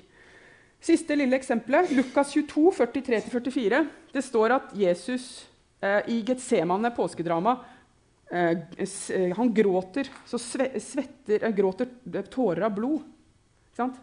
Siste 0.81 1.15
lille 1.15 1.37
eksempelet, 1.37 1.93
Lukas 1.93 2.33
22, 2.33 2.71
43-44. 2.81 3.81
Det 4.11 4.25
står 4.25 4.57
at 4.57 4.73
Jesus 4.75 5.45
eh, 5.79 6.01
i 6.09 6.19
Getsemane 6.27 6.91
påskedrama 6.97 7.53
eh, 8.33 8.57
eh, 8.81 9.31
han 9.37 9.53
gråter, 9.53 10.09
så 10.25 10.41
svetter, 10.41 11.37
eh, 11.37 11.53
gråter 11.55 12.25
tårer 12.33 12.65
av 12.65 12.73
blod. 12.81 13.05
Ikke 13.69 13.85
sant? 13.85 14.01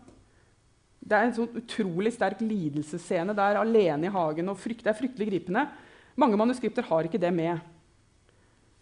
Det 1.08 1.16
er 1.16 1.24
en 1.24 1.36
sånn 1.36 1.56
utrolig 1.56 2.12
sterk 2.12 2.42
lidelsesscene 2.44 3.32
der 3.36 3.56
alene 3.62 4.08
i 4.08 4.12
hagen. 4.12 4.48
og 4.52 4.58
frykt, 4.60 4.84
Det 4.84 4.92
er 4.92 5.00
fryktelig 5.00 5.30
gripende. 5.30 5.68
Mange 6.16 6.36
manuskripter 6.36 6.82
har 6.82 7.04
ikke 7.04 7.20
det 7.20 7.32
med. 7.32 7.60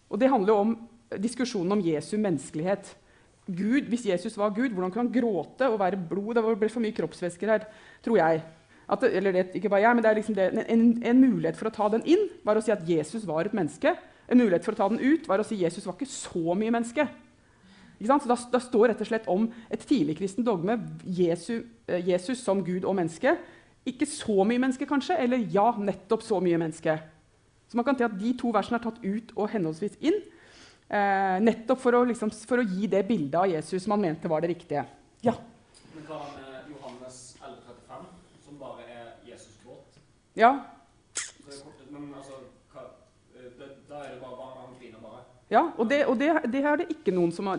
Og 0.09 0.19
Det 0.19 0.29
handler 0.29 0.53
om 0.53 0.89
diskusjonen 1.15 1.71
om 1.71 1.79
Jesu 1.81 2.17
menneskelighet. 2.17 2.95
Gud, 3.47 3.87
Hvis 3.87 4.05
Jesus 4.05 4.37
var 4.37 4.49
Gud, 4.49 4.71
hvordan 4.71 4.91
kunne 4.91 5.07
han 5.07 5.21
gråte 5.21 5.69
og 5.69 5.79
være 5.79 5.97
blod? 6.09 6.35
Det 6.35 6.59
ble 6.59 6.69
for 6.69 6.81
mye 6.81 6.91
kroppsvæsker 6.91 7.47
her, 7.47 7.65
tror 8.03 8.17
jeg. 8.17 8.43
At, 8.89 9.03
eller 9.03 9.31
det, 9.31 9.55
ikke 9.55 9.69
bare 9.69 9.81
jeg, 9.81 9.95
men 9.95 10.03
det 10.03 10.09
er 10.09 10.15
liksom 10.15 10.35
det, 10.35 10.65
en, 10.69 11.03
en, 11.03 11.19
mulighet 11.19 11.57
for 11.57 11.67
å 11.67 11.75
ta 11.75 11.89
den 11.89 12.05
inn 12.07 12.29
var 12.43 12.55
å 12.55 12.63
si 12.63 12.71
at 12.71 12.83
Jesus 12.87 13.25
var 13.27 13.45
et 13.45 13.53
menneske. 13.53 13.95
En 14.27 14.39
mulighet 14.39 14.63
for 14.63 14.71
å 14.71 14.79
ta 14.79 14.87
den 14.87 14.99
ut 14.99 15.27
var 15.27 15.39
å 15.39 15.43
si 15.43 15.55
at 15.55 15.71
Jesus 15.71 15.85
var 15.85 15.95
ikke 15.95 16.11
så 16.11 16.55
mye 16.55 16.71
menneske. 16.71 17.07
Så 17.97 18.29
da, 18.29 18.37
da, 18.53 18.59
står 18.61 18.91
rett 18.91 18.99
og 19.01 19.09
slett 19.09 19.27
om 19.31 19.47
et 19.73 19.81
tidligkristen 19.89 20.45
dogme 20.45 20.77
Jesus, 21.03 21.65
eh, 21.89 22.03
Jesus 22.05 22.43
som 22.45 22.61
Gud 22.65 22.85
og 22.85 22.93
menneske. 22.99 23.33
Ikke 23.89 24.05
så 24.09 24.43
mye 24.45 24.61
menneske, 24.61 24.85
kanskje, 24.85 25.17
eller 25.23 25.41
ja, 25.53 25.71
nettopp 25.81 26.25
så 26.25 26.37
mye 26.43 26.59
menneske. 26.61 26.93
Så 27.67 27.79
man 27.79 27.87
kan 27.87 27.97
si 27.97 28.05
at 28.05 28.17
De 28.19 28.33
to 28.37 28.51
versene 28.53 28.77
er 28.77 28.85
tatt 28.85 29.01
ut 29.01 29.33
og 29.35 29.49
henholdsvis 29.49 29.97
inn, 30.05 30.19
eh, 30.93 31.37
nettopp 31.41 31.81
for 31.81 31.97
å, 31.97 32.03
liksom, 32.05 32.31
for 32.47 32.61
å, 32.61 32.67
gi 32.67 32.87
det 32.91 33.01
bildet 33.07 33.39
av 33.41 33.49
Jesus 33.49 33.83
som 33.83 33.95
man 33.95 34.05
mente 34.05 34.29
var 34.29 34.45
det 34.45 34.53
riktige. 34.53 34.85
Ja. 35.25 35.33
Men 35.95 36.05
hva 36.05 36.21
med 36.35 36.69
Johannes 36.75 37.17
11,35, 37.41 38.05
som 38.45 38.61
bare 38.61 38.85
er 38.85 39.09
Jesus 39.25 39.57
gråt? 39.63 39.97
Ja. 40.37 40.53
Men 41.89 42.13
altså, 42.13 42.43
hva, 42.75 42.91
eh, 43.33 43.49
det, 43.57 43.73
da 43.89 44.05
er 44.05 44.13
det 44.13 44.21
bare 44.21 44.47
ja, 45.47 45.61
og 45.79 45.87
Det, 45.87 46.01
og 46.05 46.17
det, 46.19 46.27
det 46.51 46.61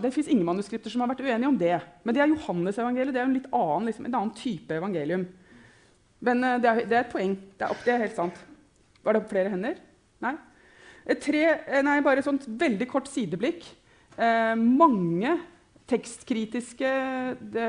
det 0.02 0.12
fins 0.12 0.28
ingen 0.28 0.44
manuskripter 0.44 0.92
som 0.92 1.00
har 1.00 1.08
vært 1.08 1.22
uenige 1.24 1.48
om 1.48 1.56
det. 1.56 1.78
Men 2.04 2.14
det 2.14 2.20
er 2.20 2.32
Johannes-evangeliet. 2.34 3.14
Det 3.14 3.20
er 3.20 3.24
en 3.24 3.38
litt 3.38 3.48
annen, 3.48 3.86
liksom, 3.88 4.04
en 4.04 4.14
annen 4.18 4.34
type 4.36 4.74
evangelium. 4.76 5.24
Men 6.20 6.44
uh, 6.44 6.58
det, 6.60 6.68
er, 6.68 6.82
det, 6.84 6.96
er, 6.98 7.06
et 7.06 7.14
poeng. 7.14 7.32
Er, 7.56 7.72
det 7.86 7.94
er, 7.94 8.02
helt 8.04 8.18
sant. 8.18 8.42
Var 9.06 9.16
det 9.16 9.24
flere 9.30 9.54
hender? 9.54 9.80
Nei? 10.20 10.34
Tre, 11.08 11.42
eh, 11.56 11.80
nei 11.86 12.00
bare 12.04 12.20
et 12.20 12.28
sånt 12.28 12.44
veldig 12.60 12.88
kort 12.90 13.08
sideblikk. 13.08 13.64
Eh, 14.18 14.52
mange 14.58 15.38
tekstkritiske 15.88 16.90
de, 17.54 17.68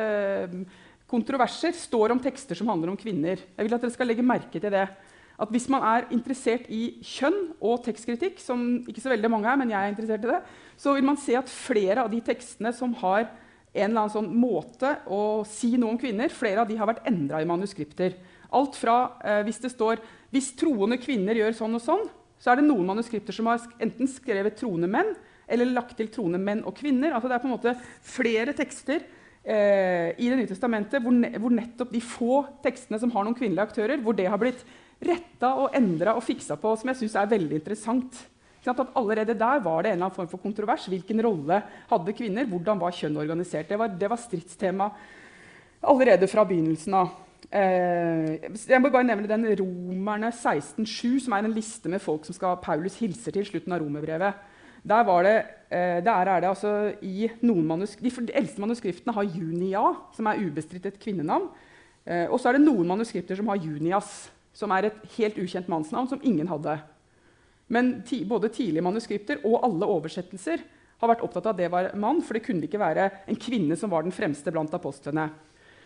kontroverser 1.08 1.72
står 1.78 2.12
om 2.12 2.20
tekster 2.20 2.60
som 2.60 2.68
handler 2.68 2.92
om 2.92 3.00
kvinner. 3.00 3.40
Jeg 3.40 3.64
vil 3.64 3.78
at 3.78 3.86
dere 3.86 3.96
skal 3.96 4.12
legge 4.12 4.26
merke 4.26 4.60
til 4.60 4.74
det 4.74 4.84
at 5.40 5.52
hvis 5.54 5.70
man 5.72 5.84
er 5.88 6.08
interessert 6.12 6.66
i 6.68 7.00
kjønn 7.06 7.54
og 7.64 7.84
tekstkritikk, 7.86 8.42
som 8.44 8.84
ikke 8.90 9.04
så 9.04 9.14
veldig 9.14 9.32
mange 9.32 9.48
er, 9.48 9.60
men 9.60 9.72
jeg 9.72 9.80
er 9.80 9.94
interessert 9.94 10.26
i 10.26 10.34
det, 10.34 10.40
så 10.80 10.96
vil 10.96 11.08
man 11.08 11.20
se 11.20 11.38
at 11.40 11.52
flere 11.52 12.04
av 12.04 12.12
de 12.12 12.20
tekstene 12.24 12.74
som 12.76 12.96
har 13.00 13.30
en 13.70 13.86
eller 13.86 14.02
annen 14.02 14.14
sånn 14.14 14.30
måte 14.34 14.96
å 15.08 15.46
si 15.48 15.76
noe 15.78 15.94
om 15.94 16.00
kvinner, 16.02 16.32
flere 16.34 16.64
av 16.64 16.70
de 16.70 16.78
har 16.80 16.90
vært 16.90 17.06
endra 17.08 17.42
i 17.42 17.48
manuskripter. 17.48 18.18
Alt 18.58 18.80
fra 18.80 18.98
eh, 19.22 19.44
hvis 19.46 19.62
det 19.62 19.72
står 19.76 20.02
'hvis 20.34 20.56
troende 20.58 20.98
kvinner 20.98 21.38
gjør 21.38 21.54
sånn 21.54 21.76
og 21.78 21.82
sånn', 21.82 22.10
så 22.40 22.52
er 22.52 22.60
det 22.60 22.68
noen 22.68 22.88
manuskripter 22.88 23.34
som 23.34 23.46
har 23.46 23.62
enten 23.80 24.08
skrevet 24.08 24.58
'troende 24.58 24.90
menn' 24.90 25.16
eller 25.48 25.66
lagt 25.66 25.98
til 25.98 26.08
'troende 26.08 26.40
menn 26.40 26.66
og 26.66 26.76
kvinner'. 26.76 27.14
Altså 27.14 27.30
det 27.30 27.36
er 27.36 27.44
på 27.46 27.50
en 27.50 27.58
måte 27.58 27.78
flere 28.02 28.54
tekster 28.54 29.02
eh, 29.46 30.14
i 30.18 30.30
Det 30.30 30.38
nye 30.38 30.48
testamentet 30.48 31.02
hvor, 31.02 31.12
ne 31.12 31.38
hvor 31.38 31.50
nettopp 31.50 31.92
de 31.92 32.02
få 32.02 32.46
tekstene 32.64 33.00
som 33.00 33.12
har 33.12 33.24
noen 33.24 33.38
kvinnelige 33.38 33.68
aktører, 33.70 34.02
hvor 34.02 34.14
det 34.14 34.28
har 34.28 34.38
blitt 34.38 34.66
retta 35.00 35.54
og 35.62 35.76
endra 35.78 36.16
og 36.18 36.26
fiksa 36.26 36.58
på, 36.60 36.74
som 36.76 36.92
jeg 36.92 37.02
syns 37.02 37.16
er 37.20 37.32
veldig 37.32 37.60
interessant. 37.62 38.20
At 38.68 38.82
allerede 39.00 39.34
der 39.40 39.62
var 39.64 39.82
det 39.82 39.90
en 39.90 39.96
eller 39.96 40.10
annen 40.10 40.16
form 40.16 40.28
for 40.30 40.42
kontrovers. 40.44 40.86
Hvilken 40.92 41.24
rolle 41.26 41.62
hadde 41.90 42.14
kvinner? 42.14 42.46
Hvordan 42.46 42.82
var 42.82 42.94
kjønn 42.94 43.18
organisert? 43.18 43.70
Det 43.70 43.80
var, 43.80 43.88
det 43.88 44.10
var 44.12 44.20
stridstema 44.20 44.90
allerede 45.82 46.28
fra 46.28 46.44
begynnelsen 46.46 46.98
av. 47.00 47.14
Eh, 47.50 48.52
jeg 48.70 48.82
må 48.84 48.92
bare 48.94 49.08
nevne 49.08 49.30
den 49.32 49.48
Romerne 49.62 50.30
16,7, 50.30 51.24
som 51.24 51.34
er 51.34 51.48
en 51.48 51.56
liste 51.56 51.90
med 51.90 52.04
folk 52.04 52.28
som 52.28 52.36
skal 52.36 52.60
Paulus 52.62 53.00
hilser 53.00 53.34
til 53.34 53.48
slutten 53.48 53.74
av 53.74 53.82
romerbrevet. 53.82 54.46
Der, 54.90 55.10
det, 55.24 55.38
eh, 55.72 56.00
der 56.04 56.30
er 56.30 56.44
det 56.44 56.50
altså 56.50 56.94
i 57.02 57.30
noen 57.42 57.66
manusk 57.68 58.00
de, 58.04 58.12
de 58.12 58.36
eldste 58.36 58.62
manuskriptene 58.62 59.16
har 59.16 59.24
Junia, 59.28 59.82
som 60.16 60.30
er 60.30 60.44
ubestridt 60.46 60.86
et 60.86 61.00
kvinnenavn. 61.02 61.50
Eh, 62.06 62.28
og 62.30 62.40
så 62.40 62.50
er 62.50 62.60
det 62.60 62.68
noen 62.68 62.88
manuskripter 62.88 63.40
som 63.40 63.50
har 63.52 63.60
Junias, 63.64 64.30
som 64.60 64.74
er 64.76 64.90
et 64.90 65.04
helt 65.16 65.40
ukjent 65.40 65.70
mannsnavn 65.72 66.10
som 66.12 66.24
ingen 66.26 66.50
hadde. 66.52 66.76
Men 67.72 68.00
ti, 68.08 68.24
både 68.28 68.52
tidlige 68.52 68.84
manuskripter 68.84 69.44
og 69.48 69.62
alle 69.64 69.88
oversettelser 69.88 70.64
har 71.00 71.12
vært 71.12 71.22
opptatt 71.24 71.46
av 71.48 71.54
at 71.54 71.60
det 71.62 71.70
var 71.72 71.92
mann, 72.00 72.20
for 72.26 72.36
det 72.36 72.44
kunne 72.44 72.66
ikke 72.68 72.82
være 72.82 73.06
en 73.30 73.40
kvinne 73.40 73.78
som 73.80 73.92
var 73.94 74.04
den 74.04 74.16
fremste 74.16 74.52
blant 74.52 74.74
apostlene. 74.76 75.30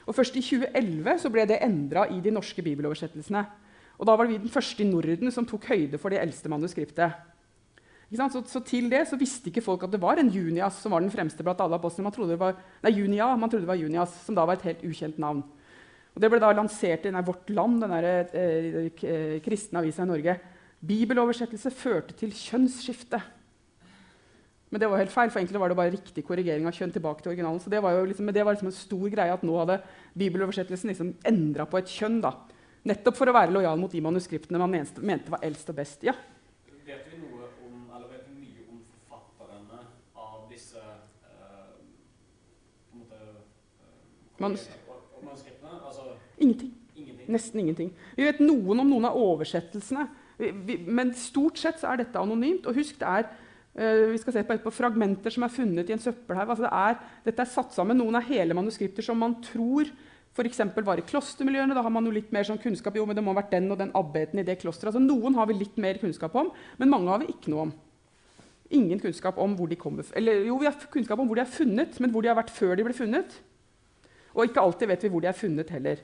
Og 0.07 0.15
Først 0.15 0.36
i 0.39 0.43
2011 0.43 1.19
så 1.21 1.31
ble 1.31 1.45
det 1.47 1.62
endra 1.63 2.07
i 2.12 2.17
de 2.23 2.33
norske 2.33 2.63
bibeloversettelsene. 2.65 3.43
Og 3.99 4.07
Da 4.09 4.15
var 4.17 4.27
vi 4.27 4.39
den 4.41 4.51
første 4.51 4.83
i 4.83 4.89
Norden 4.89 5.31
som 5.31 5.45
tok 5.47 5.69
høyde 5.69 5.99
for 6.01 6.12
det 6.12 6.19
eldste 6.23 6.49
manuskriptet. 6.49 7.13
Så, 8.13 8.43
så, 8.45 8.59
til 8.62 8.91
det 8.91 9.07
så 9.09 9.17
visste 9.17 9.49
ikke 9.49 9.63
folk 9.65 9.86
at 9.86 9.93
det 9.93 10.01
var 10.01 10.19
en 10.21 10.29
Junias 10.29 10.75
som 10.83 10.93
var 10.93 11.01
den 11.01 11.13
fremste 11.13 11.41
blant 11.45 11.62
alle 11.63 11.79
apostlene. 11.79 12.09
Man 12.09 12.13
trodde 12.13 12.36
det 12.36 12.41
var, 12.41 12.59
nei, 12.83 12.91
Junia, 12.93 13.31
man 13.36 13.49
trodde 13.49 13.65
det 13.65 13.71
var 13.71 13.79
Junias, 13.79 14.13
som 14.25 14.38
da 14.38 14.45
var 14.45 14.59
et 14.59 14.67
helt 14.67 14.83
ukjent 14.86 15.17
navn. 15.21 15.41
Og 16.13 16.21
Det 16.21 16.30
ble 16.30 16.39
da 16.41 16.52
lansert 16.54 17.06
i 17.06 17.10
denne 17.10 17.26
Vårt 17.26 17.49
Land, 17.49 17.82
den 17.82 17.89
der, 17.89 18.28
eh, 18.34 19.39
kristne 19.41 19.80
avisa 19.82 20.04
i 20.04 20.06
Norge. 20.06 20.39
Bibeloversettelse 20.86 21.71
førte 21.71 22.13
til 22.13 22.30
kjønnsskifte. 22.30 23.21
Men 24.69 24.80
det 24.80 24.89
var 24.89 24.97
helt 24.97 25.12
feil, 25.12 25.30
for 25.30 25.39
egentlig 25.39 25.60
var 25.60 25.69
det 25.69 25.78
bare 25.78 25.91
riktig 25.91 26.26
korrigering 26.26 26.65
av 26.67 26.73
kjønn. 26.73 26.91
tilbake 26.91 27.21
til 27.21 27.32
originalen. 27.32 27.60
Så 27.60 27.69
det 27.69 27.82
var 27.82 27.91
jo 27.91 28.06
liksom, 28.06 28.32
det 28.34 28.45
var 28.45 28.54
liksom 28.54 28.67
en 28.67 28.71
stor 28.71 29.10
greie 29.10 29.34
at 29.34 29.41
nå 29.43 29.58
hadde 29.58 29.82
bibeloversettelsen 30.17 30.89
liksom 30.89 31.15
endra 31.23 31.65
på 31.65 31.78
et 31.78 31.86
kjønn. 31.86 32.21
da. 32.21 32.34
Nettopp 32.84 33.15
for 33.15 33.26
å 33.26 33.34
være 33.34 33.52
lojal 33.52 33.78
mot 33.80 33.91
de 33.91 34.02
manuskriptene 34.02 34.60
man 34.60 34.71
mente, 34.71 35.02
mente 35.02 35.32
var 35.32 35.39
eldst 35.41 35.69
og 35.69 35.76
best. 35.76 36.04
Ja. 36.04 36.13
Vet 36.86 37.06
vi 37.10 37.17
noe 37.17 37.47
om, 37.65 37.89
eller 37.95 38.08
vet 38.10 38.28
vi 38.28 38.36
mye 38.41 38.65
om 38.69 38.82
forfatterne 39.10 39.80
av 40.15 40.49
disse 40.52 40.78
uh, 40.78 41.78
på 42.91 42.97
en 42.97 42.99
måte, 42.99 43.19
Manus 44.39 44.83
Ingenting. 46.43 46.73
ingenting. 46.95 47.32
Nesten 47.34 47.63
ingenting. 47.63 47.93
Vi 48.17 48.27
vet 48.27 48.43
noen 48.43 48.84
om 48.84 48.89
noen 48.89 49.08
av 49.10 49.17
oversettelsene, 49.19 50.08
men 50.86 51.13
stort 51.17 51.60
sett 51.62 51.79
så 51.82 51.91
er 51.91 52.03
dette 52.03 52.19
anonymt. 52.19 52.67
Og 52.67 52.77
husk, 52.77 52.97
det 52.99 53.10
er 53.10 53.27
uh, 53.27 54.12
vi 54.12 54.21
skal 54.21 54.38
se 54.38 54.45
på, 54.47 54.58
på 54.65 54.73
fragmenter 54.73 55.34
som 55.34 55.45
er 55.45 55.53
funnet 55.53 55.89
i 55.89 55.95
en 55.95 56.03
søppelhaug. 56.03 56.49
Altså 56.49 56.65
det 56.67 56.73
er, 56.73 56.97
dette 57.29 57.45
er 57.45 57.53
satt 57.53 57.75
sammen. 57.75 57.99
Noen 58.01 58.19
er 58.19 58.27
hele 58.27 58.58
manuskripter 58.58 59.06
som 59.06 59.21
man 59.23 59.39
tror 59.45 59.89
f.eks. 60.34 60.61
var 60.82 60.97
i 60.97 61.05
klostermiljøene. 61.05 61.76
Da 61.78 61.84
har 61.86 61.93
man 61.93 62.09
jo 62.09 62.13
litt 62.13 62.32
mer 62.34 62.45
sånn 62.47 62.61
kunnskap 62.61 62.97
jo, 62.97 63.05
men 63.05 63.18
det 63.18 63.24
må 63.24 63.34
ha 63.34 63.41
vært 63.43 63.53
den 63.53 63.70
og 63.74 63.80
den 63.80 63.93
abbeten 63.97 64.41
i 64.41 64.45
det 64.47 64.57
klosteret. 64.63 64.93
Altså, 64.93 65.03
noen 65.03 65.38
har 65.38 65.49
vi 65.49 65.59
litt 65.59 65.78
mer 65.82 66.01
kunnskap 66.01 66.34
om, 66.39 66.49
men 66.80 66.91
mange 66.91 67.11
har 67.13 67.22
vi 67.22 67.30
ikke 67.36 67.53
noe 67.53 67.68
om. 67.68 67.74
Ingen 68.74 69.01
kunnskap 69.03 69.38
om 69.38 69.51
hvor 69.53 69.70
de 69.70 69.76
kommer 69.78 70.07
Eller 70.18 70.47
jo, 70.47 70.55
vi 70.57 70.65
har 70.65 70.88
kunnskap 70.89 71.20
om 71.22 71.28
hvor 71.30 71.38
de 71.38 71.43
er 71.43 71.51
funnet, 71.51 71.99
men 72.01 72.09
hvor 72.09 72.26
de 72.26 72.32
har 72.32 72.39
vært 72.39 72.53
før 72.55 72.74
de 72.80 72.86
ble 72.88 72.95
funnet. 72.97 73.36
Og 74.34 74.47
ikke 74.47 74.63
alltid 74.63 74.89
vet 74.89 75.05
vi 75.05 75.11
hvor 75.13 75.22
de 75.22 75.30
er 75.30 75.38
funnet 75.38 75.70
heller. 75.76 76.01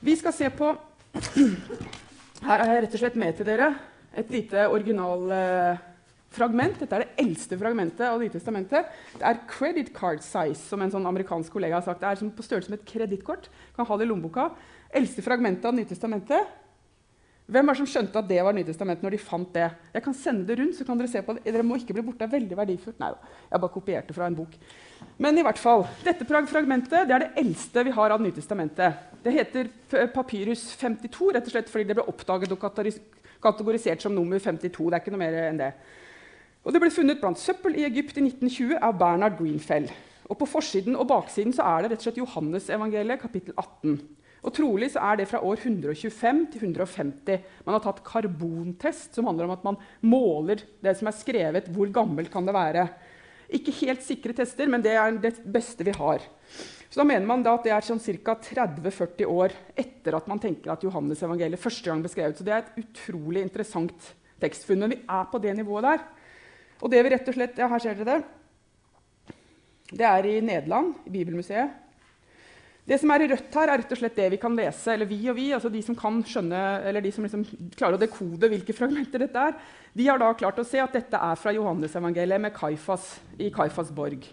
Vi 0.00 0.16
skal 0.16 0.32
se 0.36 0.50
på 0.52 0.76
Her 2.46 2.60
er 2.60 2.68
jeg 2.68 2.82
rett 2.84 2.96
og 2.96 3.00
slett 3.00 3.20
med 3.20 3.32
til 3.38 3.46
dere 3.48 3.68
et 4.16 4.30
lite 4.32 4.68
originalfragment. 4.72 6.78
Dette 6.80 6.94
er 6.96 7.02
det 7.04 7.14
eldste 7.20 7.58
fragmentet 7.60 8.06
av 8.08 8.20
Nytestamentet. 8.20 8.82
Det 9.16 9.26
er 9.28 9.44
credit 9.48 9.88
card 9.96 10.20
size, 10.24 10.62
som 10.68 10.82
en 10.84 10.92
sånn 10.92 11.08
amerikansk 11.08 11.52
kollega 11.52 11.74
har 11.78 11.86
sagt. 11.86 12.00
Det 12.04 12.10
er 12.12 12.36
på 12.36 12.46
størrelse 12.46 12.70
med 12.72 12.80
et 12.80 12.92
kredittkort. 12.92 13.44
Kan 13.76 13.88
ha 13.88 13.94
det 13.96 14.04
i 14.06 14.10
lommeboka. 14.10 14.44
Eldste 14.96 15.22
fragmentet 15.24 15.64
av 15.64 15.70
Det 15.72 15.80
nye 15.82 15.92
testamentet. 15.92 16.42
Hvem 17.46 17.68
er 17.68 17.76
det 17.76 17.78
som 17.78 17.86
skjønte 17.86 18.18
at 18.18 18.26
det 18.26 18.40
var 18.42 18.54
Nytestamentet 18.56 19.04
når 19.06 19.14
de 19.14 19.18
fant 19.22 19.50
det? 19.54 19.66
Jeg 19.94 20.02
kan 20.02 20.14
sende 20.18 20.48
det 20.48 20.56
rundt, 20.58 20.74
så 20.74 20.84
kan 20.86 20.98
dere 20.98 21.10
se 21.12 21.20
på 21.22 21.36
det. 21.36 21.44
Dere 21.46 21.62
må 21.62 21.76
ikke 21.78 21.94
bli 21.94 22.02
borte. 22.02 22.18
Det 22.18 22.26
er 22.26 22.32
veldig 22.32 22.56
verdifullt. 22.58 22.98
Nei, 22.98 23.12
jeg 23.52 23.62
bare 23.62 23.74
kopierte 23.76 24.16
fra 24.16 24.26
en 24.26 24.38
bok. 24.38 24.56
Men 25.22 25.38
i 25.38 25.44
hvert 25.46 25.60
fall, 25.62 25.84
dette 26.02 26.26
fragmentet 26.26 27.06
det 27.06 27.14
er 27.14 27.22
det 27.22 27.30
eldste 27.38 27.84
vi 27.86 27.94
har 27.94 28.16
av 28.16 28.24
Nytestamentet. 28.24 29.06
Det 29.22 29.36
heter 29.36 29.70
Papyrus 30.14 30.72
52 30.80 31.30
rett 31.36 31.46
og 31.46 31.54
slett 31.54 31.70
fordi 31.70 31.86
det 31.86 31.98
ble 32.00 32.08
oppdaget 32.10 32.56
og 32.56 32.66
kategorisert 33.46 34.02
som 34.02 34.18
nummer 34.18 34.42
52. 34.42 34.90
Det 34.90 34.98
er 34.98 35.04
ikke 35.04 35.14
noe 35.14 35.22
mer 35.22 35.40
enn 35.46 35.62
det. 35.62 35.72
Og 36.66 36.74
Det 36.74 36.82
ble 36.82 36.90
funnet 36.90 37.22
blant 37.22 37.38
søppel 37.38 37.78
i 37.78 37.86
Egypt 37.86 38.18
i 38.18 38.26
1920 38.26 38.80
av 38.82 38.98
Bernard 38.98 39.38
Greenfell. 39.38 39.86
Og 40.26 40.34
På 40.40 40.50
forsiden 40.50 40.98
og 40.98 41.06
baksiden 41.06 41.54
så 41.54 41.62
er 41.62 41.84
det 41.84 41.92
rett 41.92 42.02
og 42.02 42.08
slett 42.08 42.24
Johannes-evangeliet, 42.24 43.22
kapittel 43.22 43.54
18. 43.54 44.00
Og 44.46 44.54
Trolig 44.54 44.92
er 44.94 45.18
det 45.18 45.26
fra 45.26 45.40
år 45.42 45.58
125 45.58 46.44
til 46.52 46.68
150. 46.68 47.46
Man 47.66 47.74
har 47.74 47.82
tatt 47.82 48.04
karbontest, 48.06 49.16
som 49.16 49.26
handler 49.26 49.48
om 49.48 49.54
at 49.56 49.64
man 49.66 49.78
måler 50.06 50.62
det 50.84 50.94
som 50.98 51.10
er 51.10 51.16
skrevet. 51.18 51.70
Hvor 51.74 51.90
gammelt 51.90 52.30
kan 52.30 52.46
det 52.46 52.54
være? 52.54 52.86
Ikke 53.58 53.74
helt 53.82 54.02
sikre 54.06 54.34
tester, 54.38 54.70
men 54.70 54.82
det 54.82 54.94
er 54.94 55.18
det 55.22 55.34
beste 55.42 55.86
vi 55.86 55.94
har. 55.94 56.22
Så 56.86 57.00
da 57.00 57.06
mener 57.06 57.26
man 57.26 57.42
da 57.42 57.56
at 57.56 57.66
det 57.66 57.72
er 57.74 57.86
sånn 57.86 58.02
ca. 58.22 58.36
30-40 58.38 59.26
år 59.26 59.54
etter 59.74 60.14
at 60.18 60.28
man 60.30 60.40
tenker 60.42 60.72
at 60.72 60.86
Johannes 60.86 61.24
evangeliet 61.26 61.62
første 61.62 61.90
gang 61.90 62.04
ble 62.04 62.12
skrevet. 62.12 62.38
Så 62.38 62.46
det 62.46 62.54
er 62.54 62.62
et 62.62 62.78
utrolig 62.84 63.42
interessant 63.42 64.12
tekstfunn. 64.42 64.84
Men 64.84 64.94
vi 64.94 65.00
er 65.02 65.26
på 65.32 65.42
det 65.42 65.56
nivået 65.58 65.88
der. 65.90 66.06
Og 66.82 66.92
det 66.92 67.02
vi 67.02 67.12
rett 67.16 67.32
og 67.32 67.34
slett, 67.34 67.58
ja, 67.58 67.66
her 67.72 67.82
ser 67.82 67.98
dere 67.98 68.14
det. 68.14 69.42
Det 69.90 70.06
er 70.06 70.30
i 70.30 70.38
Nederland, 70.44 70.94
i 71.06 71.14
Bibelmuseet. 71.18 71.82
Det 72.86 73.00
som 73.02 73.10
er 73.10 73.24
i 73.24 73.28
rødt 73.32 73.56
her, 73.58 73.70
er 73.72 73.80
rett 73.82 73.92
og 73.96 73.98
slett 73.98 74.18
det 74.18 74.28
vi 74.36 74.38
kan 74.38 74.54
lese. 74.54 74.92
Eller 74.92 75.08
vi 75.10 75.18
og 75.26 75.34
vi, 75.34 75.48
altså 75.56 75.70
de 75.72 75.80
som 75.82 75.96
kan 75.98 76.20
skjønne, 76.22 76.62
eller 76.86 77.02
de 77.02 77.10
som 77.14 77.26
liksom 77.26 77.42
klarer 77.74 77.98
å 77.98 78.02
dekode 78.02 78.50
hvilke 78.52 78.76
fragmenter 78.76 79.24
dette 79.24 79.46
er, 79.50 79.56
de 79.96 80.06
har 80.06 80.20
da 80.22 80.28
klart 80.38 80.60
å 80.62 80.66
se 80.66 80.78
at 80.82 80.94
dette 80.94 81.18
er 81.18 81.40
fra 81.40 81.54
Johannesevangeliet 81.56 82.44
med 82.44 82.54
Kaifas 82.54 83.16
i 83.42 83.50
Kaifas 83.54 83.90
borg. 83.94 84.28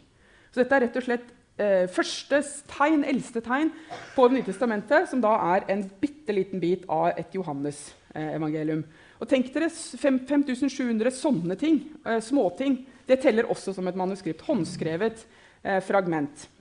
Så 0.54 0.62
dette 0.62 0.78
er 0.78 0.86
rett 0.86 1.00
og 1.02 1.08
slett 1.08 1.34
eh, 1.58 1.88
første 1.90 2.44
tegn, 2.70 3.02
eldste 3.10 3.42
tegn 3.42 3.74
på 4.14 4.28
Det 4.30 4.38
nye 4.38 4.46
testamentet, 4.46 5.10
som 5.10 5.24
da 5.24 5.34
er 5.56 5.66
en 5.74 5.88
bitte 6.04 6.38
liten 6.38 6.62
bit 6.62 6.86
av 6.94 7.18
et 7.18 7.34
Johannes-evangelium. 7.34 8.86
Og 9.18 9.30
tenk 9.34 9.50
dere 9.56 9.72
5700 9.74 11.10
sånne 11.18 11.58
ting, 11.58 11.82
eh, 12.06 12.22
småting. 12.22 12.84
Det 13.10 13.18
teller 13.24 13.50
også 13.50 13.74
som 13.74 13.88
et 13.90 13.98
manuskript. 13.98 14.46
Håndskrevet 14.46 15.26
eh, 15.64 15.82
fragment. 15.82 16.52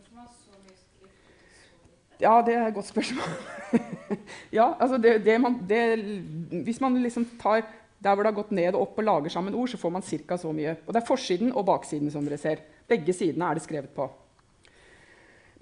Ja, 2.23 2.37
det 2.47 2.55
er 2.55 2.69
et 2.69 2.77
godt 2.77 2.87
spørsmål. 2.87 3.33
ja, 4.59 4.69
altså 4.79 4.99
det, 5.03 5.17
det 5.25 5.39
man, 5.43 5.57
det, 5.69 5.81
hvis 6.63 6.81
man 6.83 7.01
liksom 7.03 7.27
tar 7.41 7.65
der 8.03 8.15
hvor 8.15 8.25
det 8.25 8.33
har 8.33 8.39
gått 8.41 8.55
ned 8.55 8.75
og 8.75 8.83
opp 8.87 8.99
og 8.99 9.07
lager 9.07 9.33
sammen 9.35 9.55
ord, 9.55 9.71
så 9.71 9.79
får 9.79 9.93
man 9.95 10.03
ca. 10.03 10.39
så 10.39 10.51
mye. 10.55 10.75
Og 10.87 10.95
det 10.95 11.03
er 11.03 11.07
forsiden 11.07 11.53
og 11.55 11.67
baksiden. 11.67 12.11
som 12.11 12.27
dere 12.27 12.39
ser. 12.39 12.63
Begge 12.89 13.15
sidene 13.15 13.49
er 13.49 13.59
det 13.59 13.63
skrevet 13.63 13.95
på. 13.95 14.09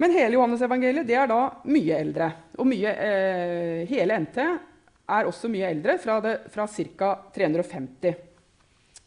Men 0.00 0.14
hele 0.16 0.38
Johannes-evangeliet 0.38 1.10
er 1.12 1.28
da 1.28 1.40
mye 1.68 1.98
eldre. 1.98 2.30
Og 2.56 2.68
mye, 2.68 2.88
eh, 2.88 3.88
hele 3.88 4.16
NT 4.24 4.38
er 4.40 5.28
også 5.28 5.50
mye 5.52 5.68
eldre, 5.68 5.98
fra, 5.98 6.20
det, 6.24 6.34
fra 6.52 6.66
ca. 6.66 7.10
350. 7.36 8.14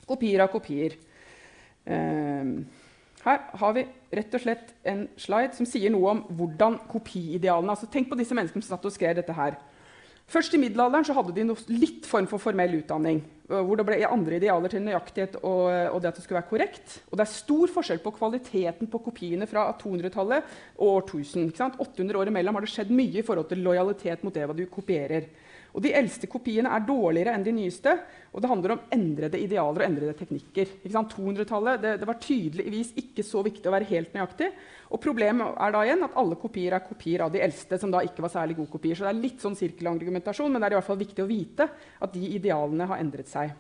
Kopier 0.06 0.46
av 0.46 0.52
kopier. 0.54 0.94
Eh, 1.86 2.46
her 3.24 3.44
har 3.60 3.76
vi 3.76 3.86
rett 4.14 4.34
og 4.36 4.44
slett 4.44 4.74
en 4.88 5.06
slide 5.20 5.56
som 5.56 5.68
sier 5.68 5.94
noe 5.94 6.10
om 6.12 6.24
hvordan 6.36 6.82
kopiidealene 6.92 7.72
altså 7.72 7.88
Tenk 7.92 8.10
på 8.12 8.18
disse 8.20 8.36
menneskene 8.36 8.66
som 8.66 8.76
satt 8.76 8.90
og 8.90 8.96
skrev 8.96 9.16
dette 9.20 9.36
her. 9.38 9.56
Først 10.34 10.54
i 10.56 10.60
middelalderen 10.60 11.06
så 11.06 11.16
hadde 11.16 11.34
de 11.36 11.44
noe 11.46 11.76
litt 11.76 12.08
form 12.08 12.28
for 12.32 12.42
formell 12.42 12.78
utdanning. 12.80 13.22
Hvor 13.48 13.76
det 13.78 13.86
ble 13.86 14.00
andre 14.08 14.38
idealer 14.40 14.72
til 14.72 14.82
nøyaktighet 14.86 15.36
og, 15.42 15.66
og, 15.68 15.98
det 16.02 16.10
at 16.10 16.20
det 16.20 16.24
skulle 16.24 16.40
være 16.40 16.50
korrekt. 16.50 16.96
Og 17.12 17.20
det 17.20 17.26
er 17.26 17.34
stor 17.34 17.74
forskjell 17.76 18.00
på 18.04 18.14
kvaliteten 18.16 18.90
på 18.90 19.02
kopiene 19.04 19.48
fra 19.52 19.68
200-tallet 19.82 20.54
og 20.80 20.94
årtusen. 20.94 21.52
800 21.52 22.20
år 22.20 22.32
imellom 22.32 22.58
har 22.58 22.66
det 22.66 22.72
skjedd 22.72 22.94
mye 22.96 23.20
i 23.20 23.26
forhold 23.26 23.52
til 23.52 23.66
lojalitet 23.68 24.24
mot 24.24 24.36
det 24.36 24.48
du 24.58 24.64
kopierer. 24.72 25.28
Og 25.74 25.82
De 25.82 25.90
eldste 25.98 26.30
kopiene 26.30 26.70
er 26.70 26.86
dårligere 26.86 27.34
enn 27.34 27.46
de 27.46 27.54
nyeste. 27.56 27.96
og 28.32 28.42
Det 28.42 28.50
handler 28.50 28.76
om 28.76 28.84
endrede 28.94 29.40
idealer 29.42 29.82
og 29.82 29.88
endrede 29.88 30.14
teknikker. 30.20 30.70
200-tallet 30.86 31.82
det, 31.82 31.94
det, 32.00 32.08
var 32.08 32.22
tydeligvis 32.22 32.94
ikke 33.02 33.26
så 33.26 33.42
viktig 33.46 33.70
å 33.70 33.74
være 33.74 33.90
helt 33.90 34.14
nøyaktig. 34.14 34.52
Og 34.94 35.02
Problemet 35.02 35.58
er 35.58 35.74
da 35.74 35.82
igjen 35.82 36.06
at 36.06 36.18
alle 36.22 36.38
kopier 36.38 36.78
er 36.78 36.86
kopier 36.86 37.26
av 37.26 37.34
de 37.34 37.42
eldste. 37.42 37.80
som 37.82 37.92
da 37.92 38.04
ikke 38.06 38.22
var 38.22 38.30
særlig 38.30 38.58
gode 38.60 38.70
kopier. 38.70 38.96
Så 38.96 39.08
det 39.08 39.14
er 39.16 39.22
litt 39.24 39.42
sånn 39.42 39.58
sirkelargumentasjon, 39.58 40.52
men 40.52 40.62
det 40.62 40.70
er 40.70 40.76
i 40.76 40.80
hvert 40.80 40.92
fall 40.92 41.02
viktig 41.02 41.26
å 41.26 41.30
vite 41.30 41.70
at 42.00 42.14
de 42.14 42.34
idealene 42.38 42.86
har 42.86 43.02
endret 43.02 43.32
seg. 43.32 43.56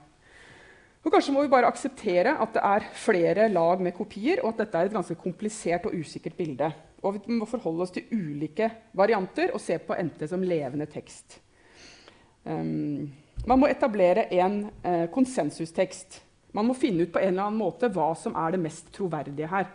Og 1.03 1.11
Kanskje 1.11 1.33
må 1.35 1.41
vi 1.43 1.51
bare 1.51 1.67
akseptere 1.67 2.37
at 2.39 2.53
det 2.55 2.61
er 2.63 2.85
flere 2.95 3.49
lag 3.51 3.81
med 3.83 3.95
kopier, 3.97 4.39
og 4.43 4.53
at 4.53 4.63
dette 4.63 4.79
er 4.79 4.87
et 4.87 4.95
ganske 4.95 5.17
komplisert 5.19 5.89
og 5.89 5.97
usikkert 5.97 6.37
bilde. 6.37 6.69
Og 7.03 7.17
Vi 7.17 7.39
må 7.41 7.49
forholde 7.49 7.83
oss 7.83 7.91
til 7.91 8.05
ulike 8.13 8.69
varianter 8.95 9.51
og 9.51 9.59
se 9.59 9.81
på 9.81 9.97
NT 9.97 10.29
som 10.29 10.45
levende 10.45 10.87
tekst. 10.87 11.42
Um, 12.43 13.11
man 13.47 13.59
må 13.59 13.69
etablere 13.71 14.27
en 14.35 14.65
uh, 14.83 15.05
konsensustekst. 15.13 16.21
Man 16.53 16.67
må 16.67 16.75
finne 16.77 17.05
ut 17.05 17.13
på 17.13 17.21
en 17.21 17.31
eller 17.33 17.47
annen 17.47 17.61
måte 17.61 17.89
hva 17.91 18.11
som 18.19 18.35
er 18.39 18.53
det 18.53 18.61
mest 18.63 18.91
troverdige 18.95 19.49
her. 19.51 19.69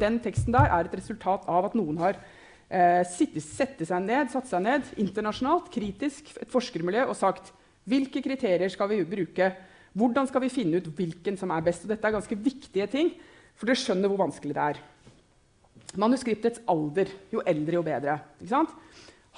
Den 0.00 0.18
teksten 0.22 0.54
der 0.54 0.70
er 0.74 0.86
et 0.86 0.96
resultat 0.98 1.46
av 1.48 1.68
at 1.68 1.76
noen 1.78 2.00
har 2.02 2.18
uh, 2.18 3.02
sittet, 3.08 3.44
seg 3.46 4.02
ned, 4.04 4.32
satt 4.32 4.50
seg 4.50 4.64
ned 4.64 4.92
internasjonalt, 4.98 5.70
kritisk, 5.74 6.34
et 6.42 6.52
forskermiljø, 6.52 7.06
og 7.08 7.18
sagt 7.18 7.52
hvilke 7.88 8.22
kriterier 8.24 8.70
skal 8.72 8.90
vi 8.90 9.00
bruke, 9.08 9.52
hvordan 9.98 10.28
skal 10.28 10.44
vi 10.44 10.52
finne 10.52 10.82
ut 10.82 10.90
hvilken 10.98 11.38
som 11.40 11.52
er 11.54 11.64
best. 11.64 11.86
Og 11.86 11.94
dette 11.94 12.06
er 12.06 12.18
ganske 12.18 12.38
viktige 12.38 12.86
ting, 12.90 13.14
for 13.58 13.70
dere 13.70 13.80
skjønner 13.80 14.10
hvor 14.10 14.26
vanskelig 14.26 14.54
det 14.54 14.66
er. 14.74 14.82
Manuskriptets 15.98 16.60
alder. 16.68 17.08
Jo 17.32 17.42
eldre, 17.48 17.78
jo 17.78 17.84
bedre. 17.86 18.18
Ikke 18.38 18.52
sant? 18.52 18.74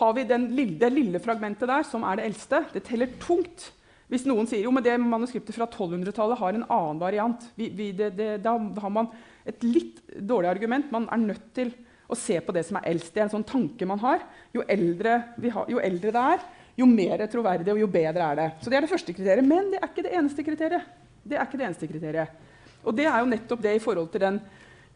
Har 0.01 0.15
vi 0.17 0.25
lille, 0.25 0.79
det 0.81 0.91
lille 0.95 1.21
fragmentet 1.23 1.69
der, 1.69 1.85
som 1.87 2.05
er 2.09 2.19
det 2.19 2.31
eldste. 2.31 2.65
Det 2.73 2.83
teller 2.87 3.13
tungt. 3.21 3.71
Hvis 4.11 4.25
noen 4.27 4.49
sier 4.51 4.65
jo, 4.65 4.73
men 4.75 4.83
det 4.83 4.97
manuskriptet 4.99 5.55
fra 5.55 5.69
1200-tallet 5.69 6.41
har 6.41 6.57
en 6.57 6.65
annen 6.67 6.99
variant, 6.99 7.45
vi, 7.55 7.69
vi, 7.71 7.93
det, 7.95 8.11
det, 8.19 8.31
da 8.43 8.57
har 8.59 8.91
man 8.91 9.11
et 9.47 9.63
litt 9.63 10.01
dårlig 10.17 10.51
argument. 10.51 10.89
Man 10.91 11.07
er 11.13 11.21
nødt 11.23 11.53
til 11.55 11.71
å 12.11 12.19
se 12.19 12.41
på 12.43 12.55
det 12.57 12.65
som 12.67 12.81
er 12.81 12.89
eldst. 12.91 13.13
Det 13.15 13.23
er 13.23 13.29
en 13.29 13.35
sånn 13.37 13.47
tanke 13.47 13.87
man 13.87 14.03
har. 14.03 14.25
Jo 14.57 14.65
eldre, 14.67 15.21
har, 15.45 15.69
jo 15.71 15.79
eldre 15.79 16.15
det 16.17 16.25
er, 16.35 16.47
jo 16.81 16.89
mer 16.91 17.23
troverdig 17.31 17.75
og 17.75 17.83
jo 17.85 17.91
bedre 17.93 18.33
er 18.33 18.41
det. 18.41 18.49
Så 18.65 18.73
Det 18.73 18.81
er 18.81 18.87
det 18.87 18.93
første 18.95 19.15
kriteriet. 19.15 19.47
Men 19.47 19.71
det 19.71 19.79
er 19.79 19.93
ikke 19.93 20.07
det 20.07 20.17
eneste 20.17 20.47
kriteriet. 20.47 20.97
Det 21.23 21.39
er 21.39 21.47
ikke 21.47 21.61
det 21.61 21.69
eneste 21.69 21.91
kriteriet. 21.91 22.49
Og 22.81 22.97
det 22.97 23.07
er 23.07 23.21
jo 23.21 23.31
nettopp 23.31 23.63
det 23.63 23.77
i 23.77 23.83
forhold 23.85 24.09
til 24.11 24.25
den 24.25 24.41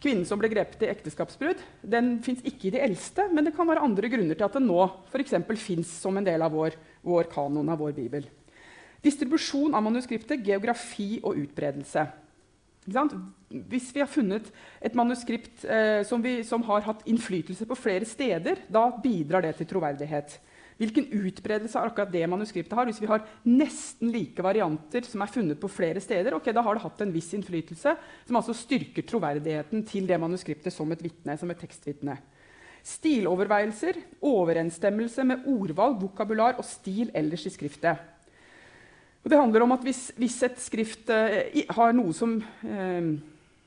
Kvinnen 0.05 0.27
som 0.29 0.37
ble 0.37 0.51
grepet 0.53 0.83
i 0.85 0.89
ekteskapsbrudd, 0.93 1.63
den 1.81 2.19
fins 2.25 2.43
ikke 2.45 2.69
i 2.69 2.73
de 2.75 2.81
eldste, 2.85 3.25
men 3.33 3.47
det 3.47 3.55
kan 3.57 3.69
være 3.71 3.87
andre 3.87 4.11
grunner 4.13 4.37
til 4.37 4.45
at 4.45 4.59
den 4.59 4.67
nå 4.69 4.83
for 5.09 5.57
fins 5.57 5.95
som 6.03 6.19
en 6.21 6.27
del 6.27 6.45
av 6.45 6.53
vår, 6.53 6.77
vår 7.01 7.31
kanon 7.33 7.71
av 7.73 7.81
vår 7.81 7.95
bibel. 7.97 8.27
Distribusjon 9.05 9.73
av 9.73 9.85
manuskriptet, 9.85 10.45
geografi 10.45 11.23
og 11.25 11.41
utbredelse. 11.41 12.05
Hvis 12.85 13.89
vi 13.97 14.03
har 14.03 14.11
funnet 14.13 14.51
et 14.85 14.97
manuskript 14.97 15.65
eh, 15.65 16.03
som, 16.05 16.21
vi, 16.21 16.43
som 16.45 16.61
har 16.69 16.85
hatt 16.85 17.05
innflytelse 17.09 17.65
på 17.65 17.79
flere 17.79 18.05
steder, 18.05 18.61
da 18.69 18.91
bidrar 19.01 19.47
det 19.47 19.55
til 19.57 19.71
troverdighet. 19.73 20.37
Hvilken 20.81 21.07
utbredelse 21.07 21.79
har 21.79 21.91
akkurat 21.91 22.11
det 22.11 22.25
manuskriptet 22.27 22.75
har. 22.75 22.89
Hvis 22.89 23.01
vi 23.03 23.09
har 23.11 23.23
nesten 23.47 24.11
like 24.11 24.43
varianter 24.43 25.07
som 25.07 25.23
er 25.23 25.31
funnet 25.31 25.61
på 25.61 25.71
flere 25.71 26.03
steder, 26.03 26.35
okay, 26.35 26.55
da 26.55 26.65
har 26.67 26.75
det 26.75 26.83
hatt 26.83 27.05
en 27.05 27.13
viss 27.15 27.31
innflytelse 27.37 27.95
som 28.27 28.39
altså 28.41 28.57
styrker 28.59 29.07
troverdigheten 29.07 29.85
til 29.87 30.09
det 30.11 30.19
manuskriptet 30.21 30.75
som 30.75 30.91
et 30.91 31.05
vittne, 31.05 31.39
som 31.39 31.53
et 31.55 31.63
tekstvitne. 31.63 32.17
Stiloverveielser, 32.85 34.01
overensstemmelse 34.27 35.25
med 35.25 35.47
ordvalg, 35.49 36.03
vokabular 36.03 36.59
og 36.59 36.67
stil 36.69 37.15
ellers 37.17 37.47
i 37.47 37.55
skriftet. 37.55 38.11
Og 39.25 39.31
det 39.33 39.39
handler 39.41 39.65
om 39.65 39.73
at 39.73 39.87
Hvis, 39.87 40.11
hvis 40.17 40.43
et 40.43 40.59
skrift 40.61 41.09
eh, 41.09 41.65
har 41.71 41.95
noe 41.97 42.13
som 42.13 42.37
eh, 42.67 43.15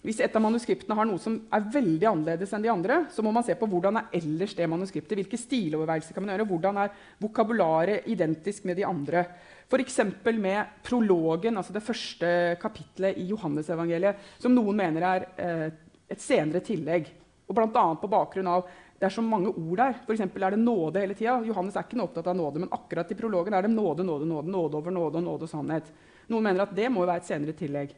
hvis 0.06 0.20
et 0.22 0.36
av 0.38 0.44
manuskriptene 0.44 0.96
har 0.96 1.08
noe 1.10 1.20
som 1.20 1.36
er 1.52 1.66
veldig 1.74 2.06
annerledes 2.08 2.54
enn 2.54 2.64
de 2.64 2.70
andre, 2.72 3.00
så 3.12 3.24
må 3.26 3.32
man 3.34 3.44
se 3.44 3.56
på 3.58 3.68
hvordan 3.68 3.98
er 4.00 4.12
ellers 4.20 4.54
det 4.56 4.68
manuskriptet. 4.70 5.18
Hvilke 5.18 5.40
stiloverveielser 5.42 6.16
kan 6.16 6.24
man 6.24 6.36
gjøre? 6.36 6.48
Hvordan 6.52 6.80
er 6.84 6.94
vokabularet 7.24 8.08
identisk 8.14 8.68
med 8.70 8.78
de 8.78 8.86
andre? 8.88 9.26
F.eks. 9.68 9.98
med 10.38 10.78
prologen, 10.86 11.58
altså 11.60 11.76
det 11.76 11.84
første 11.84 12.30
kapitlet 12.62 13.18
i 13.20 13.26
Johannesevangeliet, 13.34 14.22
som 14.40 14.54
noen 14.56 14.78
mener 14.80 15.08
er 15.10 15.28
eh, 15.44 15.66
et 16.14 16.24
senere 16.24 16.62
tillegg. 16.64 17.10
Og 17.48 17.60
annet 17.66 18.00
på 18.00 18.12
bakgrunn 18.12 18.54
av 18.54 18.68
det 18.98 19.06
er 19.06 19.14
så 19.14 19.22
mange 19.22 19.52
ord 19.52 19.78
der. 19.78 20.00
For 20.06 20.18
er 20.18 20.56
det 20.56 20.64
nåde 20.64 21.04
hele 21.04 21.18
tida. 21.18 21.38
Johannes 21.46 21.76
er 21.76 21.86
ikke 21.86 22.00
noe 22.00 22.08
opptatt 22.10 22.32
av 22.32 22.38
nåde, 22.38 22.64
men 22.64 22.74
akkurat 22.74 23.12
i 23.12 23.18
prologen 23.18 23.54
er 23.54 23.68
det 23.68 23.74
nåde, 23.74 24.06
nåde, 24.08 24.26
nåde, 24.26 24.52
nåde 24.52 24.78
over 24.80 24.94
nåde 24.94 25.20
og 25.20 25.24
nåde 25.24 25.46
og 25.46 25.52
sannhet. 25.52 25.92
Noen 26.32 26.48
mener 26.48 26.66
at 26.66 26.76
det 26.76 26.90
må 26.92 27.06
være 27.06 27.22
et 27.22 27.30
senere 27.30 27.58
tillegg. 27.58 27.94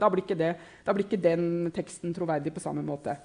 Da 0.00 0.08
blir, 0.12 0.24
det, 0.36 0.54
da 0.86 0.94
blir, 0.96 1.06
ikke 1.06 1.20
den 1.20 1.70
teksten 1.76 2.14
troverdig 2.16 2.54
på 2.54 2.62
samme 2.62 2.84
måte. 2.86 3.16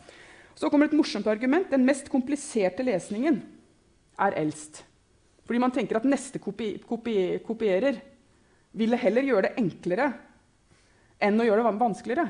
Så 0.55 0.69
kommer 0.71 0.89
et 0.89 0.97
morsomt 0.97 1.27
argument. 1.27 1.71
Den 1.71 1.87
mest 1.87 2.11
kompliserte 2.11 2.85
lesningen 2.85 3.41
er 4.21 4.37
eldst. 4.39 4.83
Fordi 5.45 5.61
man 5.61 5.73
tenker 5.73 5.99
at 5.99 6.07
neste 6.09 6.41
kopi, 6.41 6.75
kopi, 6.83 7.15
kopierer 7.45 7.99
ville 8.75 8.99
heller 8.99 9.27
gjøre 9.27 9.47
det 9.47 9.61
enklere 9.61 10.09
enn 11.23 11.39
å 11.39 11.47
gjøre 11.47 11.63
det 11.63 11.79
vanskeligere. 11.79 12.25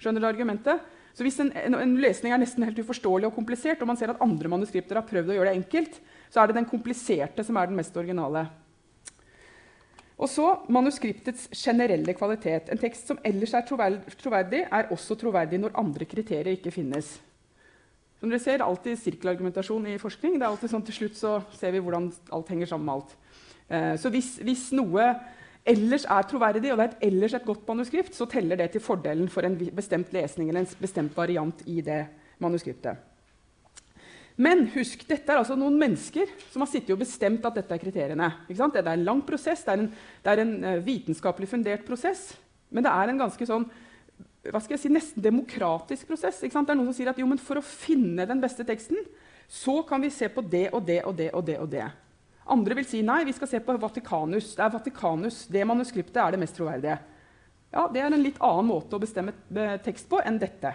Skjønner 0.00 0.22
du 0.22 0.28
argumentet? 0.28 0.90
Så 1.12 1.26
Hvis 1.26 1.38
en, 1.44 1.50
en, 1.52 1.76
en, 1.76 1.96
lesning 2.00 2.32
er 2.32 2.40
nesten 2.40 2.64
helt 2.64 2.78
uforståelig 2.80 3.28
og 3.28 3.36
komplisert, 3.36 3.82
og 3.84 3.90
man 3.90 3.98
ser 4.00 4.14
at 4.14 4.22
andre 4.24 4.48
manuskripter 4.48 4.96
har 4.96 5.08
prøvd 5.08 5.32
å 5.32 5.36
gjøre 5.36 5.50
det 5.50 5.58
enkelt, 5.60 5.98
så 6.32 6.40
er 6.40 6.48
det 6.48 6.56
den 6.56 6.68
kompliserte 6.70 7.44
som 7.44 7.58
er 7.60 7.68
den 7.68 7.76
mest 7.76 7.96
originale. 8.00 8.46
Og 10.22 10.30
så 10.30 10.46
manuskriptets 10.70 11.48
generelle 11.56 12.14
kvalitet. 12.14 12.70
En 12.70 12.78
tekst 12.78 13.10
som 13.10 13.18
ellers 13.26 13.54
er 13.58 13.66
troverdig, 13.66 14.62
er 14.70 14.90
også 14.94 15.16
troverdig 15.18 15.58
når 15.58 15.74
andre 15.82 16.06
kriterier 16.06 16.54
ikke 16.54 16.70
finnes. 16.74 17.16
Som 18.22 18.30
dere 18.30 18.38
ser, 18.38 18.62
alltid 18.62 19.00
sirkelargumentasjon 19.02 19.88
i 19.90 19.98
forskning. 19.98 20.36
Det 20.38 20.46
er 20.46 20.52
alltid 20.52 20.70
sånn 20.70 20.84
Til 20.86 20.98
slutt 21.00 21.18
så 21.18 21.32
ser 21.58 21.74
vi 21.74 21.82
hvordan 21.82 22.06
alt 22.30 22.52
henger 22.54 22.70
sammen 22.70 22.86
med 22.86 23.00
alt. 23.00 23.16
Eh, 23.66 23.94
så 23.98 24.12
hvis, 24.14 24.36
hvis, 24.46 24.68
noe 24.78 25.08
ellers 25.66 26.06
er 26.06 26.28
troverdig, 26.30 26.70
og 26.70 26.78
det 26.78 26.86
er 26.86 26.92
et 26.92 27.06
ellers 27.10 27.34
et 27.34 27.46
godt 27.46 27.66
manuskript, 27.66 28.14
så 28.14 28.28
teller 28.30 28.60
det 28.60 28.70
til 28.76 28.84
fordelen 28.84 29.26
for 29.30 29.46
en 29.46 29.58
bestemt 29.74 30.14
lesning 30.14 30.52
eller 30.52 30.62
en 30.62 30.78
bestemt 30.78 31.16
variant 31.18 31.66
i 31.66 31.80
det 31.82 32.04
manuskriptet. 32.42 33.10
Men 34.40 34.64
husk, 34.72 35.04
dette 35.08 35.28
er 35.28 35.40
altså 35.42 35.56
noen 35.58 35.76
mennesker 35.80 36.30
som 36.52 36.64
har 36.64 36.70
sittet 36.70 36.94
og 36.94 37.02
bestemt 37.02 37.44
at 37.44 37.56
dette 37.58 37.74
er 37.74 37.82
kriteriene. 37.82 38.30
Det 38.48 38.80
er 38.80 38.92
en 38.94 39.04
lang 39.04 39.20
prosess, 39.26 39.64
det 39.66 39.74
er 39.74 39.82
en, 39.82 39.88
det 40.24 40.32
er 40.32 40.42
en 40.44 40.54
uh, 40.64 40.76
vitenskapelig 40.84 41.50
fundert 41.50 41.84
prosess. 41.86 42.30
Men 42.72 42.86
det 42.86 42.92
er 42.92 43.12
en 43.12 43.20
ganske 43.20 43.48
sånn, 43.48 43.66
hva 44.48 44.62
skal 44.62 44.78
jeg 44.78 44.84
si, 44.86 44.92
nesten 44.92 45.24
demokratisk 45.24 46.08
prosess. 46.08 46.40
Det 46.40 46.48
er 46.48 46.78
noen 46.78 46.88
som 46.88 46.96
sier 46.96 47.12
at 47.12 47.20
jo, 47.20 47.28
for 47.44 47.60
å 47.60 47.66
finne 47.66 48.26
den 48.28 48.40
beste 48.42 48.64
teksten, 48.66 49.04
så 49.52 49.82
kan 49.84 50.00
vi 50.00 50.10
se 50.10 50.30
på 50.32 50.40
det 50.40 50.70
og 50.72 50.86
det 50.88 51.02
og 51.04 51.16
det 51.18 51.28
og 51.36 51.44
det. 51.44 51.58
og 51.60 51.68
det. 51.74 51.90
Andre 52.52 52.76
vil 52.80 52.88
si 52.88 53.02
nei, 53.06 53.22
vi 53.28 53.34
skal 53.36 53.50
se 53.50 53.60
på 53.62 53.76
Vatikanus. 53.78 54.54
Det 54.56 54.64
er 54.64 54.72
Vatikanus, 54.72 55.44
det 55.52 55.66
manuskriptet 55.68 56.18
er 56.24 56.34
det 56.34 56.40
mest 56.42 56.56
troverdige. 56.56 56.96
Ja, 57.72 57.86
Det 57.88 58.00
er 58.00 58.10
en 58.10 58.24
litt 58.24 58.40
annen 58.40 58.68
måte 58.68 58.96
å 58.96 59.02
bestemme 59.02 59.32
tekst 59.84 60.08
på 60.10 60.20
enn 60.24 60.40
dette. 60.40 60.74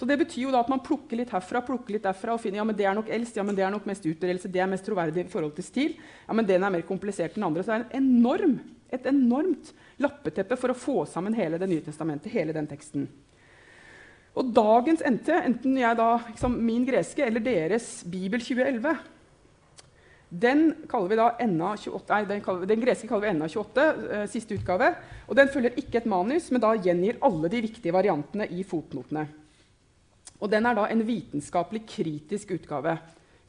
Så 0.00 0.06
Det 0.08 0.16
betyr 0.16 0.46
jo 0.46 0.50
da 0.54 0.62
at 0.64 0.70
man 0.72 0.80
plukker 0.80 1.18
litt 1.20 1.28
herfra 1.28 1.60
plukker 1.60 1.92
litt 1.92 2.06
derfra 2.06 2.32
og 2.32 2.40
finner 2.40 2.62
ja, 2.62 2.64
men 2.64 2.76
det 2.76 2.86
er 2.88 2.94
nok 2.96 3.10
eldst, 3.12 3.36
ja, 3.36 3.42
men 3.44 3.52
det 3.56 3.66
er 3.66 3.72
nok 3.74 3.84
mest 3.84 4.06
utbredelse, 4.08 4.48
det 4.48 4.62
er 4.64 4.70
mest 4.70 4.86
troverdig 4.86 5.26
i 5.26 5.28
forhold 5.28 5.52
til 5.58 5.66
stil. 5.66 5.96
ja, 6.24 6.32
men 6.32 6.46
den 6.48 6.64
er 6.64 6.72
mer 6.72 6.86
komplisert 6.88 7.36
enn 7.36 7.44
andre. 7.44 7.60
Så 7.60 7.68
det 7.68 7.76
er 7.76 7.98
en 7.98 8.06
enorm, 8.16 8.54
et 8.88 9.08
enormt 9.10 9.74
lappeteppe 10.00 10.56
for 10.56 10.72
å 10.72 10.78
få 10.86 11.02
sammen 11.04 11.36
hele 11.36 11.60
Det 11.60 11.68
nye 11.68 11.84
testamentet, 11.84 12.32
hele 12.32 12.56
den 12.56 12.70
teksten. 12.70 13.10
Og 14.40 14.54
dagens 14.56 15.04
NT, 15.04 15.28
enten 15.36 15.76
jeg 15.76 15.98
da, 16.00 16.10
liksom, 16.30 16.56
min 16.64 16.88
greske 16.88 17.26
eller 17.26 17.44
deres 17.44 17.98
Bibel 18.08 18.40
2011 18.40 18.96
den 20.30 20.68
vi 20.86 21.16
da 21.18 21.32
NA28, 21.42 22.06
nei, 22.08 22.24
den, 22.24 22.40
kaller, 22.40 22.66
den, 22.70 22.80
greske 22.80 23.08
kaller 23.10 23.26
vi 23.26 23.34
NA28, 23.34 23.86
eh, 24.14 24.26
siste 24.30 24.54
utgave. 24.54 24.94
og 25.26 25.36
Den 25.36 25.50
følger 25.50 25.74
ikke 25.76 25.98
et 25.98 26.06
manus, 26.06 26.52
men 26.54 26.62
da 26.62 26.72
gjengir 26.78 27.18
alle 27.20 27.50
de 27.50 27.60
viktige 27.66 27.92
variantene 27.92 28.46
i 28.46 28.62
fotnotene. 28.62 29.26
Og 30.40 30.50
den 30.50 30.66
er 30.66 30.76
da 30.76 30.86
en 30.88 31.04
vitenskapelig 31.06 31.84
kritisk 31.88 32.54
utgave. 32.56 32.96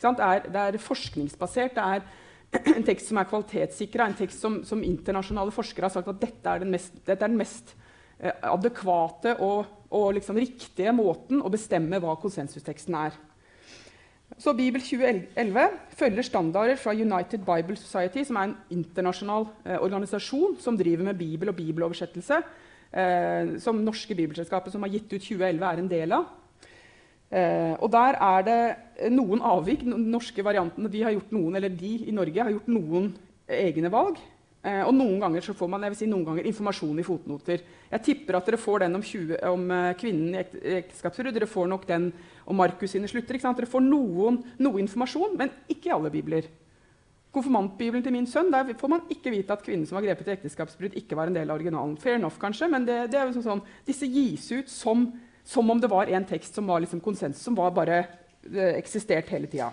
Det 0.02 0.12
er, 0.18 0.48
det 0.48 0.62
er, 0.62 0.78
forskningsbasert. 0.82 1.78
Det 1.78 1.84
er 1.84 2.74
en 2.78 2.86
tekst 2.88 3.12
som 3.12 3.20
er 3.22 3.30
kvalitetssikra, 3.30 4.08
en 4.10 4.18
tekst 4.18 4.44
som, 4.44 4.62
som, 4.68 4.84
internasjonale 4.84 5.54
forskere 5.56 5.88
har 5.88 5.94
sagt 5.94 6.10
at 6.12 6.22
dette 6.22 6.50
er 6.50 6.64
den 6.64 6.74
mest, 6.74 6.98
er 7.08 7.20
den 7.22 7.38
mest 7.40 7.76
eh, 8.20 8.34
adekvate 8.50 9.38
og, 9.40 9.70
og 9.94 10.16
liksom 10.18 10.40
riktige 10.42 10.92
måten 10.96 11.44
å 11.44 11.52
bestemme 11.54 12.02
hva 12.02 12.18
konsensusteksten 12.20 12.98
er. 13.06 13.20
Så 14.40 14.54
Bibel 14.58 14.82
2011 14.82 15.80
følger 16.00 16.26
standarder 16.26 16.76
fra 16.80 16.96
United 16.96 17.44
Bible 17.46 17.76
Society, 17.76 18.24
som 18.24 18.40
er 18.40 18.50
en 18.50 18.58
internasjonal 18.74 19.48
eh, 19.66 19.78
organisasjon 19.78 20.58
som 20.60 20.78
driver 20.80 21.08
med 21.08 21.20
bibel 21.20 21.52
og 21.52 21.56
bibeloversettelse, 21.56 22.42
eh, 22.92 23.58
som 23.62 23.84
norske 23.84 24.16
bibelselskapet 24.16 24.74
som 24.74 24.84
har 24.88 24.94
gitt 24.96 25.12
ut 25.12 25.22
2011, 25.22 25.66
er 25.68 25.84
en 25.84 25.92
del 25.92 26.16
av. 26.20 26.30
Eh, 27.32 27.74
og 27.80 27.88
der 27.94 28.18
er 28.20 28.44
det 28.44 29.12
noen 29.14 29.42
avvik. 29.48 29.86
De 29.88 29.96
norske 29.96 30.44
variantene, 30.44 30.92
de, 30.92 31.04
har 31.06 31.16
gjort 31.16 31.32
noen, 31.36 31.56
eller 31.56 31.72
de 31.72 31.96
i 32.10 32.16
Norge 32.16 32.44
har 32.44 32.52
gjort 32.52 32.72
noen 32.72 33.12
egne 33.48 33.92
valg. 33.94 34.20
Eh, 34.62 34.84
og 34.86 34.92
noen 34.94 35.18
ganger 35.24 35.42
så 35.42 35.56
får 35.58 35.70
man 35.72 35.88
jeg 35.88 35.94
vil 35.94 36.00
si, 36.04 36.10
noen 36.12 36.26
ganger 36.28 36.50
informasjon 36.52 37.00
i 37.02 37.06
fotnoter. 37.06 37.64
Jeg 37.90 38.06
tipper 38.06 38.38
at 38.38 38.50
dere 38.50 38.60
får 38.62 38.84
den 38.84 39.00
om, 39.00 39.06
20, 39.06 39.40
om 39.50 39.64
uh, 39.74 39.94
kvinnen 39.98 40.36
i 40.36 40.42
ekteskapsbrudd. 40.78 41.34
Dere 41.34 41.50
får 41.50 41.72
nok 41.72 41.88
den 41.90 42.12
om 42.46 42.60
Markus 42.60 42.94
sine 42.94 43.10
slutter. 43.10 43.40
Dere 43.42 43.70
får 43.70 43.84
noen, 43.88 44.42
noe 44.62 44.84
informasjon, 44.84 45.34
men 45.40 45.56
ikke 45.72 45.90
i 45.90 45.96
alle 45.96 46.12
bibler. 46.14 46.52
Konfirmantbibelen 47.32 48.04
til 48.04 48.14
min 48.14 48.28
sønn 48.28 48.52
der 48.52 48.74
får 48.78 48.92
man 48.92 49.06
ikke 49.12 49.32
vite 49.32 49.56
at 49.56 49.64
kvinnen 49.64 49.88
som 49.88 49.98
var 49.98 50.04
grepet 50.04 50.28
i 50.28 50.34
ekteskapsbrudd, 50.36 50.98
ikke 51.00 51.16
var 51.16 51.32
en 51.32 51.38
del 51.40 51.48
av 51.48 51.56
originalen. 51.56 51.96
Fair 52.00 52.20
enough, 52.20 52.36
kanskje, 52.40 52.68
men 52.70 52.86
det, 52.86 53.06
det 53.14 53.18
er 53.18 53.30
jo 53.30 53.38
sånn, 53.38 53.48
sånn, 53.48 53.62
disse 53.88 54.10
gis 54.12 54.50
ut 54.52 54.72
som 54.72 55.08
som 55.44 55.70
om 55.70 55.80
det 55.82 55.90
var 55.92 56.10
en 56.10 56.26
tekst 56.28 56.56
som 56.58 56.68
var 56.68 56.84
liksom 56.84 57.02
konsensus, 57.04 57.44
som 57.44 57.56
var 57.58 57.74
bare 57.76 58.02
eh, 58.02 58.76
eksistert 58.78 59.30
hele 59.34 59.50
tida. 59.52 59.72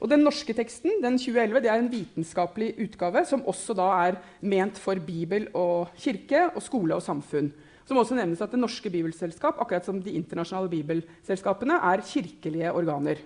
Og 0.00 0.08
Den 0.08 0.22
norske 0.24 0.54
teksten 0.56 1.02
den 1.02 1.18
2011, 1.20 1.60
det 1.60 1.68
er 1.68 1.80
en 1.82 1.90
vitenskapelig 1.92 2.70
utgave 2.86 3.22
som 3.28 3.44
også 3.44 3.76
da 3.76 3.88
er 4.06 4.20
ment 4.40 4.78
for 4.80 4.96
Bibel 4.96 5.50
og 5.52 5.92
kirke 6.00 6.46
og 6.54 6.62
skole 6.64 6.96
og 6.96 7.04
samfunn. 7.04 7.50
Som 7.84 8.00
også 8.00 8.16
nevnes 8.16 8.40
at 8.40 8.52
Det 8.52 8.60
norske 8.60 8.90
bibelselskap 8.90 9.60
akkurat 9.60 9.84
som 9.84 10.00
de 10.00 10.14
internasjonale 10.16 10.70
bibelselskapene, 10.72 11.76
er 11.82 12.06
kirkelige 12.06 12.72
organer. 12.72 13.20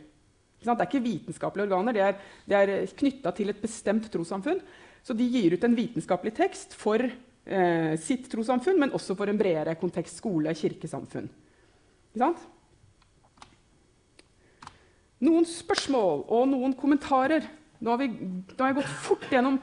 Det 0.65 0.73
er 0.73 0.89
ikke 0.89 1.05
vitenskapelige 1.05 1.69
organer, 1.69 1.93
det 1.93 2.03
er, 2.03 2.15
det 2.49 2.57
er 2.57 2.93
knytta 2.97 3.31
til 3.37 3.53
et 3.53 3.61
bestemt 3.61 4.09
trossamfunn. 4.11 4.63
Så 5.05 5.13
de 5.13 5.27
gir 5.29 5.53
ut 5.53 5.65
en 5.65 5.77
vitenskapelig 5.77 6.33
tekst 6.35 6.75
for 6.81 6.97
eh, 7.05 7.95
sitt 8.01 8.31
trossamfunn, 8.33 8.81
men 8.81 8.95
også 8.97 9.15
for 9.15 9.29
en 9.29 9.39
bredere 9.39 9.77
kontekst 9.77 10.23
skole, 10.23 10.55
kirkesamfunn. 10.57 11.29
Ikke 12.15 12.23
sant? 12.23 12.43
Noen 15.25 15.47
spørsmål 15.49 16.21
og 16.31 16.45
noen 16.47 16.75
kommentarer. 16.79 17.43
Nå 17.83 17.91
har, 17.91 17.99
vi, 17.99 18.07
nå 18.15 18.61
har 18.61 18.71
jeg 18.71 18.77
gått 18.79 18.93
fort 19.03 19.25
gjennom 19.33 19.59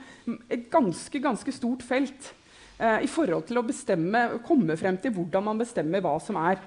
et 0.52 0.66
ganske, 0.74 1.22
ganske 1.24 1.54
stort 1.56 1.86
felt 1.86 2.28
eh, 2.76 3.06
i 3.06 3.10
forhold 3.10 3.48
til 3.48 3.62
å 3.62 3.64
bestemme, 3.66 4.26
komme 4.44 4.76
frem 4.78 5.00
til 5.00 5.16
hvordan 5.16 5.48
man 5.48 5.62
bestemmer 5.62 6.04
hva 6.04 6.18
som 6.22 6.38
er 6.42 6.60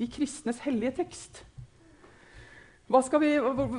de 0.00 0.08
kristnes 0.10 0.58
hellige 0.64 0.96
tekst. 0.98 1.44
Vi, 2.90 3.28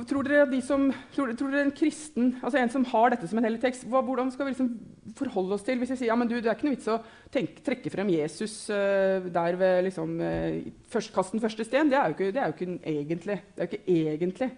tror 0.08 0.24
dere 0.24 0.46
de 0.48 0.58
som, 0.64 0.86
tror, 1.12 1.34
tror 1.36 1.52
dere 1.52 1.66
En 1.66 1.74
kristen, 1.76 2.30
altså 2.40 2.56
en 2.62 2.70
som 2.72 2.86
har 2.88 3.12
dette 3.12 3.28
som 3.28 3.36
en 3.36 3.44
hellig 3.44 3.60
tekst, 3.60 3.84
hva, 3.84 4.00
hvordan 4.06 4.30
skal 4.32 4.48
vi 4.48 4.54
liksom 4.54 4.70
forholde 5.18 5.58
oss 5.58 5.66
til 5.66 5.76
hvis 5.82 5.92
vi 5.92 5.98
sier 6.00 6.08
ja, 6.08 6.16
men 6.16 6.30
du, 6.30 6.38
det 6.38 6.48
er 6.48 6.56
ikke 6.56 6.70
noe 6.70 6.78
vits 6.78 6.88
å 6.88 6.96
tenke, 7.32 7.60
trekke 7.66 7.92
frem 7.92 8.08
Jesus 8.14 8.54
uh, 8.72 9.20
der 9.34 9.58
ved 9.60 9.82
liksom, 9.90 10.14
uh, 10.16 10.62
først, 10.88 11.12
Kast 11.12 11.36
den 11.36 11.44
første 11.44 11.66
sten? 11.68 11.92
Det 11.92 11.98
er 12.00 12.08
jo 12.08 12.16
ikke, 12.16 12.30
det 12.32 12.40
er 12.40 12.54
ikke 12.54 12.70
egentlig 12.80 13.36
det 13.42 13.60
er 13.60 13.68
jo 13.68 13.72
ikke 13.74 13.98
egentlig 14.00 14.50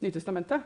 Nytestamentet. 0.00 0.64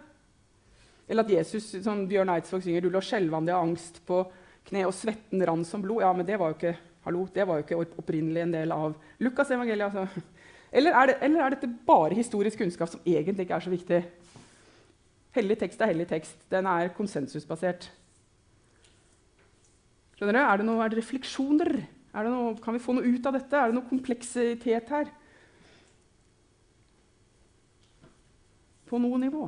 Eller 1.11 1.27
at 1.27 1.33
Jesus, 1.35 1.73
som 1.83 2.05
Bjørn 2.07 2.31
Eidsvåg 2.37 2.63
synger, 2.63 2.85
du 2.87 2.95
lå 2.95 3.01
skjelvende 3.03 3.51
av 3.51 3.65
angst 3.67 3.99
på 4.07 4.21
kne, 4.69 4.85
og 4.87 4.95
svetten 4.95 5.43
rant 5.43 5.67
som 5.67 5.83
blod. 5.83 6.05
Ja, 6.05 6.13
men 6.15 6.29
det 6.29 6.39
var 6.39 6.53
jo 6.53 6.59
ikke, 6.61 6.77
hallo, 7.09 7.25
det 7.35 7.49
var 7.51 7.59
jo 7.59 7.67
ikke 7.67 7.99
opprinnelig 7.99 8.45
en 8.45 8.55
del 8.55 8.75
av 8.77 8.95
Lukas 9.27 9.51
evangeliet. 9.51 9.91
Altså. 9.91 10.23
Eller 10.75 10.91
er, 10.91 11.07
det, 11.07 11.17
eller 11.23 11.45
er, 11.45 11.55
dette 11.55 11.71
bare 11.87 12.17
historisk 12.19 12.59
kunnskap 12.59 12.91
som 12.91 13.03
egentlig 13.07 13.47
ikke 13.47 13.55
er 13.55 13.63
så 13.63 13.71
viktig? 13.71 14.01
Hellig 15.35 15.57
tekst 15.61 15.83
er 15.83 15.93
hellig 15.93 16.09
tekst. 16.11 16.41
Den 16.51 16.67
er 16.67 16.91
konsensusbasert. 16.97 17.87
Skjønner 20.19 20.35
du? 20.35 20.41
Er 20.43 20.59
det, 20.59 20.67
noe, 20.67 20.83
er 20.83 20.91
det 20.91 20.99
refleksjoner? 20.99 21.73
Er 22.15 22.27
det 22.27 22.33
noe, 22.33 22.57
kan 22.63 22.75
vi 22.75 22.83
få 22.83 22.95
noe 22.95 23.07
ut 23.07 23.27
av 23.27 23.39
dette? 23.39 23.59
Er 23.59 23.71
det 23.71 23.79
noe 23.79 23.87
kompleksitet 23.87 24.91
her? 24.95 25.11
På 28.91 28.99
noe 29.03 29.19
nivå? 29.23 29.47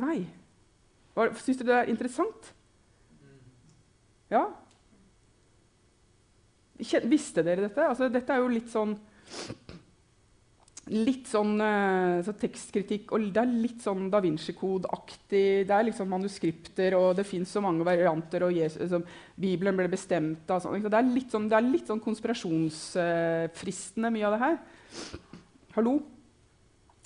Nei. 0.00 0.18
Syns 1.40 1.60
du 1.60 1.64
det 1.64 1.76
er 1.76 1.92
interessant? 1.92 2.52
Ja? 4.32 4.48
Visste 6.76 7.42
dere 7.44 7.62
dette? 7.68 7.88
Altså, 7.88 8.08
dette 8.12 8.32
er 8.32 8.38
jo 8.42 8.48
litt 8.52 8.70
sånn 8.72 8.96
Litt 10.86 11.26
sånn 11.26 11.58
uh, 11.58 12.22
så 12.22 12.30
tekstkritikk 12.38 13.10
og 13.16 13.24
Det 13.34 13.40
er 13.42 13.48
litt 13.50 13.82
sånn 13.82 14.06
Da 14.12 14.20
Vinci-kode-aktig. 14.22 15.66
Det 15.66 15.74
er 15.74 15.84
liksom 15.88 16.06
manuskripter, 16.12 16.94
og 16.94 17.16
det 17.18 17.24
fins 17.26 17.50
så 17.56 17.60
mange 17.64 17.86
varianter. 17.86 18.42
og 18.46 18.52
Jesus, 18.54 18.80
liksom, 18.84 19.02
Bibelen 19.34 19.76
ble 19.78 19.88
bestemt 19.90 20.46
av 20.46 20.60
sånn, 20.62 20.82
det, 20.84 20.94
er 20.94 21.10
litt 21.10 21.30
sånn, 21.34 21.48
det 21.50 21.56
er 21.58 21.66
litt 21.66 21.86
sånn 21.90 22.04
konspirasjonsfristende, 22.04 24.12
mye 24.14 24.26
av 24.28 24.32
det 24.36 24.44
her. 24.44 24.56
Hallo? 25.74 25.94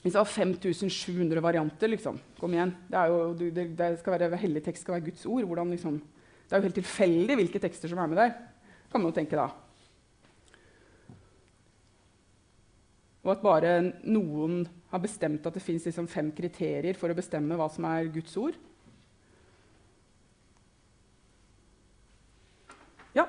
Hvis 0.03 0.13
det 0.13 0.21
var 0.21 0.29
5700 0.29 1.41
varianter, 1.45 1.89
liksom. 1.95 2.15
Kom 2.41 2.53
igjen. 2.57 2.73
Det, 2.85 2.97
jo, 3.09 3.17
det, 3.41 3.67
det 3.81 3.89
skal 4.03 4.13
være, 4.19 4.43
hellig 4.45 4.63
tekst 4.69 4.83
skal 4.85 4.95
være 4.99 5.09
Guds 5.09 5.25
ord. 5.25 5.45
Hvordan, 5.49 5.73
liksom, 5.73 5.95
det 6.45 6.53
er 6.53 6.61
jo 6.61 6.69
helt 6.69 6.81
tilfeldig 6.83 7.35
hvilke 7.41 7.65
tekster 7.65 7.89
som 7.89 8.05
er 8.05 8.13
med 8.13 8.21
der 8.27 8.37
kan 8.91 9.01
man 9.03 9.11
jo 9.13 9.17
tenke 9.21 9.39
da. 9.39 9.49
Og 13.21 13.33
at 13.35 13.43
bare 13.45 13.73
noen 14.09 14.63
har 14.91 15.03
bestemt 15.03 15.45
at 15.47 15.55
det 15.55 15.63
fins 15.63 15.85
liksom 15.87 16.09
fem 16.09 16.31
kriterier 16.33 16.97
for 16.99 17.13
å 17.13 17.17
bestemme 17.19 17.59
hva 17.59 17.69
som 17.71 17.85
er 17.85 18.09
Guds 18.15 18.37
ord. 18.41 18.57
Ja. 23.15 23.27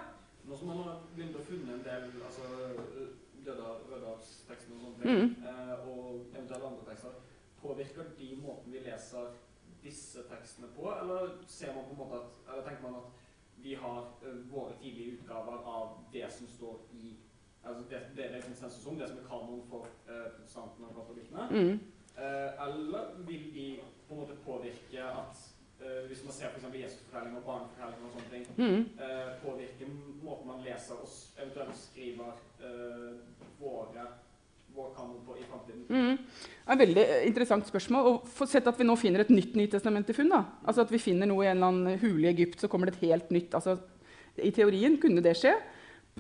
Nå 0.48 0.58
som 0.58 0.72
man 0.72 0.84
har 0.86 1.02
begynt 1.16 1.36
å 1.36 1.44
funne 1.46 1.76
en 1.76 1.84
del 1.86 2.08
altså, 2.24 2.48
døde, 3.46 3.70
Rødehavsteksten 3.92 4.78
og 4.78 4.82
sånne 4.86 5.04
ting, 5.04 5.12
Mm. 5.12 5.36
eh, 5.50 5.88
og 5.90 6.26
eventuelle 6.36 6.68
andre 6.68 6.86
tekster, 6.90 7.12
påvirker 7.62 8.16
de 8.18 8.36
måten 8.42 8.72
vi 8.72 8.80
leser 8.80 9.34
disse 9.84 10.24
tekstene 10.30 10.68
på, 10.76 10.88
eller 11.02 11.36
ser 11.48 11.74
man 11.76 11.86
på 11.86 11.92
en 11.92 11.98
måte 11.98 12.16
at, 12.22 12.32
eller 12.48 12.64
tenker 12.64 12.84
man 12.84 12.96
at 13.02 13.08
vi 13.64 13.76
har 13.76 14.08
eh, 14.26 14.38
våre 14.52 14.74
tidlige 14.82 15.12
utgaver 15.20 15.58
av 15.66 15.98
det 16.14 16.28
som 16.34 16.48
står 16.48 16.80
i 16.94 17.16
altså 17.64 17.84
det, 17.90 18.00
det 18.18 18.26
er 18.26 18.42
konsensus 18.42 18.88
om, 18.88 18.98
det 19.00 19.10
som 19.10 19.18
er 19.22 19.28
kanon 19.30 19.64
for 19.70 19.88
eh, 20.10 20.28
protestantene 20.36 20.88
og 20.90 20.96
katolikkene? 20.96 21.48
Mm. 21.52 21.80
Eh, 22.18 22.68
eller 22.68 23.12
vil 23.28 23.54
de 23.54 23.66
på 24.08 24.14
en 24.14 24.20
måte 24.24 24.36
påvirke 24.46 25.04
at 25.04 25.44
eh, 25.82 26.08
Hvis 26.08 26.24
man 26.26 26.34
ser 26.34 26.50
f.eks. 26.50 26.66
Jesusfortellinger 26.74 27.40
og 27.40 27.46
barnefortellinger 27.46 28.06
og 28.06 28.12
sånne 28.16 28.32
ting, 28.34 28.46
Mm. 28.58 28.82
eh, 29.06 29.30
påvirke 29.46 29.88
måten 30.24 30.48
man 30.48 30.62
leser 30.66 30.96
og 30.96 31.08
eventuelt 31.38 31.78
skriver 31.78 32.34
eh, 32.62 33.16
Mm. 35.92 36.16
Det 36.18 36.70
er 36.70 36.78
et 36.78 36.82
veldig 36.86 37.04
eh, 37.04 37.26
interessant 37.28 37.68
spørsmål. 37.68 38.08
Og 38.08 38.48
sett 38.50 38.68
at 38.70 38.80
vi 38.80 38.88
nå 38.88 38.96
finner 39.00 39.26
et 39.26 39.34
nytt 39.34 39.58
Nytestamentet-funn. 39.60 40.32
Altså 40.36 40.86
at 40.86 40.94
vi 40.94 41.02
finner 41.02 41.30
noe 41.30 41.46
i 41.46 41.52
en 41.52 41.58
eller 41.58 41.72
annen 41.72 42.02
hule 42.04 42.30
i 42.30 42.32
Egypt, 42.32 42.62
så 42.62 42.70
kommer 42.72 42.88
det 42.88 42.98
et 42.98 43.10
helt 43.10 43.34
nytt 43.36 43.58
altså, 43.58 43.78
I 44.40 44.54
teorien 44.56 44.98
kunne 45.02 45.24
det 45.24 45.36
skje. 45.40 45.56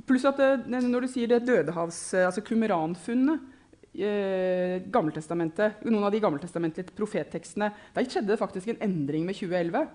Pluss 0.08 0.26
at 0.28 0.39
det, 0.39 0.52
når 0.68 1.06
du 1.06 1.12
sier 1.12 1.32
det 1.32 1.43
dødehavs... 1.47 1.99
Altså 2.26 2.43
Qumran-funnet 2.47 3.41
eh, 3.95 4.78
Gammeltestamentet, 4.91 5.84
Noen 5.88 6.08
av 6.08 6.14
de 6.14 6.22
gammeltestamentlige 6.24 6.95
profettekstene 6.95 7.72
Der 7.95 8.08
skjedde 8.08 8.32
det 8.32 8.39
faktisk 8.39 8.72
en 8.72 8.80
endring 8.88 9.28
med 9.28 9.36
2011. 9.39 9.89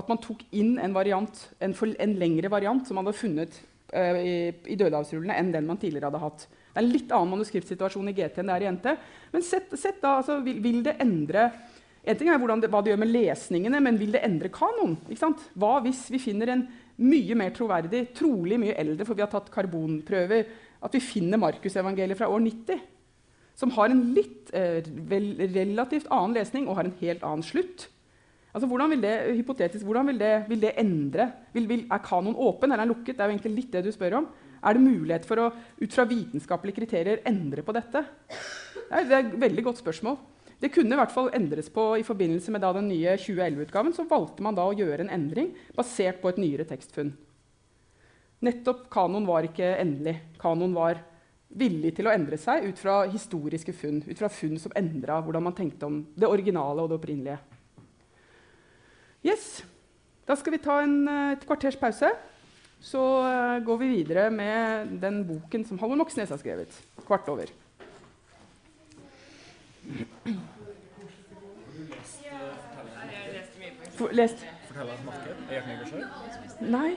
At 0.00 0.10
man 0.10 0.22
tok 0.22 0.44
inn 0.54 0.76
en 0.78 0.94
variant, 0.94 1.42
en, 1.58 1.74
for, 1.74 1.90
en 1.98 2.16
lengre 2.18 2.50
variant 2.50 2.86
som 2.86 2.98
man 2.98 3.08
hadde 3.08 3.18
funnet 3.18 3.56
eh, 3.90 4.18
i, 4.22 4.34
i 4.70 4.78
dødehavsrullene, 4.78 5.34
enn 5.34 5.50
den 5.54 5.66
man 5.66 5.80
tidligere 5.82 6.12
hadde 6.12 6.22
hatt. 6.22 6.46
Det 6.70 6.78
er 6.78 6.84
en 6.84 6.92
litt 6.92 7.12
annen 7.14 7.34
manuskriptsituasjon 7.34 8.12
i 8.12 8.14
GT 8.14 8.40
enn 8.40 8.50
det 8.50 8.56
er 8.56 8.64
i 8.64 8.70
NT. 8.76 8.86
Men 9.32 9.44
sett, 9.46 9.72
sett 9.74 9.98
da, 10.02 10.20
altså, 10.20 10.38
vil, 10.44 10.60
vil 10.62 10.80
det 10.86 11.00
endre 11.02 11.50
En 12.00 12.16
ting 12.16 12.30
er 12.32 12.38
det, 12.40 12.68
hva 12.72 12.78
det 12.80 12.94
gjør 12.94 13.00
med 13.02 13.10
lesningene, 13.12 13.76
men 13.84 13.98
vil 14.00 14.14
det 14.14 14.22
endre 14.24 14.48
kanon? 14.48 14.94
Hva 15.52 15.72
hvis 15.84 16.06
vi 16.08 16.16
finner 16.22 16.48
en 16.48 16.62
mye 16.96 17.36
mer 17.36 17.52
troverdig, 17.52 18.06
trolig 18.16 18.56
mye 18.56 18.72
eldre, 18.80 19.04
for 19.04 19.18
vi 19.18 19.20
har 19.20 19.28
tatt 19.28 19.50
karbonprøver, 19.52 20.48
at 20.80 20.96
vi 20.96 21.02
finner 21.04 21.36
Markusevangeliet 21.42 22.16
fra 22.16 22.30
år 22.32 22.40
90? 22.46 22.80
Som 23.60 23.74
har 23.76 23.92
en 23.92 24.00
litt 24.16 24.48
eh, 24.56 24.80
vel, 25.10 25.34
relativt 25.52 26.08
annen 26.08 26.38
lesning 26.38 26.70
og 26.70 26.78
har 26.78 26.88
en 26.88 26.96
helt 27.02 27.26
annen 27.26 27.44
slutt. 27.44 27.90
Altså, 28.50 28.66
hvordan 28.66 28.94
vil 28.94 29.04
det, 29.04 29.14
hypotetisk, 29.36 29.84
hvordan 29.84 30.08
vil 30.08 30.24
det, 30.24 30.34
vil 30.48 30.62
det 30.64 30.72
endre? 30.80 31.28
Vil, 31.52 31.68
er 31.84 32.06
kanon 32.06 32.38
åpen 32.48 32.70
eller 32.70 32.80
er 32.80 32.88
den 32.88 32.94
lukket? 32.94 33.12
Det 33.18 33.22
er 33.22 33.28
jo 33.28 33.36
egentlig 33.36 33.58
litt 33.58 33.76
det 33.76 33.84
du 33.84 33.92
spør 33.94 34.22
om. 34.22 34.30
Er 34.60 34.76
det 34.76 34.84
mulighet 34.84 35.24
for 35.28 35.40
å 35.40 35.50
ut 35.80 35.94
fra 35.94 36.04
vitenskapelige 36.08 36.82
kriterier 36.82 37.22
endre 37.28 37.64
på 37.64 37.74
dette? 37.76 38.04
Det 38.90 39.00
er, 39.00 39.22
et 39.22 39.34
veldig 39.40 39.64
godt 39.70 39.80
spørsmål. 39.80 40.18
Det 40.60 40.68
kunne 40.74 40.92
i 40.92 41.00
hvert 41.00 41.14
fall 41.14 41.30
endres 41.36 41.70
på 41.72 41.84
i 41.96 42.04
forbindelse 42.04 42.52
med 42.52 42.64
den 42.64 42.90
nye 42.90 43.16
2011-utgaven. 43.16 43.94
Så 43.96 44.04
valgte 44.10 44.44
man 44.44 44.58
da 44.58 44.66
å 44.68 44.76
gjøre 44.76 45.06
en 45.06 45.12
endring 45.14 45.54
basert 45.76 46.20
på 46.20 46.32
et 46.32 46.40
nyere 46.42 46.68
tekstfunn. 46.68 47.14
Nettopp 48.44 48.88
kanon 48.92 49.28
var 49.28 49.48
ikke 49.48 49.74
endelig. 49.80 50.18
Kanon 50.40 50.76
var 50.76 51.00
villig 51.50 51.94
til 51.96 52.06
å 52.06 52.12
endre 52.12 52.38
seg 52.40 52.68
ut 52.68 52.78
fra 52.78 53.02
historiske 53.10 53.72
funn. 53.76 54.02
Ut 54.06 54.20
fra 54.20 54.30
funn 54.32 54.60
som 54.60 54.74
endra 54.78 55.18
hvordan 55.24 55.48
man 55.48 55.56
tenkte 55.56 55.88
om 55.88 56.02
det 56.14 56.28
originale 56.28 56.84
og 56.84 56.92
det 56.92 57.00
opprinnelige. 57.00 57.40
Yes. 59.24 59.62
Da 60.28 60.36
skal 60.38 60.54
vi 60.54 60.62
ta 60.62 60.80
en, 60.84 61.08
eh, 61.08 61.32
et 61.32 61.46
kvarters 61.46 61.76
pause. 61.76 62.08
Så 62.80 63.00
eh, 63.28 63.64
går 63.64 63.76
vi 63.82 63.88
videre 63.88 64.30
med 64.32 64.94
den 65.02 65.20
boken 65.28 65.66
som 65.68 65.78
Halvor 65.78 66.00
Moxnes 66.00 66.30
har 66.32 66.40
skrevet. 66.40 66.80
Kvart 67.06 67.28
over. 67.28 67.52
Jeg 69.90 70.36
For, 73.92 74.08
lest? 74.12 74.46
Fortellerens 74.66 75.04
marked. 75.04 75.36
Er 75.50 75.56
ikke 75.56 75.90
selv. 75.90 76.04
Nei? 76.60 76.90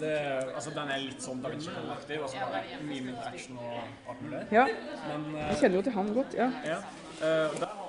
Det, 0.00 0.12
altså, 0.54 0.70
den 0.70 0.90
er 0.94 1.02
litt 1.02 1.22
sånn 1.22 1.42
Da 1.42 1.50
Vinci-aktig, 1.52 2.18
og 2.22 2.30
så 2.30 2.46
bare 2.50 2.78
mye 2.86 3.02
mindre 3.08 3.26
action 3.30 3.58
og 3.58 3.76
alt 4.10 4.22
mulig. 4.24 4.40
Ja. 4.54 4.64
Men 5.08 5.26
uh, 5.34 5.40
Jeg 5.42 5.60
kjenner 5.62 5.78
jo 5.78 5.84
til 5.88 5.96
han 5.98 6.14
godt. 6.20 6.38
ja. 6.38 6.50
ja, 6.66 6.80
Uh, 7.18 7.24
der 7.58 7.66
har 7.66 7.87